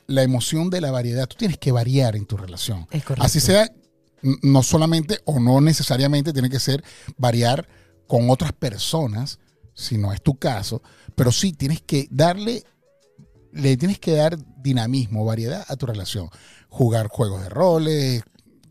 la 0.06 0.22
emoción 0.22 0.68
de 0.68 0.80
la 0.80 0.90
variedad, 0.90 1.26
tú 1.26 1.36
tienes 1.36 1.58
que 1.58 1.72
variar 1.72 2.16
en 2.16 2.26
tu 2.26 2.36
relación. 2.36 2.86
Es 2.90 3.04
correcto. 3.04 3.24
Así 3.24 3.40
sea, 3.40 3.70
no 4.42 4.62
solamente 4.62 5.20
o 5.24 5.38
no 5.38 5.60
necesariamente 5.60 6.32
tiene 6.32 6.50
que 6.50 6.58
ser 6.60 6.82
variar 7.16 7.66
con 8.06 8.28
otras 8.30 8.52
personas, 8.52 9.38
si 9.74 9.98
no 9.98 10.12
es 10.12 10.22
tu 10.22 10.38
caso, 10.38 10.82
pero 11.14 11.32
sí 11.32 11.52
tienes 11.52 11.82
que 11.82 12.08
darle, 12.10 12.64
le 13.52 13.76
tienes 13.76 13.98
que 13.98 14.12
dar 14.12 14.36
dinamismo, 14.62 15.24
variedad 15.24 15.64
a 15.68 15.76
tu 15.76 15.86
relación. 15.86 16.28
Jugar 16.68 17.08
juegos 17.08 17.42
de 17.42 17.48
roles, 17.48 18.22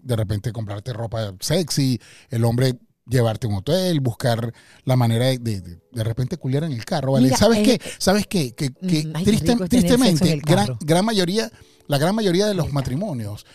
de 0.02 0.16
repente 0.16 0.52
comprarte 0.52 0.94
ropa 0.94 1.34
sexy, 1.40 2.00
el 2.30 2.44
hombre 2.44 2.80
llevarte 3.08 3.48
a 3.48 3.50
un 3.50 3.58
hotel, 3.58 4.00
buscar 4.00 4.54
la 4.86 4.96
manera 4.96 5.26
de 5.26 5.38
de, 5.38 6.04
repente 6.04 6.38
culiar 6.38 6.64
en 6.64 6.72
el 6.72 6.86
carro, 6.86 7.14
¿vale? 7.14 7.26
Mira, 7.26 7.38
¿Sabes 7.38 7.60
eh, 7.60 7.64
qué? 7.64 7.82
¿Sabes 7.98 8.28
qué? 8.28 8.54
Que, 8.54 8.74
que 8.74 9.06
Mm, 9.06 9.16
ay, 9.16 9.26
triste- 9.26 9.68
tristemente, 9.68 10.40
gran, 10.44 10.78
gran 10.80 11.06
mayoría, 11.06 11.52
la 11.88 11.98
gran 11.98 12.16
mayoría 12.16 12.48
de 12.48 12.54
los 12.54 12.72
matrimonios. 12.72 13.46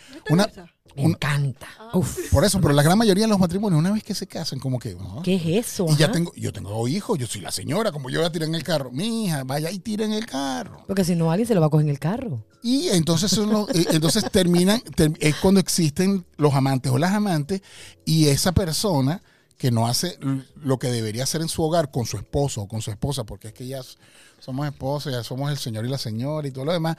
Me 0.96 1.04
un- 1.04 1.10
encanta. 1.12 1.68
Ah. 1.78 1.90
Uf, 1.94 2.30
por 2.32 2.44
eso, 2.44 2.60
pero 2.60 2.72
la 2.74 2.82
gran 2.82 2.98
mayoría 2.98 3.24
de 3.24 3.28
los 3.28 3.38
matrimonios, 3.38 3.78
una 3.78 3.92
vez 3.92 4.02
que 4.02 4.14
se 4.14 4.26
casan, 4.26 4.58
como 4.58 4.78
que, 4.78 4.94
¿no? 4.94 5.22
¿qué 5.22 5.36
es 5.36 5.66
eso? 5.68 5.86
Y 5.88 5.96
ya 5.96 6.10
tengo, 6.10 6.32
yo 6.34 6.52
tengo 6.52 6.86
hijos, 6.88 7.18
yo 7.18 7.26
soy 7.26 7.40
la 7.40 7.52
señora, 7.52 7.92
como 7.92 8.10
yo 8.10 8.18
voy 8.20 8.26
a 8.26 8.32
tirar 8.32 8.48
en 8.48 8.54
el 8.54 8.62
carro. 8.64 8.90
Mi 8.90 9.24
hija, 9.26 9.44
vaya 9.44 9.70
y 9.70 9.78
tira 9.78 10.04
en 10.04 10.12
el 10.12 10.26
carro. 10.26 10.84
Porque 10.86 11.04
si 11.04 11.14
no, 11.14 11.30
alguien 11.30 11.46
se 11.46 11.54
lo 11.54 11.60
va 11.60 11.68
a 11.68 11.70
coger 11.70 11.84
en 11.86 11.90
el 11.90 11.98
carro. 11.98 12.44
Y 12.62 12.88
entonces, 12.88 13.30
son 13.30 13.50
los- 13.50 13.68
eh, 13.70 13.86
entonces 13.92 14.24
terminan, 14.32 14.80
ter- 14.80 15.12
es 15.20 15.36
cuando 15.36 15.60
existen 15.60 16.24
los 16.36 16.54
amantes 16.54 16.90
o 16.92 16.98
las 16.98 17.12
amantes 17.12 17.62
y 18.04 18.26
esa 18.28 18.52
persona 18.52 19.22
que 19.56 19.70
no 19.72 19.88
hace 19.88 20.16
lo 20.56 20.78
que 20.78 20.86
debería 20.88 21.24
hacer 21.24 21.40
en 21.42 21.48
su 21.48 21.62
hogar 21.64 21.90
con 21.90 22.06
su 22.06 22.16
esposo 22.16 22.62
o 22.62 22.68
con 22.68 22.80
su 22.80 22.90
esposa, 22.92 23.24
porque 23.24 23.48
es 23.48 23.54
que 23.54 23.66
ya 23.66 23.80
somos 24.38 24.66
esposos, 24.68 25.12
ya 25.12 25.24
somos 25.24 25.50
el 25.50 25.58
señor 25.58 25.84
y 25.84 25.88
la 25.88 25.98
señora 25.98 26.46
y 26.46 26.52
todo 26.52 26.64
lo 26.64 26.72
demás. 26.72 26.96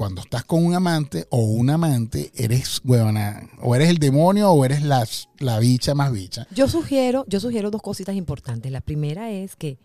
Cuando 0.00 0.22
estás 0.22 0.44
con 0.44 0.64
un 0.64 0.72
amante 0.74 1.26
o 1.28 1.40
un 1.44 1.68
amante, 1.68 2.32
eres, 2.34 2.80
huevona, 2.86 3.46
o 3.60 3.74
eres 3.76 3.90
el 3.90 3.98
demonio 3.98 4.50
o 4.50 4.64
eres 4.64 4.80
la, 4.82 5.06
la 5.40 5.58
bicha 5.58 5.94
más 5.94 6.10
bicha. 6.10 6.46
Yo 6.54 6.68
sugiero, 6.68 7.26
yo 7.28 7.38
sugiero 7.38 7.70
dos 7.70 7.82
cositas 7.82 8.14
importantes. 8.16 8.72
La 8.72 8.80
primera 8.80 9.30
es 9.30 9.56
que 9.56 9.78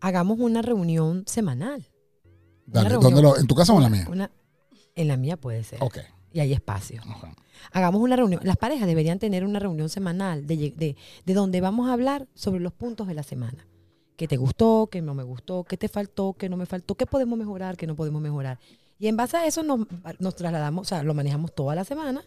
hagamos 0.00 0.38
una 0.40 0.62
reunión 0.62 1.24
semanal. 1.26 1.86
Dale, 2.64 2.94
¿dónde 2.94 3.20
lo- 3.20 3.36
¿En 3.36 3.46
tu 3.46 3.54
casa 3.54 3.74
o 3.74 3.76
en 3.76 3.82
la 3.82 3.90
mía? 3.90 4.06
Una- 4.10 4.30
en 4.94 5.08
la 5.08 5.18
mía 5.18 5.36
puede 5.36 5.62
ser. 5.62 5.78
Ok. 5.82 5.98
Y 6.32 6.40
hay 6.40 6.54
espacio. 6.54 7.02
Hagamos 7.70 8.00
una 8.00 8.16
reunión. 8.16 8.40
Las 8.44 8.56
parejas 8.56 8.86
deberían 8.86 9.18
tener 9.18 9.44
una 9.44 9.58
reunión 9.58 9.90
semanal 9.90 10.46
de, 10.46 10.72
de, 10.74 10.96
de 11.26 11.34
donde 11.34 11.60
vamos 11.60 11.90
a 11.90 11.92
hablar 11.92 12.28
sobre 12.32 12.60
los 12.60 12.72
puntos 12.72 13.06
de 13.08 13.12
la 13.12 13.22
semana. 13.22 13.66
¿Qué 14.16 14.26
te 14.26 14.38
gustó? 14.38 14.88
¿Qué 14.90 15.02
no 15.02 15.12
me 15.12 15.22
gustó? 15.22 15.64
¿Qué 15.64 15.76
te 15.76 15.88
faltó? 15.90 16.32
¿Qué 16.32 16.48
no 16.48 16.56
me 16.56 16.64
faltó? 16.64 16.94
¿Qué 16.94 17.04
podemos 17.04 17.38
mejorar? 17.38 17.76
¿Qué 17.76 17.86
no 17.86 17.94
podemos 17.94 18.22
mejorar? 18.22 18.58
Y 18.98 19.08
en 19.08 19.16
base 19.16 19.36
a 19.36 19.46
eso 19.46 19.62
nos, 19.62 19.80
nos 20.18 20.36
trasladamos, 20.36 20.82
o 20.82 20.88
sea, 20.88 21.02
lo 21.02 21.14
manejamos 21.14 21.54
toda 21.54 21.74
la 21.74 21.84
semana. 21.84 22.22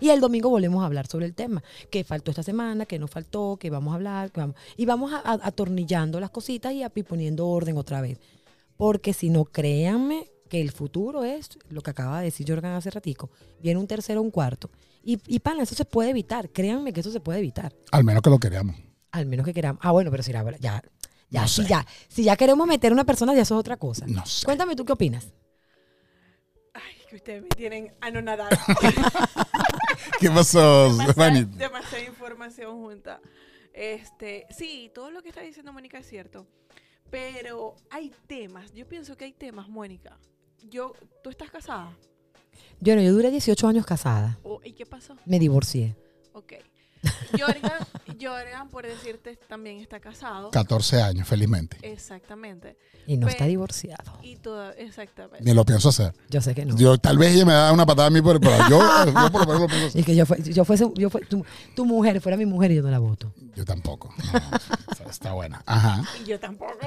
Y 0.00 0.10
el 0.10 0.20
domingo 0.20 0.50
volvemos 0.50 0.82
a 0.82 0.86
hablar 0.86 1.06
sobre 1.06 1.26
el 1.26 1.34
tema. 1.34 1.62
¿Qué 1.90 2.02
faltó 2.02 2.30
esta 2.32 2.42
semana? 2.42 2.86
¿Qué 2.86 2.98
nos 2.98 3.10
faltó? 3.10 3.56
¿Qué 3.60 3.70
vamos 3.70 3.92
a 3.92 3.94
hablar? 3.96 4.32
¿Qué 4.32 4.40
vamos? 4.40 4.56
Y 4.76 4.84
vamos 4.84 5.12
a- 5.12 5.18
a- 5.18 5.38
atornillando 5.46 6.18
las 6.18 6.30
cositas 6.30 6.72
y, 6.72 6.82
a- 6.82 6.90
y 6.94 7.02
poniendo 7.04 7.46
orden 7.46 7.76
otra 7.76 8.00
vez. 8.00 8.18
Porque 8.76 9.12
si 9.12 9.30
no, 9.30 9.44
créanme 9.44 10.28
que 10.48 10.60
el 10.60 10.72
futuro 10.72 11.22
es 11.24 11.50
lo 11.68 11.82
que 11.82 11.90
acaba 11.90 12.18
de 12.18 12.24
decir 12.26 12.46
Jorgan 12.48 12.72
hace 12.72 12.90
ratico. 12.90 13.30
Viene 13.60 13.78
un 13.78 13.86
tercero 13.86 14.20
un 14.22 14.30
cuarto. 14.32 14.70
Y, 15.04 15.20
y 15.26 15.38
pana, 15.38 15.62
eso 15.62 15.74
se 15.76 15.84
puede 15.84 16.10
evitar. 16.10 16.48
Créanme 16.50 16.92
que 16.92 17.00
eso 17.00 17.12
se 17.12 17.20
puede 17.20 17.38
evitar. 17.38 17.72
Al 17.92 18.02
menos 18.04 18.22
que 18.22 18.30
lo 18.30 18.38
queramos. 18.40 18.74
Al 19.12 19.26
menos 19.26 19.46
que 19.46 19.54
queramos. 19.54 19.80
Ah, 19.84 19.92
bueno, 19.92 20.10
pero 20.10 20.22
si 20.24 20.32
la- 20.32 20.56
ya, 20.58 20.82
ya, 21.30 21.42
No 21.42 21.48
si 21.48 21.62
sé. 21.62 21.68
ya, 21.68 21.86
si 22.08 22.24
ya 22.24 22.36
queremos 22.36 22.66
meter 22.66 22.90
a 22.90 22.94
una 22.94 23.04
persona, 23.04 23.34
ya 23.34 23.42
eso 23.42 23.54
es 23.54 23.60
otra 23.60 23.76
cosa. 23.76 24.04
No 24.08 24.26
sé. 24.26 24.44
Cuéntame 24.44 24.74
tú 24.74 24.84
qué 24.84 24.92
opinas. 24.92 25.28
Que 27.12 27.16
ustedes 27.16 27.42
me 27.42 27.48
tienen 27.50 27.92
anonadada. 28.00 28.48
¿Qué 30.18 30.30
pasó, 30.30 30.84
demasiada, 30.84 31.12
Fanny? 31.12 31.44
demasiada 31.44 32.04
información 32.04 32.72
junta. 32.80 33.20
Este, 33.74 34.46
sí, 34.48 34.90
todo 34.94 35.10
lo 35.10 35.22
que 35.22 35.28
está 35.28 35.42
diciendo 35.42 35.74
Mónica 35.74 35.98
es 35.98 36.06
cierto. 36.08 36.46
Pero 37.10 37.76
hay 37.90 38.10
temas, 38.26 38.72
yo 38.72 38.88
pienso 38.88 39.14
que 39.14 39.26
hay 39.26 39.34
temas, 39.34 39.68
Mónica. 39.68 40.18
Yo, 40.62 40.94
¿tú 41.22 41.28
estás 41.28 41.50
casada? 41.50 41.94
Yo 42.80 42.96
no, 42.96 43.02
yo 43.02 43.12
duré 43.12 43.30
18 43.30 43.68
años 43.68 43.84
casada. 43.84 44.38
¿O- 44.42 44.62
¿Y 44.64 44.72
qué 44.72 44.86
pasó? 44.86 45.14
Me 45.26 45.38
divorcié. 45.38 45.94
Ok. 46.32 46.54
Jorgan, 47.38 47.72
Jorgan, 48.20 48.68
por 48.68 48.86
decirte, 48.86 49.36
también 49.48 49.78
está 49.80 49.98
casado. 50.00 50.50
14 50.50 51.02
años, 51.02 51.26
felizmente. 51.26 51.76
Exactamente. 51.82 52.76
Y 53.06 53.16
no 53.16 53.26
Pe- 53.26 53.32
está 53.32 53.46
divorciado. 53.46 54.18
Y 54.22 54.36
toda, 54.36 54.70
exactamente. 54.74 55.42
Ni 55.42 55.52
lo 55.54 55.64
pienso 55.64 55.88
hacer. 55.88 56.14
Yo 56.30 56.40
sé 56.40 56.54
que 56.54 56.64
no. 56.64 56.76
Yo, 56.76 56.96
tal 56.98 57.18
vez 57.18 57.34
ella 57.34 57.44
me 57.44 57.52
da 57.52 57.72
una 57.72 57.84
patada 57.84 58.06
a 58.06 58.10
mí, 58.10 58.22
pero, 58.22 58.38
pero 58.38 58.56
yo, 58.68 58.78
yo 59.06 59.32
por 59.32 59.40
lo 59.40 59.46
menos 59.46 59.60
lo 59.62 59.66
pienso 59.66 59.86
hacer. 59.88 60.00
Y 60.00 60.04
que 60.04 60.14
yo, 60.14 60.24
fue, 60.26 60.40
yo 60.42 60.64
fuese, 60.64 60.88
yo 60.94 61.10
fue, 61.10 61.22
tu, 61.22 61.44
tu 61.74 61.84
mujer 61.84 62.20
fuera 62.20 62.36
mi 62.36 62.46
mujer 62.46 62.70
y 62.70 62.76
yo 62.76 62.82
no 62.82 62.90
la 62.90 63.00
voto. 63.00 63.32
Yo 63.56 63.64
tampoco. 63.64 64.14
No, 65.02 65.10
está 65.10 65.32
buena. 65.32 65.62
Ajá. 65.66 66.04
Y 66.22 66.28
yo 66.28 66.38
tampoco. 66.38 66.72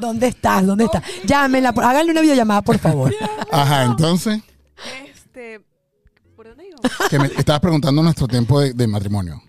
¿Dónde 0.00 0.28
estás? 0.28 0.66
¿Dónde 0.66 0.84
estás? 0.84 1.02
Llámenla, 1.24 1.70
háganle 1.70 2.12
una 2.12 2.20
videollamada, 2.20 2.62
por 2.62 2.78
favor. 2.78 3.12
Ajá, 3.50 3.84
entonces, 3.84 4.40
que 7.10 7.18
me 7.18 7.26
estabas 7.26 7.60
preguntando 7.60 8.02
nuestro 8.02 8.26
tiempo 8.26 8.60
de, 8.60 8.72
de 8.72 8.86
matrimonio. 8.86 9.42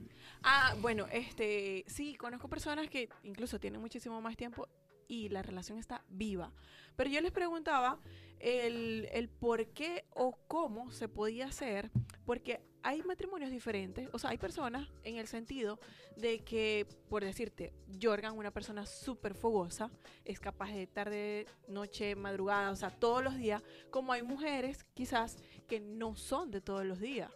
Ah, 0.44 0.76
bueno, 0.80 1.08
este, 1.12 1.84
sí, 1.88 2.16
conozco 2.16 2.48
personas 2.48 2.88
que 2.90 3.10
incluso 3.24 3.60
tienen 3.60 3.82
muchísimo 3.82 4.22
más 4.22 4.38
tiempo 4.38 4.68
y 5.08 5.30
la 5.30 5.42
relación 5.42 5.78
está 5.78 6.04
viva. 6.10 6.52
Pero 6.96 7.10
yo 7.10 7.22
les 7.22 7.32
preguntaba 7.32 8.00
el, 8.40 9.08
el 9.12 9.30
por 9.30 9.68
qué 9.68 10.06
o 10.12 10.38
cómo 10.48 10.92
se 10.92 11.08
podía 11.08 11.48
hacer, 11.48 11.92
porque 12.26 12.62
hay 12.86 13.02
matrimonios 13.02 13.50
diferentes, 13.50 14.08
o 14.14 14.20
sea, 14.20 14.30
hay 14.30 14.38
personas 14.38 14.88
en 15.04 15.18
el 15.18 15.26
sentido 15.26 15.80
de 16.18 16.44
que, 16.44 16.86
por 17.10 17.24
decirte, 17.24 17.74
Jorgan, 18.00 18.38
una 18.38 18.52
persona 18.52 18.86
súper 18.86 19.34
fogosa, 19.34 19.90
es 20.24 20.40
capaz 20.40 20.72
de 20.72 20.86
tarde, 20.86 21.48
noche, 21.68 22.16
madrugada, 22.16 22.70
o 22.70 22.76
sea, 22.76 22.92
todos 22.92 23.24
los 23.24 23.38
días, 23.38 23.64
como 23.90 24.14
hay 24.14 24.22
mujeres 24.22 24.86
quizás 24.94 25.38
que 25.68 25.80
no 25.80 26.16
son 26.16 26.52
de 26.52 26.62
todos 26.62 26.86
los 26.86 27.00
días. 27.00 27.32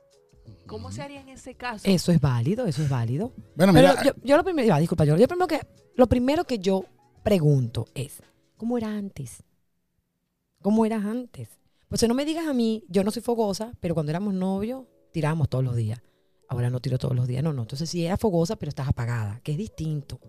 ¿Cómo 0.67 0.91
se 0.91 1.01
haría 1.01 1.21
en 1.21 1.29
ese 1.29 1.55
caso? 1.55 1.83
Eso 1.87 2.11
es 2.11 2.21
válido, 2.21 2.67
eso 2.67 2.83
es 2.83 2.89
válido. 2.89 3.33
Bueno, 3.55 3.73
Pero 3.73 3.89
mira, 3.89 4.03
yo, 4.03 4.11
yo 4.23 4.37
lo 4.37 4.43
primero, 4.43 4.77
disculpa, 4.77 5.05
yo, 5.05 5.17
yo 5.17 5.27
primero 5.27 5.47
que, 5.47 5.61
lo 5.95 6.07
primero 6.07 6.43
que 6.43 6.59
yo 6.59 6.85
pregunto 7.23 7.87
es, 7.95 8.21
¿cómo 8.57 8.77
era 8.77 8.89
antes? 8.89 9.43
¿Cómo 10.61 10.85
eras 10.85 11.05
antes? 11.05 11.49
Pues 11.87 12.07
no 12.07 12.13
me 12.13 12.25
digas 12.25 12.47
a 12.47 12.53
mí, 12.53 12.83
yo 12.87 13.03
no 13.03 13.11
soy 13.11 13.21
fogosa, 13.21 13.71
pero 13.79 13.93
cuando 13.93 14.11
éramos 14.11 14.33
novios, 14.33 14.83
tirábamos 15.11 15.49
todos 15.49 15.63
los 15.63 15.75
días. 15.75 16.01
Ahora 16.47 16.69
no 16.69 16.79
tiro 16.79 16.97
todos 16.97 17.15
los 17.15 17.27
días, 17.27 17.43
no, 17.43 17.53
no. 17.53 17.61
Entonces 17.63 17.89
sí 17.89 18.05
era 18.05 18.17
fogosa, 18.17 18.55
pero 18.55 18.69
estás 18.69 18.87
apagada, 18.87 19.39
que 19.43 19.53
es 19.53 19.57
distinto. 19.57 20.19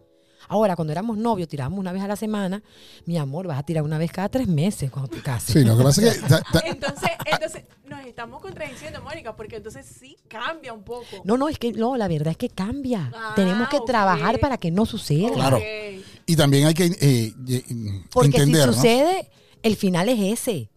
Ahora, 0.48 0.74
cuando 0.74 0.92
éramos 0.92 1.18
novios, 1.18 1.48
tirábamos 1.48 1.78
una 1.80 1.92
vez 1.92 2.02
a 2.02 2.08
la 2.08 2.16
semana. 2.16 2.62
Mi 3.04 3.18
amor, 3.18 3.46
vas 3.46 3.58
a 3.58 3.62
tirar 3.62 3.84
una 3.84 3.98
vez 3.98 4.10
cada 4.10 4.30
tres 4.30 4.48
meses 4.48 4.90
cuando 4.90 5.08
te 5.10 5.20
cases. 5.22 5.52
sí, 5.52 5.64
lo 5.64 5.76
que 5.76 5.82
pasa 5.84 6.02
es 6.02 6.14
que 6.18 6.20
ta- 6.28 6.42
ta- 6.50 6.62
Entonces, 6.64 7.10
entonces 7.26 7.64
nos 7.84 8.06
estamos 8.06 8.40
contradiciendo, 8.40 9.02
Mónica, 9.02 9.36
porque 9.36 9.56
entonces 9.56 9.84
sí 9.84 10.16
cambia 10.28 10.72
un 10.72 10.82
poco. 10.82 11.04
No, 11.24 11.36
no, 11.36 11.48
es 11.50 11.58
que 11.58 11.72
no, 11.72 11.96
la 11.98 12.08
verdad 12.08 12.28
es 12.30 12.36
que 12.38 12.48
cambia. 12.48 13.10
Ah, 13.14 13.32
Tenemos 13.36 13.68
que 13.68 13.80
trabajar 13.80 14.40
para 14.40 14.56
que 14.56 14.70
no 14.70 14.86
suceda. 14.86 15.30
Claro. 15.30 15.58
Y 16.32 16.36
también 16.36 16.66
hay 16.66 16.74
que 16.74 16.86
eh, 16.86 17.34
eh, 17.48 17.64
Porque 18.12 18.28
entender, 18.28 18.62
si 18.62 18.66
¿no? 18.68 18.72
sucede, 18.74 19.30
el 19.62 19.76
final 19.76 20.08
es 20.08 20.38
ese. 20.40 20.70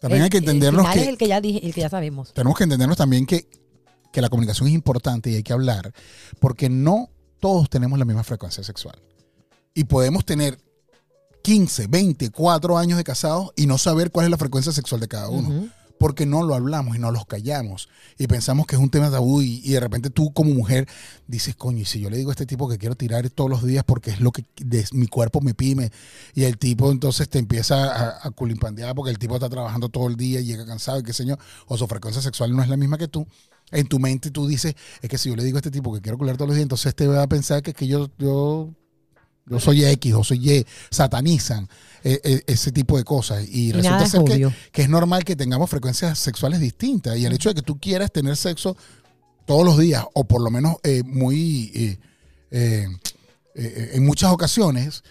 También 0.00 0.18
El- 0.20 0.24
hay 0.24 0.30
que 0.30 0.38
entendernos 0.38 0.84
el 0.84 0.90
final 0.92 0.94
que 0.94 1.02
es 1.02 1.08
el 1.08 1.18
que 1.18 1.28
ya 1.28 1.40
dije, 1.40 1.66
el 1.66 1.74
que 1.74 1.80
ya 1.80 1.88
sabemos. 1.88 2.32
tenemos 2.32 2.56
que 2.58 2.64
entendernos 2.64 2.96
también 2.96 3.24
que, 3.26 3.48
que 4.12 4.20
la 4.20 4.28
comunicación 4.28 4.68
es 4.68 4.74
importante 4.74 5.30
y 5.30 5.36
hay 5.36 5.42
que 5.42 5.52
hablar, 5.52 5.92
porque 6.40 6.68
no 6.68 7.08
todos 7.40 7.70
tenemos 7.70 7.98
la 7.98 8.04
misma 8.04 8.24
frecuencia 8.24 8.62
sexual. 8.64 9.00
Y 9.74 9.84
podemos 9.84 10.24
tener 10.24 10.58
15, 11.42 11.86
20, 11.86 12.30
4 12.30 12.78
años 12.78 12.98
de 12.98 13.04
casados 13.04 13.50
y 13.56 13.66
no 13.66 13.78
saber 13.78 14.10
cuál 14.10 14.26
es 14.26 14.30
la 14.30 14.36
frecuencia 14.36 14.72
sexual 14.72 15.00
de 15.00 15.08
cada 15.08 15.28
uno. 15.28 15.68
Porque 16.02 16.26
no 16.26 16.42
lo 16.42 16.56
hablamos 16.56 16.96
y 16.96 16.98
no 16.98 17.12
los 17.12 17.26
callamos. 17.26 17.88
Y 18.18 18.26
pensamos 18.26 18.66
que 18.66 18.74
es 18.74 18.82
un 18.82 18.90
tema 18.90 19.08
tabú 19.08 19.40
y, 19.40 19.60
y 19.64 19.70
de 19.70 19.78
repente 19.78 20.10
tú 20.10 20.32
como 20.32 20.52
mujer 20.52 20.88
dices, 21.28 21.54
coño, 21.54 21.78
y 21.78 21.84
si 21.84 22.00
yo 22.00 22.10
le 22.10 22.16
digo 22.16 22.30
a 22.30 22.32
este 22.32 22.44
tipo 22.44 22.68
que 22.68 22.76
quiero 22.76 22.96
tirar 22.96 23.30
todos 23.30 23.48
los 23.48 23.64
días 23.64 23.84
porque 23.84 24.10
es 24.10 24.20
lo 24.20 24.32
que 24.32 24.44
mi 24.92 25.06
cuerpo 25.06 25.40
me 25.40 25.54
pide, 25.54 25.92
y 26.34 26.42
el 26.42 26.58
tipo 26.58 26.90
entonces 26.90 27.28
te 27.28 27.38
empieza 27.38 27.92
a, 27.92 28.26
a 28.26 28.30
culimpandear 28.32 28.96
porque 28.96 29.12
el 29.12 29.18
tipo 29.18 29.36
está 29.36 29.48
trabajando 29.48 29.88
todo 29.90 30.08
el 30.08 30.16
día 30.16 30.40
y 30.40 30.44
llega 30.44 30.66
cansado 30.66 30.98
y 30.98 31.04
qué 31.04 31.12
sé 31.12 31.24
yo, 31.24 31.36
o 31.66 31.78
su 31.78 31.86
frecuencia 31.86 32.20
sexual 32.20 32.54
no 32.54 32.64
es 32.64 32.68
la 32.68 32.76
misma 32.76 32.98
que 32.98 33.06
tú, 33.06 33.24
en 33.70 33.86
tu 33.86 34.00
mente 34.00 34.32
tú 34.32 34.48
dices, 34.48 34.74
es 35.00 35.08
que 35.08 35.18
si 35.18 35.28
yo 35.28 35.36
le 35.36 35.44
digo 35.44 35.56
a 35.58 35.60
este 35.60 35.70
tipo 35.70 35.94
que 35.94 36.00
quiero 36.00 36.18
culiar 36.18 36.36
todos 36.36 36.48
los 36.48 36.56
días, 36.56 36.64
entonces 36.64 36.86
este 36.86 37.06
va 37.06 37.22
a 37.22 37.28
pensar 37.28 37.62
que, 37.62 37.72
que 37.72 37.86
yo, 37.86 38.10
yo, 38.18 38.74
yo 39.46 39.60
soy 39.60 39.84
X 39.84 40.14
o 40.14 40.24
soy 40.24 40.50
Y, 40.50 40.66
satanizan 40.90 41.68
eh, 42.04 42.20
eh, 42.24 42.42
ese 42.46 42.72
tipo 42.72 42.96
de 42.96 43.04
cosas. 43.04 43.44
Y, 43.48 43.68
Y 43.68 43.72
resulta 43.72 44.06
ser 44.06 44.24
que, 44.24 44.48
que 44.72 44.82
es 44.82 44.88
normal 44.88 45.24
que 45.24 45.36
tengamos 45.36 45.70
frecuencias 45.70 46.18
sexuales 46.18 46.60
distintas. 46.60 47.18
Y 47.18 47.26
el 47.26 47.32
hecho 47.32 47.48
de 47.50 47.56
que 47.56 47.62
tú 47.62 47.78
quieras 47.78 48.12
tener 48.12 48.36
sexo 48.36 48.76
todos 49.46 49.64
los 49.64 49.78
días, 49.78 50.04
o 50.14 50.24
por 50.24 50.42
lo 50.42 50.50
menos 50.50 50.76
eh, 50.82 51.02
muy 51.04 51.98
eh, 52.50 52.88
en 53.54 54.06
muchas 54.06 54.30
ocasiones, 54.30 55.02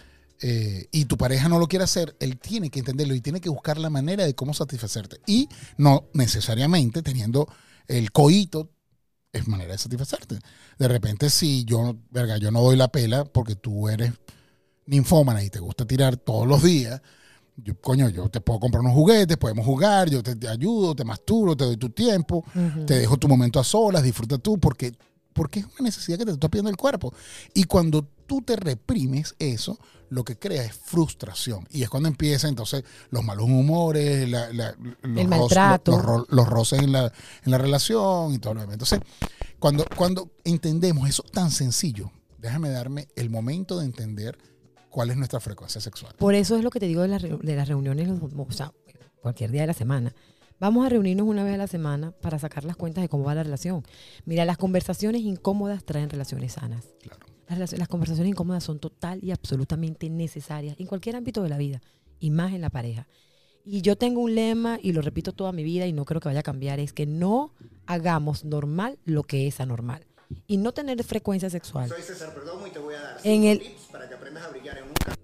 eh, 0.44 0.88
y 0.90 1.04
tu 1.04 1.16
pareja 1.16 1.48
no 1.48 1.60
lo 1.60 1.68
quiere 1.68 1.84
hacer, 1.84 2.16
él 2.18 2.36
tiene 2.38 2.68
que 2.68 2.80
entenderlo 2.80 3.14
y 3.14 3.20
tiene 3.20 3.40
que 3.40 3.48
buscar 3.48 3.78
la 3.78 3.90
manera 3.90 4.24
de 4.24 4.34
cómo 4.34 4.52
satisfacerte. 4.52 5.20
Y 5.24 5.48
no 5.76 6.08
necesariamente 6.14 7.02
teniendo 7.02 7.48
el 7.86 8.10
coito 8.10 8.72
es 9.32 9.46
manera 9.46 9.72
de 9.72 9.78
satisfacerte. 9.78 10.40
De 10.78 10.88
repente, 10.88 11.30
si 11.30 11.64
yo, 11.64 11.96
verga, 12.10 12.38
yo 12.38 12.50
no 12.50 12.60
doy 12.60 12.76
la 12.76 12.88
pela 12.88 13.24
porque 13.24 13.54
tú 13.54 13.88
eres 13.88 14.12
ninfómana 14.86 15.42
y 15.42 15.50
te 15.50 15.60
gusta 15.60 15.84
tirar 15.86 16.16
todos 16.16 16.46
los 16.46 16.62
días, 16.62 17.00
yo, 17.56 17.78
coño, 17.80 18.08
yo 18.08 18.28
te 18.28 18.40
puedo 18.40 18.58
comprar 18.60 18.80
unos 18.80 18.94
juguetes, 18.94 19.36
podemos 19.36 19.64
jugar, 19.66 20.08
yo 20.08 20.22
te, 20.22 20.34
te 20.36 20.48
ayudo, 20.48 20.94
te 20.94 21.04
masturo, 21.04 21.56
te 21.56 21.64
doy 21.64 21.76
tu 21.76 21.90
tiempo, 21.90 22.44
Ujú. 22.54 22.86
te 22.86 22.94
dejo 22.98 23.16
tu 23.18 23.28
momento 23.28 23.60
a 23.60 23.64
solas, 23.64 24.02
disfruta 24.02 24.38
tú, 24.38 24.58
porque, 24.58 24.92
porque 25.32 25.60
es 25.60 25.66
una 25.66 25.88
necesidad 25.88 26.18
que 26.18 26.24
te 26.24 26.32
está 26.32 26.48
pidiendo 26.48 26.70
el 26.70 26.76
cuerpo. 26.76 27.12
Y 27.54 27.64
cuando 27.64 28.06
tú 28.26 28.40
te 28.40 28.56
reprimes 28.56 29.34
eso, 29.38 29.78
lo 30.08 30.24
que 30.24 30.36
crea 30.38 30.64
es 30.64 30.72
frustración. 30.74 31.66
Y 31.70 31.82
es 31.82 31.90
cuando 31.90 32.08
empiezan 32.08 32.50
entonces 32.50 32.84
los 33.10 33.22
malos 33.22 33.44
humores, 33.46 34.28
la- 34.28 34.50
la- 34.52 34.74
los, 35.02 35.18
El 35.18 35.28
maltrato. 35.28 35.92
los 35.92 36.02
ro- 36.02 36.26
los 36.30 36.48
roces 36.48 36.80
en 36.80 36.92
la, 36.92 37.04
en 37.44 37.50
la 37.50 37.58
relación 37.58 38.32
y 38.34 38.38
todo 38.38 38.54
lo 38.54 38.60
demás. 38.60 38.74
Entonces, 38.74 39.00
cuando, 39.58 39.84
cuando 39.96 40.30
entendemos 40.44 41.08
eso 41.08 41.22
tan 41.22 41.50
sencillo, 41.50 42.10
déjame 42.38 42.70
darme 42.70 43.08
el 43.14 43.28
momento 43.30 43.78
de 43.78 43.84
entender 43.86 44.36
cuál 44.92 45.10
es 45.10 45.16
nuestra 45.16 45.40
frecuencia 45.40 45.80
sexual. 45.80 46.14
Por 46.18 46.34
eso 46.34 46.56
es 46.56 46.62
lo 46.62 46.70
que 46.70 46.78
te 46.78 46.86
digo 46.86 47.02
de 47.02 47.08
las, 47.08 47.22
de 47.22 47.56
las 47.56 47.66
reuniones, 47.66 48.08
o 48.08 48.52
sea, 48.52 48.72
cualquier 49.20 49.50
día 49.50 49.62
de 49.62 49.66
la 49.68 49.72
semana. 49.74 50.14
Vamos 50.60 50.86
a 50.86 50.88
reunirnos 50.90 51.26
una 51.26 51.42
vez 51.42 51.54
a 51.54 51.56
la 51.56 51.66
semana 51.66 52.12
para 52.12 52.38
sacar 52.38 52.62
las 52.64 52.76
cuentas 52.76 53.02
de 53.02 53.08
cómo 53.08 53.24
va 53.24 53.34
la 53.34 53.42
relación. 53.42 53.82
Mira, 54.26 54.44
las 54.44 54.58
conversaciones 54.58 55.22
incómodas 55.22 55.82
traen 55.84 56.08
relaciones 56.08 56.52
sanas. 56.52 56.86
Claro. 57.00 57.18
Las, 57.48 57.72
las 57.76 57.88
conversaciones 57.88 58.30
incómodas 58.30 58.62
son 58.62 58.78
total 58.78 59.18
y 59.24 59.32
absolutamente 59.32 60.08
necesarias 60.08 60.76
en 60.78 60.86
cualquier 60.86 61.16
ámbito 61.16 61.42
de 61.42 61.48
la 61.48 61.58
vida 61.58 61.80
y 62.20 62.30
más 62.30 62.52
en 62.52 62.60
la 62.60 62.70
pareja. 62.70 63.08
Y 63.64 63.80
yo 63.82 63.96
tengo 63.96 64.20
un 64.20 64.34
lema 64.34 64.78
y 64.82 64.92
lo 64.92 65.02
repito 65.02 65.32
toda 65.32 65.52
mi 65.52 65.64
vida 65.64 65.86
y 65.86 65.92
no 65.92 66.04
creo 66.04 66.20
que 66.20 66.28
vaya 66.28 66.40
a 66.40 66.44
cambiar, 66.44 66.78
es 66.80 66.92
que 66.92 67.06
no 67.06 67.52
hagamos 67.86 68.44
normal 68.44 68.98
lo 69.04 69.22
que 69.24 69.46
es 69.48 69.60
anormal. 69.60 70.06
y 70.46 70.56
no 70.56 70.72
tener 70.72 71.02
frecuencia 71.04 71.50
sexual. 71.50 71.88
Soy 71.90 72.00
César 72.00 72.32
Perdomo 72.32 72.66
y 72.66 72.70
te 72.70 72.78
voy 72.78 72.94
a 72.94 73.00
dar 73.02 73.16
En 73.22 73.44
el- 73.44 73.58
tips 73.60 73.88
para 73.92 74.08
que 74.08 74.11
aprendas 74.32 74.44
a 74.44 74.50
brillar 74.50 74.78
en 74.78 74.84
un 74.84 74.92
campo. 74.94 75.20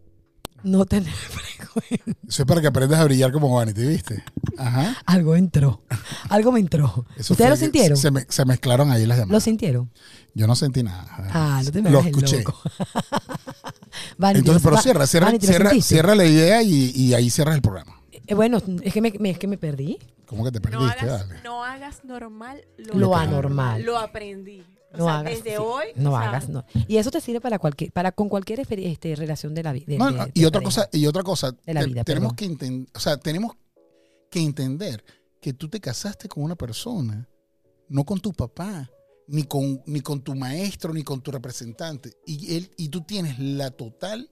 No 0.64 0.84
tener 0.86 1.12
frecuencia. 1.12 2.14
Eso 2.28 2.42
es 2.42 2.46
para 2.46 2.60
que 2.60 2.66
aprendas 2.66 2.98
a 3.00 3.04
brillar 3.04 3.32
como 3.32 3.54
Vanity, 3.54 3.84
¿viste? 3.86 4.24
Ajá. 4.58 4.96
Algo 5.06 5.36
entró. 5.36 5.82
Algo 6.28 6.52
me 6.52 6.60
entró. 6.60 7.06
Eso 7.16 7.34
¿Ustedes 7.34 7.50
lo 7.50 7.56
que 7.56 7.60
sintieron? 7.60 7.96
Se, 7.96 8.10
me- 8.10 8.26
se 8.28 8.44
mezclaron 8.44 8.90
ahí 8.90 9.06
las 9.06 9.18
¿Lo 9.18 9.22
llamadas. 9.24 9.44
sintieron? 9.44 9.90
Yo 10.34 10.46
no 10.46 10.54
sentí 10.56 10.82
nada. 10.82 11.06
Ah, 11.32 11.62
no 11.64 11.70
te 11.70 11.80
me 11.82 11.90
Lo 11.90 11.98
hagas 12.00 12.10
el 12.12 12.16
escuché. 12.18 12.38
loco. 12.42 12.60
Vanity, 14.18 14.38
Entonces, 14.40 14.62
pero 14.62 14.76
va- 14.76 14.82
cierra, 14.82 15.06
cierra, 15.06 15.26
Vanity, 15.26 15.46
¿lo 15.46 15.52
cierra, 15.52 15.70
sentiste? 15.70 15.94
cierra 15.94 16.14
la 16.14 16.24
idea 16.24 16.62
y, 16.62 16.90
y 16.94 17.14
ahí 17.14 17.30
cierras 17.30 17.54
el 17.54 17.62
programa. 17.62 18.00
Eh, 18.26 18.34
bueno, 18.34 18.60
es 18.82 18.92
que 18.92 19.00
me, 19.00 19.12
me- 19.18 19.30
es 19.30 19.38
que 19.38 19.46
me 19.46 19.58
perdí. 19.58 19.98
¿Cómo 20.26 20.44
que 20.44 20.50
te 20.52 20.60
No 20.60 20.70
perdiste? 20.70 21.00
hagas, 21.06 21.28
Dale. 21.28 21.42
no 21.42 21.64
hagas 21.64 22.04
normal 22.04 22.62
lo, 22.76 22.94
Lo 22.98 23.16
anormal. 23.16 23.82
Lo 23.82 23.98
aprendí. 23.98 24.62
O 24.94 24.98
No 24.98 25.04
sea, 25.04 25.18
hagas. 25.18 25.32
desde 25.34 25.50
sí, 25.50 25.56
hoy. 25.58 25.86
No 25.96 26.12
o 26.12 26.18
sea, 26.18 26.28
hagas, 26.28 26.48
no. 26.48 26.64
Y 26.86 26.96
eso 26.96 27.10
te 27.10 27.20
sirve 27.20 27.40
para 27.40 27.58
cualquier, 27.58 27.92
para 27.92 28.12
con 28.12 28.28
cualquier 28.28 28.60
este, 28.60 29.14
relación 29.16 29.54
de 29.54 29.62
la 29.62 29.72
vida. 29.72 29.96
No, 29.98 30.10
no, 30.10 30.26
y 30.32 30.44
otra 30.44 30.60
cosa, 30.62 30.88
y 30.92 31.06
otra 31.06 31.22
cosa, 31.22 31.52
De 31.66 31.74
la 31.74 31.80
te- 31.82 31.86
vida, 31.86 32.04
tenemos 32.04 32.32
perdón. 32.32 32.36
que 32.36 32.44
entender, 32.46 32.88
o 32.94 33.00
sea, 33.00 33.16
tenemos 33.18 33.52
que 34.30 34.40
entender 34.40 35.04
que 35.40 35.52
tú 35.52 35.68
te 35.68 35.80
casaste 35.80 36.28
con 36.28 36.42
una 36.42 36.56
persona, 36.56 37.28
no 37.88 38.04
con 38.04 38.20
tu 38.20 38.32
papá, 38.32 38.90
ni 39.26 39.44
con, 39.44 39.82
ni 39.86 40.00
con 40.00 40.22
tu 40.22 40.34
maestro, 40.34 40.92
ni 40.94 41.02
con 41.02 41.20
tu 41.20 41.30
representante. 41.30 42.12
Y 42.26 42.56
él, 42.56 42.70
y 42.78 42.88
tú 42.88 43.02
tienes 43.02 43.38
la 43.38 43.70
total 43.70 44.30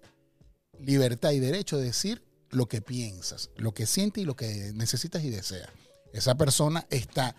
libertad 0.80 1.32
y 1.32 1.38
derecho 1.40 1.76
de 1.78 1.84
decir 1.84 2.22
lo 2.50 2.66
que 2.66 2.80
piensas, 2.80 3.50
lo 3.56 3.72
que 3.74 3.86
sientes 3.86 4.22
y 4.22 4.26
lo 4.26 4.36
que 4.36 4.72
necesitas 4.74 5.22
y 5.22 5.30
deseas. 5.30 5.68
Esa 6.12 6.34
persona 6.36 6.86
está 6.90 7.34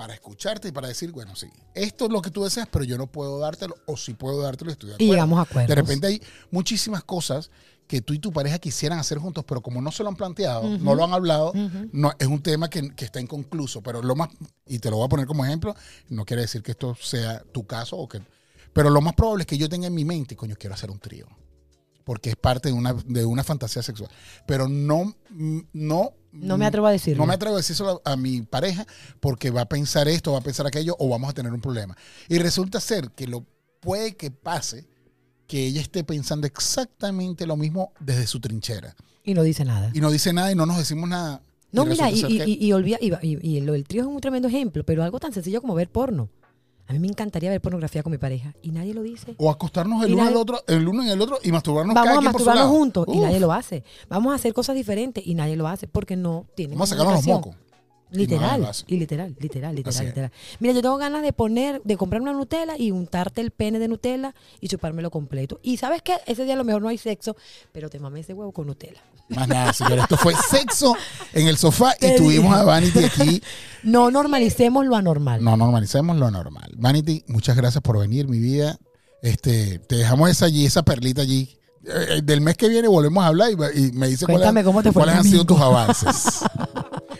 para 0.00 0.14
escucharte 0.14 0.68
y 0.68 0.72
para 0.72 0.88
decir, 0.88 1.12
bueno, 1.12 1.36
sí, 1.36 1.46
esto 1.74 2.06
es 2.06 2.10
lo 2.10 2.22
que 2.22 2.30
tú 2.30 2.42
deseas, 2.42 2.66
pero 2.72 2.86
yo 2.86 2.96
no 2.96 3.06
puedo 3.06 3.38
dártelo, 3.38 3.74
o 3.84 3.98
sí 3.98 4.14
puedo 4.14 4.40
dártelo 4.40 4.70
y 4.70 4.72
estoy 4.72 4.88
de 4.88 4.92
Y 4.92 4.94
acuerdo. 4.94 5.12
llegamos 5.12 5.38
a 5.38 5.42
acuerdos. 5.42 5.68
De 5.68 5.74
repente 5.74 6.06
hay 6.06 6.22
muchísimas 6.50 7.04
cosas 7.04 7.50
que 7.86 8.00
tú 8.00 8.14
y 8.14 8.18
tu 8.18 8.32
pareja 8.32 8.58
quisieran 8.58 8.98
hacer 8.98 9.18
juntos, 9.18 9.44
pero 9.46 9.60
como 9.60 9.82
no 9.82 9.92
se 9.92 10.02
lo 10.02 10.08
han 10.08 10.16
planteado, 10.16 10.66
no 10.78 10.94
lo 10.94 11.04
han 11.04 11.12
hablado, 11.12 11.52
no, 11.92 12.12
es 12.18 12.26
un 12.28 12.42
tema 12.42 12.70
que, 12.70 12.94
que 12.94 13.04
está 13.04 13.20
inconcluso. 13.20 13.82
Pero 13.82 14.00
lo 14.02 14.16
más, 14.16 14.30
y 14.64 14.78
te 14.78 14.88
lo 14.88 14.96
voy 14.96 15.04
a 15.04 15.08
poner 15.10 15.26
como 15.26 15.44
ejemplo, 15.44 15.74
no 16.08 16.24
quiere 16.24 16.40
decir 16.40 16.62
que 16.62 16.70
esto 16.70 16.96
sea 16.98 17.42
tu 17.52 17.66
caso, 17.66 17.98
o 17.98 18.08
que, 18.08 18.22
pero 18.72 18.88
lo 18.88 19.02
más 19.02 19.12
probable 19.12 19.42
es 19.42 19.46
que 19.48 19.58
yo 19.58 19.68
tenga 19.68 19.86
en 19.88 19.94
mi 19.94 20.06
mente, 20.06 20.34
coño, 20.34 20.56
quiero 20.58 20.72
hacer 20.76 20.90
un 20.90 20.98
trío. 20.98 21.26
Porque 22.10 22.30
es 22.30 22.34
parte 22.36 22.70
de 22.70 22.74
una, 22.74 22.92
de 23.06 23.24
una 23.24 23.44
fantasía 23.44 23.82
sexual. 23.84 24.10
Pero 24.44 24.66
no, 24.66 25.14
mm, 25.30 25.58
no. 25.74 26.10
No 26.32 26.58
me 26.58 26.66
atrevo 26.66 26.88
a 26.88 26.90
decirlo. 26.90 27.22
No 27.22 27.26
me 27.28 27.34
atrevo 27.34 27.54
a 27.54 27.58
decírselo 27.58 28.02
a, 28.04 28.12
a 28.14 28.16
mi 28.16 28.42
pareja 28.42 28.84
porque 29.20 29.50
va 29.52 29.60
a 29.60 29.68
pensar 29.68 30.08
esto, 30.08 30.32
va 30.32 30.38
a 30.38 30.42
pensar 30.42 30.66
aquello 30.66 30.96
o 30.98 31.08
vamos 31.08 31.30
a 31.30 31.34
tener 31.34 31.52
un 31.52 31.60
problema. 31.60 31.96
Y 32.28 32.38
resulta 32.38 32.80
ser 32.80 33.12
que 33.12 33.28
lo 33.28 33.46
puede 33.78 34.16
que 34.16 34.32
pase 34.32 34.88
que 35.46 35.66
ella 35.66 35.80
esté 35.80 36.02
pensando 36.02 36.48
exactamente 36.48 37.46
lo 37.46 37.56
mismo 37.56 37.92
desde 38.00 38.26
su 38.26 38.40
trinchera. 38.40 38.96
Y 39.22 39.34
no 39.34 39.44
dice 39.44 39.64
nada. 39.64 39.92
Y 39.94 40.00
no 40.00 40.10
dice 40.10 40.32
nada 40.32 40.50
y 40.50 40.56
no 40.56 40.66
nos 40.66 40.78
decimos 40.78 41.08
nada. 41.08 41.42
No, 41.70 41.84
mira, 41.84 42.10
y, 42.10 42.24
y, 42.26 42.38
que- 42.38 42.44
y, 42.48 42.72
olvida- 42.72 42.98
y 43.00 43.60
lo 43.60 43.74
del 43.74 43.84
trío 43.84 44.02
es 44.02 44.08
un 44.08 44.20
tremendo 44.20 44.48
ejemplo, 44.48 44.84
pero 44.84 45.04
algo 45.04 45.20
tan 45.20 45.32
sencillo 45.32 45.60
como 45.60 45.76
ver 45.76 45.88
porno. 45.90 46.28
A 46.90 46.92
mí 46.92 46.98
me 46.98 47.06
encantaría 47.06 47.50
ver 47.50 47.60
pornografía 47.60 48.02
con 48.02 48.10
mi 48.10 48.18
pareja 48.18 48.52
y 48.62 48.72
nadie 48.72 48.92
lo 48.94 49.02
dice. 49.02 49.36
o 49.38 49.48
acostarnos 49.48 50.02
el 50.02 50.10
y 50.10 50.12
uno 50.14 50.24
nadie- 50.24 50.34
al 50.34 50.40
otro, 50.42 50.60
el 50.66 50.88
uno 50.88 51.02
en 51.04 51.08
el 51.10 51.20
otro 51.22 51.38
y 51.42 51.52
masturbarnos 51.52 51.94
Vamos 51.94 52.08
cada 52.08 52.18
a 52.18 52.20
masturbarnos 52.20 52.66
juntos 52.66 53.06
y 53.12 53.18
nadie 53.20 53.38
lo 53.38 53.52
hace. 53.52 53.84
Vamos 54.08 54.32
a 54.32 54.34
hacer 54.34 54.52
cosas 54.52 54.74
diferentes 54.74 55.24
y 55.24 55.34
nadie 55.36 55.54
lo 55.56 55.68
hace 55.68 55.86
porque 55.86 56.16
no 56.16 56.46
tiene 56.56 56.74
Vamos 56.74 56.90
a 56.90 56.96
sacarnos 56.96 57.14
los 57.24 57.26
mocos. 57.26 57.54
Literal, 58.12 58.68
y 58.88 58.96
literal, 58.96 59.36
literal, 59.38 59.74
literal, 59.74 60.06
literal. 60.06 60.32
Mira, 60.58 60.74
yo 60.74 60.82
tengo 60.82 60.96
ganas 60.96 61.22
de 61.22 61.32
poner, 61.32 61.80
de 61.84 61.96
comprar 61.96 62.20
una 62.20 62.32
Nutella 62.32 62.76
y 62.76 62.90
untarte 62.90 63.40
el 63.40 63.52
pene 63.52 63.78
de 63.78 63.86
Nutella 63.86 64.34
y 64.60 64.68
chupármelo 64.68 65.10
completo. 65.10 65.60
Y 65.62 65.76
sabes 65.76 66.02
qué, 66.02 66.14
ese 66.26 66.44
día 66.44 66.54
a 66.54 66.56
lo 66.56 66.64
mejor 66.64 66.82
no 66.82 66.88
hay 66.88 66.98
sexo, 66.98 67.36
pero 67.72 67.88
te 67.88 68.00
mamé 68.00 68.20
ese 68.20 68.34
huevo 68.34 68.52
con 68.52 68.66
Nutella. 68.66 69.00
Más 69.28 69.46
nada, 69.46 69.72
señores. 69.72 70.02
Esto 70.02 70.16
fue 70.16 70.34
sexo 70.50 70.96
en 71.32 71.46
el 71.46 71.56
sofá 71.56 71.94
y 72.00 72.16
tuvimos 72.16 72.52
a 72.54 72.64
Vanity 72.64 73.04
aquí. 73.04 73.42
No 73.84 74.10
normalicemos 74.10 74.84
lo 74.86 74.96
anormal. 74.96 75.42
No 75.42 75.56
normalicemos 75.56 76.16
lo 76.16 76.30
normal. 76.30 76.72
Vanity, 76.76 77.24
muchas 77.28 77.56
gracias 77.56 77.82
por 77.82 77.98
venir, 77.98 78.26
mi 78.26 78.40
vida. 78.40 78.78
Este, 79.22 79.78
te 79.78 79.96
dejamos 79.96 80.30
esa 80.30 80.46
allí, 80.46 80.66
esa 80.66 80.82
perlita 80.82 81.22
allí. 81.22 81.56
Eh, 81.84 82.18
eh, 82.18 82.22
del 82.22 82.42
mes 82.42 82.56
que 82.56 82.68
viene 82.68 82.88
volvemos 82.88 83.24
a 83.24 83.28
hablar 83.28 83.50
y, 83.50 83.54
y 83.54 83.92
me 83.92 84.08
dice 84.08 84.26
cuáles, 84.26 84.42
Cuéntame 84.42 84.64
cómo 84.64 84.82
te 84.82 84.92
cuáles 84.92 85.14
han 85.14 85.24
sido 85.24 85.46
tus 85.46 85.60
avances. 85.60 86.44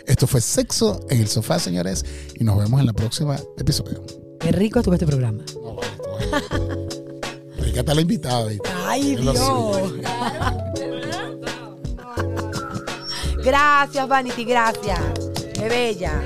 Esto 0.06 0.26
fue 0.26 0.40
Sexo 0.40 1.00
en 1.10 1.20
el 1.20 1.28
Sofá, 1.28 1.58
señores, 1.58 2.04
y 2.34 2.44
nos 2.44 2.58
vemos 2.58 2.80
en 2.80 2.88
el 2.88 2.94
próximo 2.94 3.34
episodio. 3.58 4.04
Qué 4.40 4.52
rico 4.52 4.78
estuvo 4.78 4.94
este 4.94 5.06
programa. 5.06 5.42
No, 5.54 5.76
vale, 5.76 5.88
Rica 7.58 7.80
está 7.80 7.94
la 7.94 8.00
invitada. 8.00 8.50
Ay, 8.86 9.16
Dios. 9.16 9.92
Gracias, 13.44 14.08
Vanity, 14.08 14.44
gracias. 14.44 15.00
Qué 15.54 15.68
bella. 15.68 16.22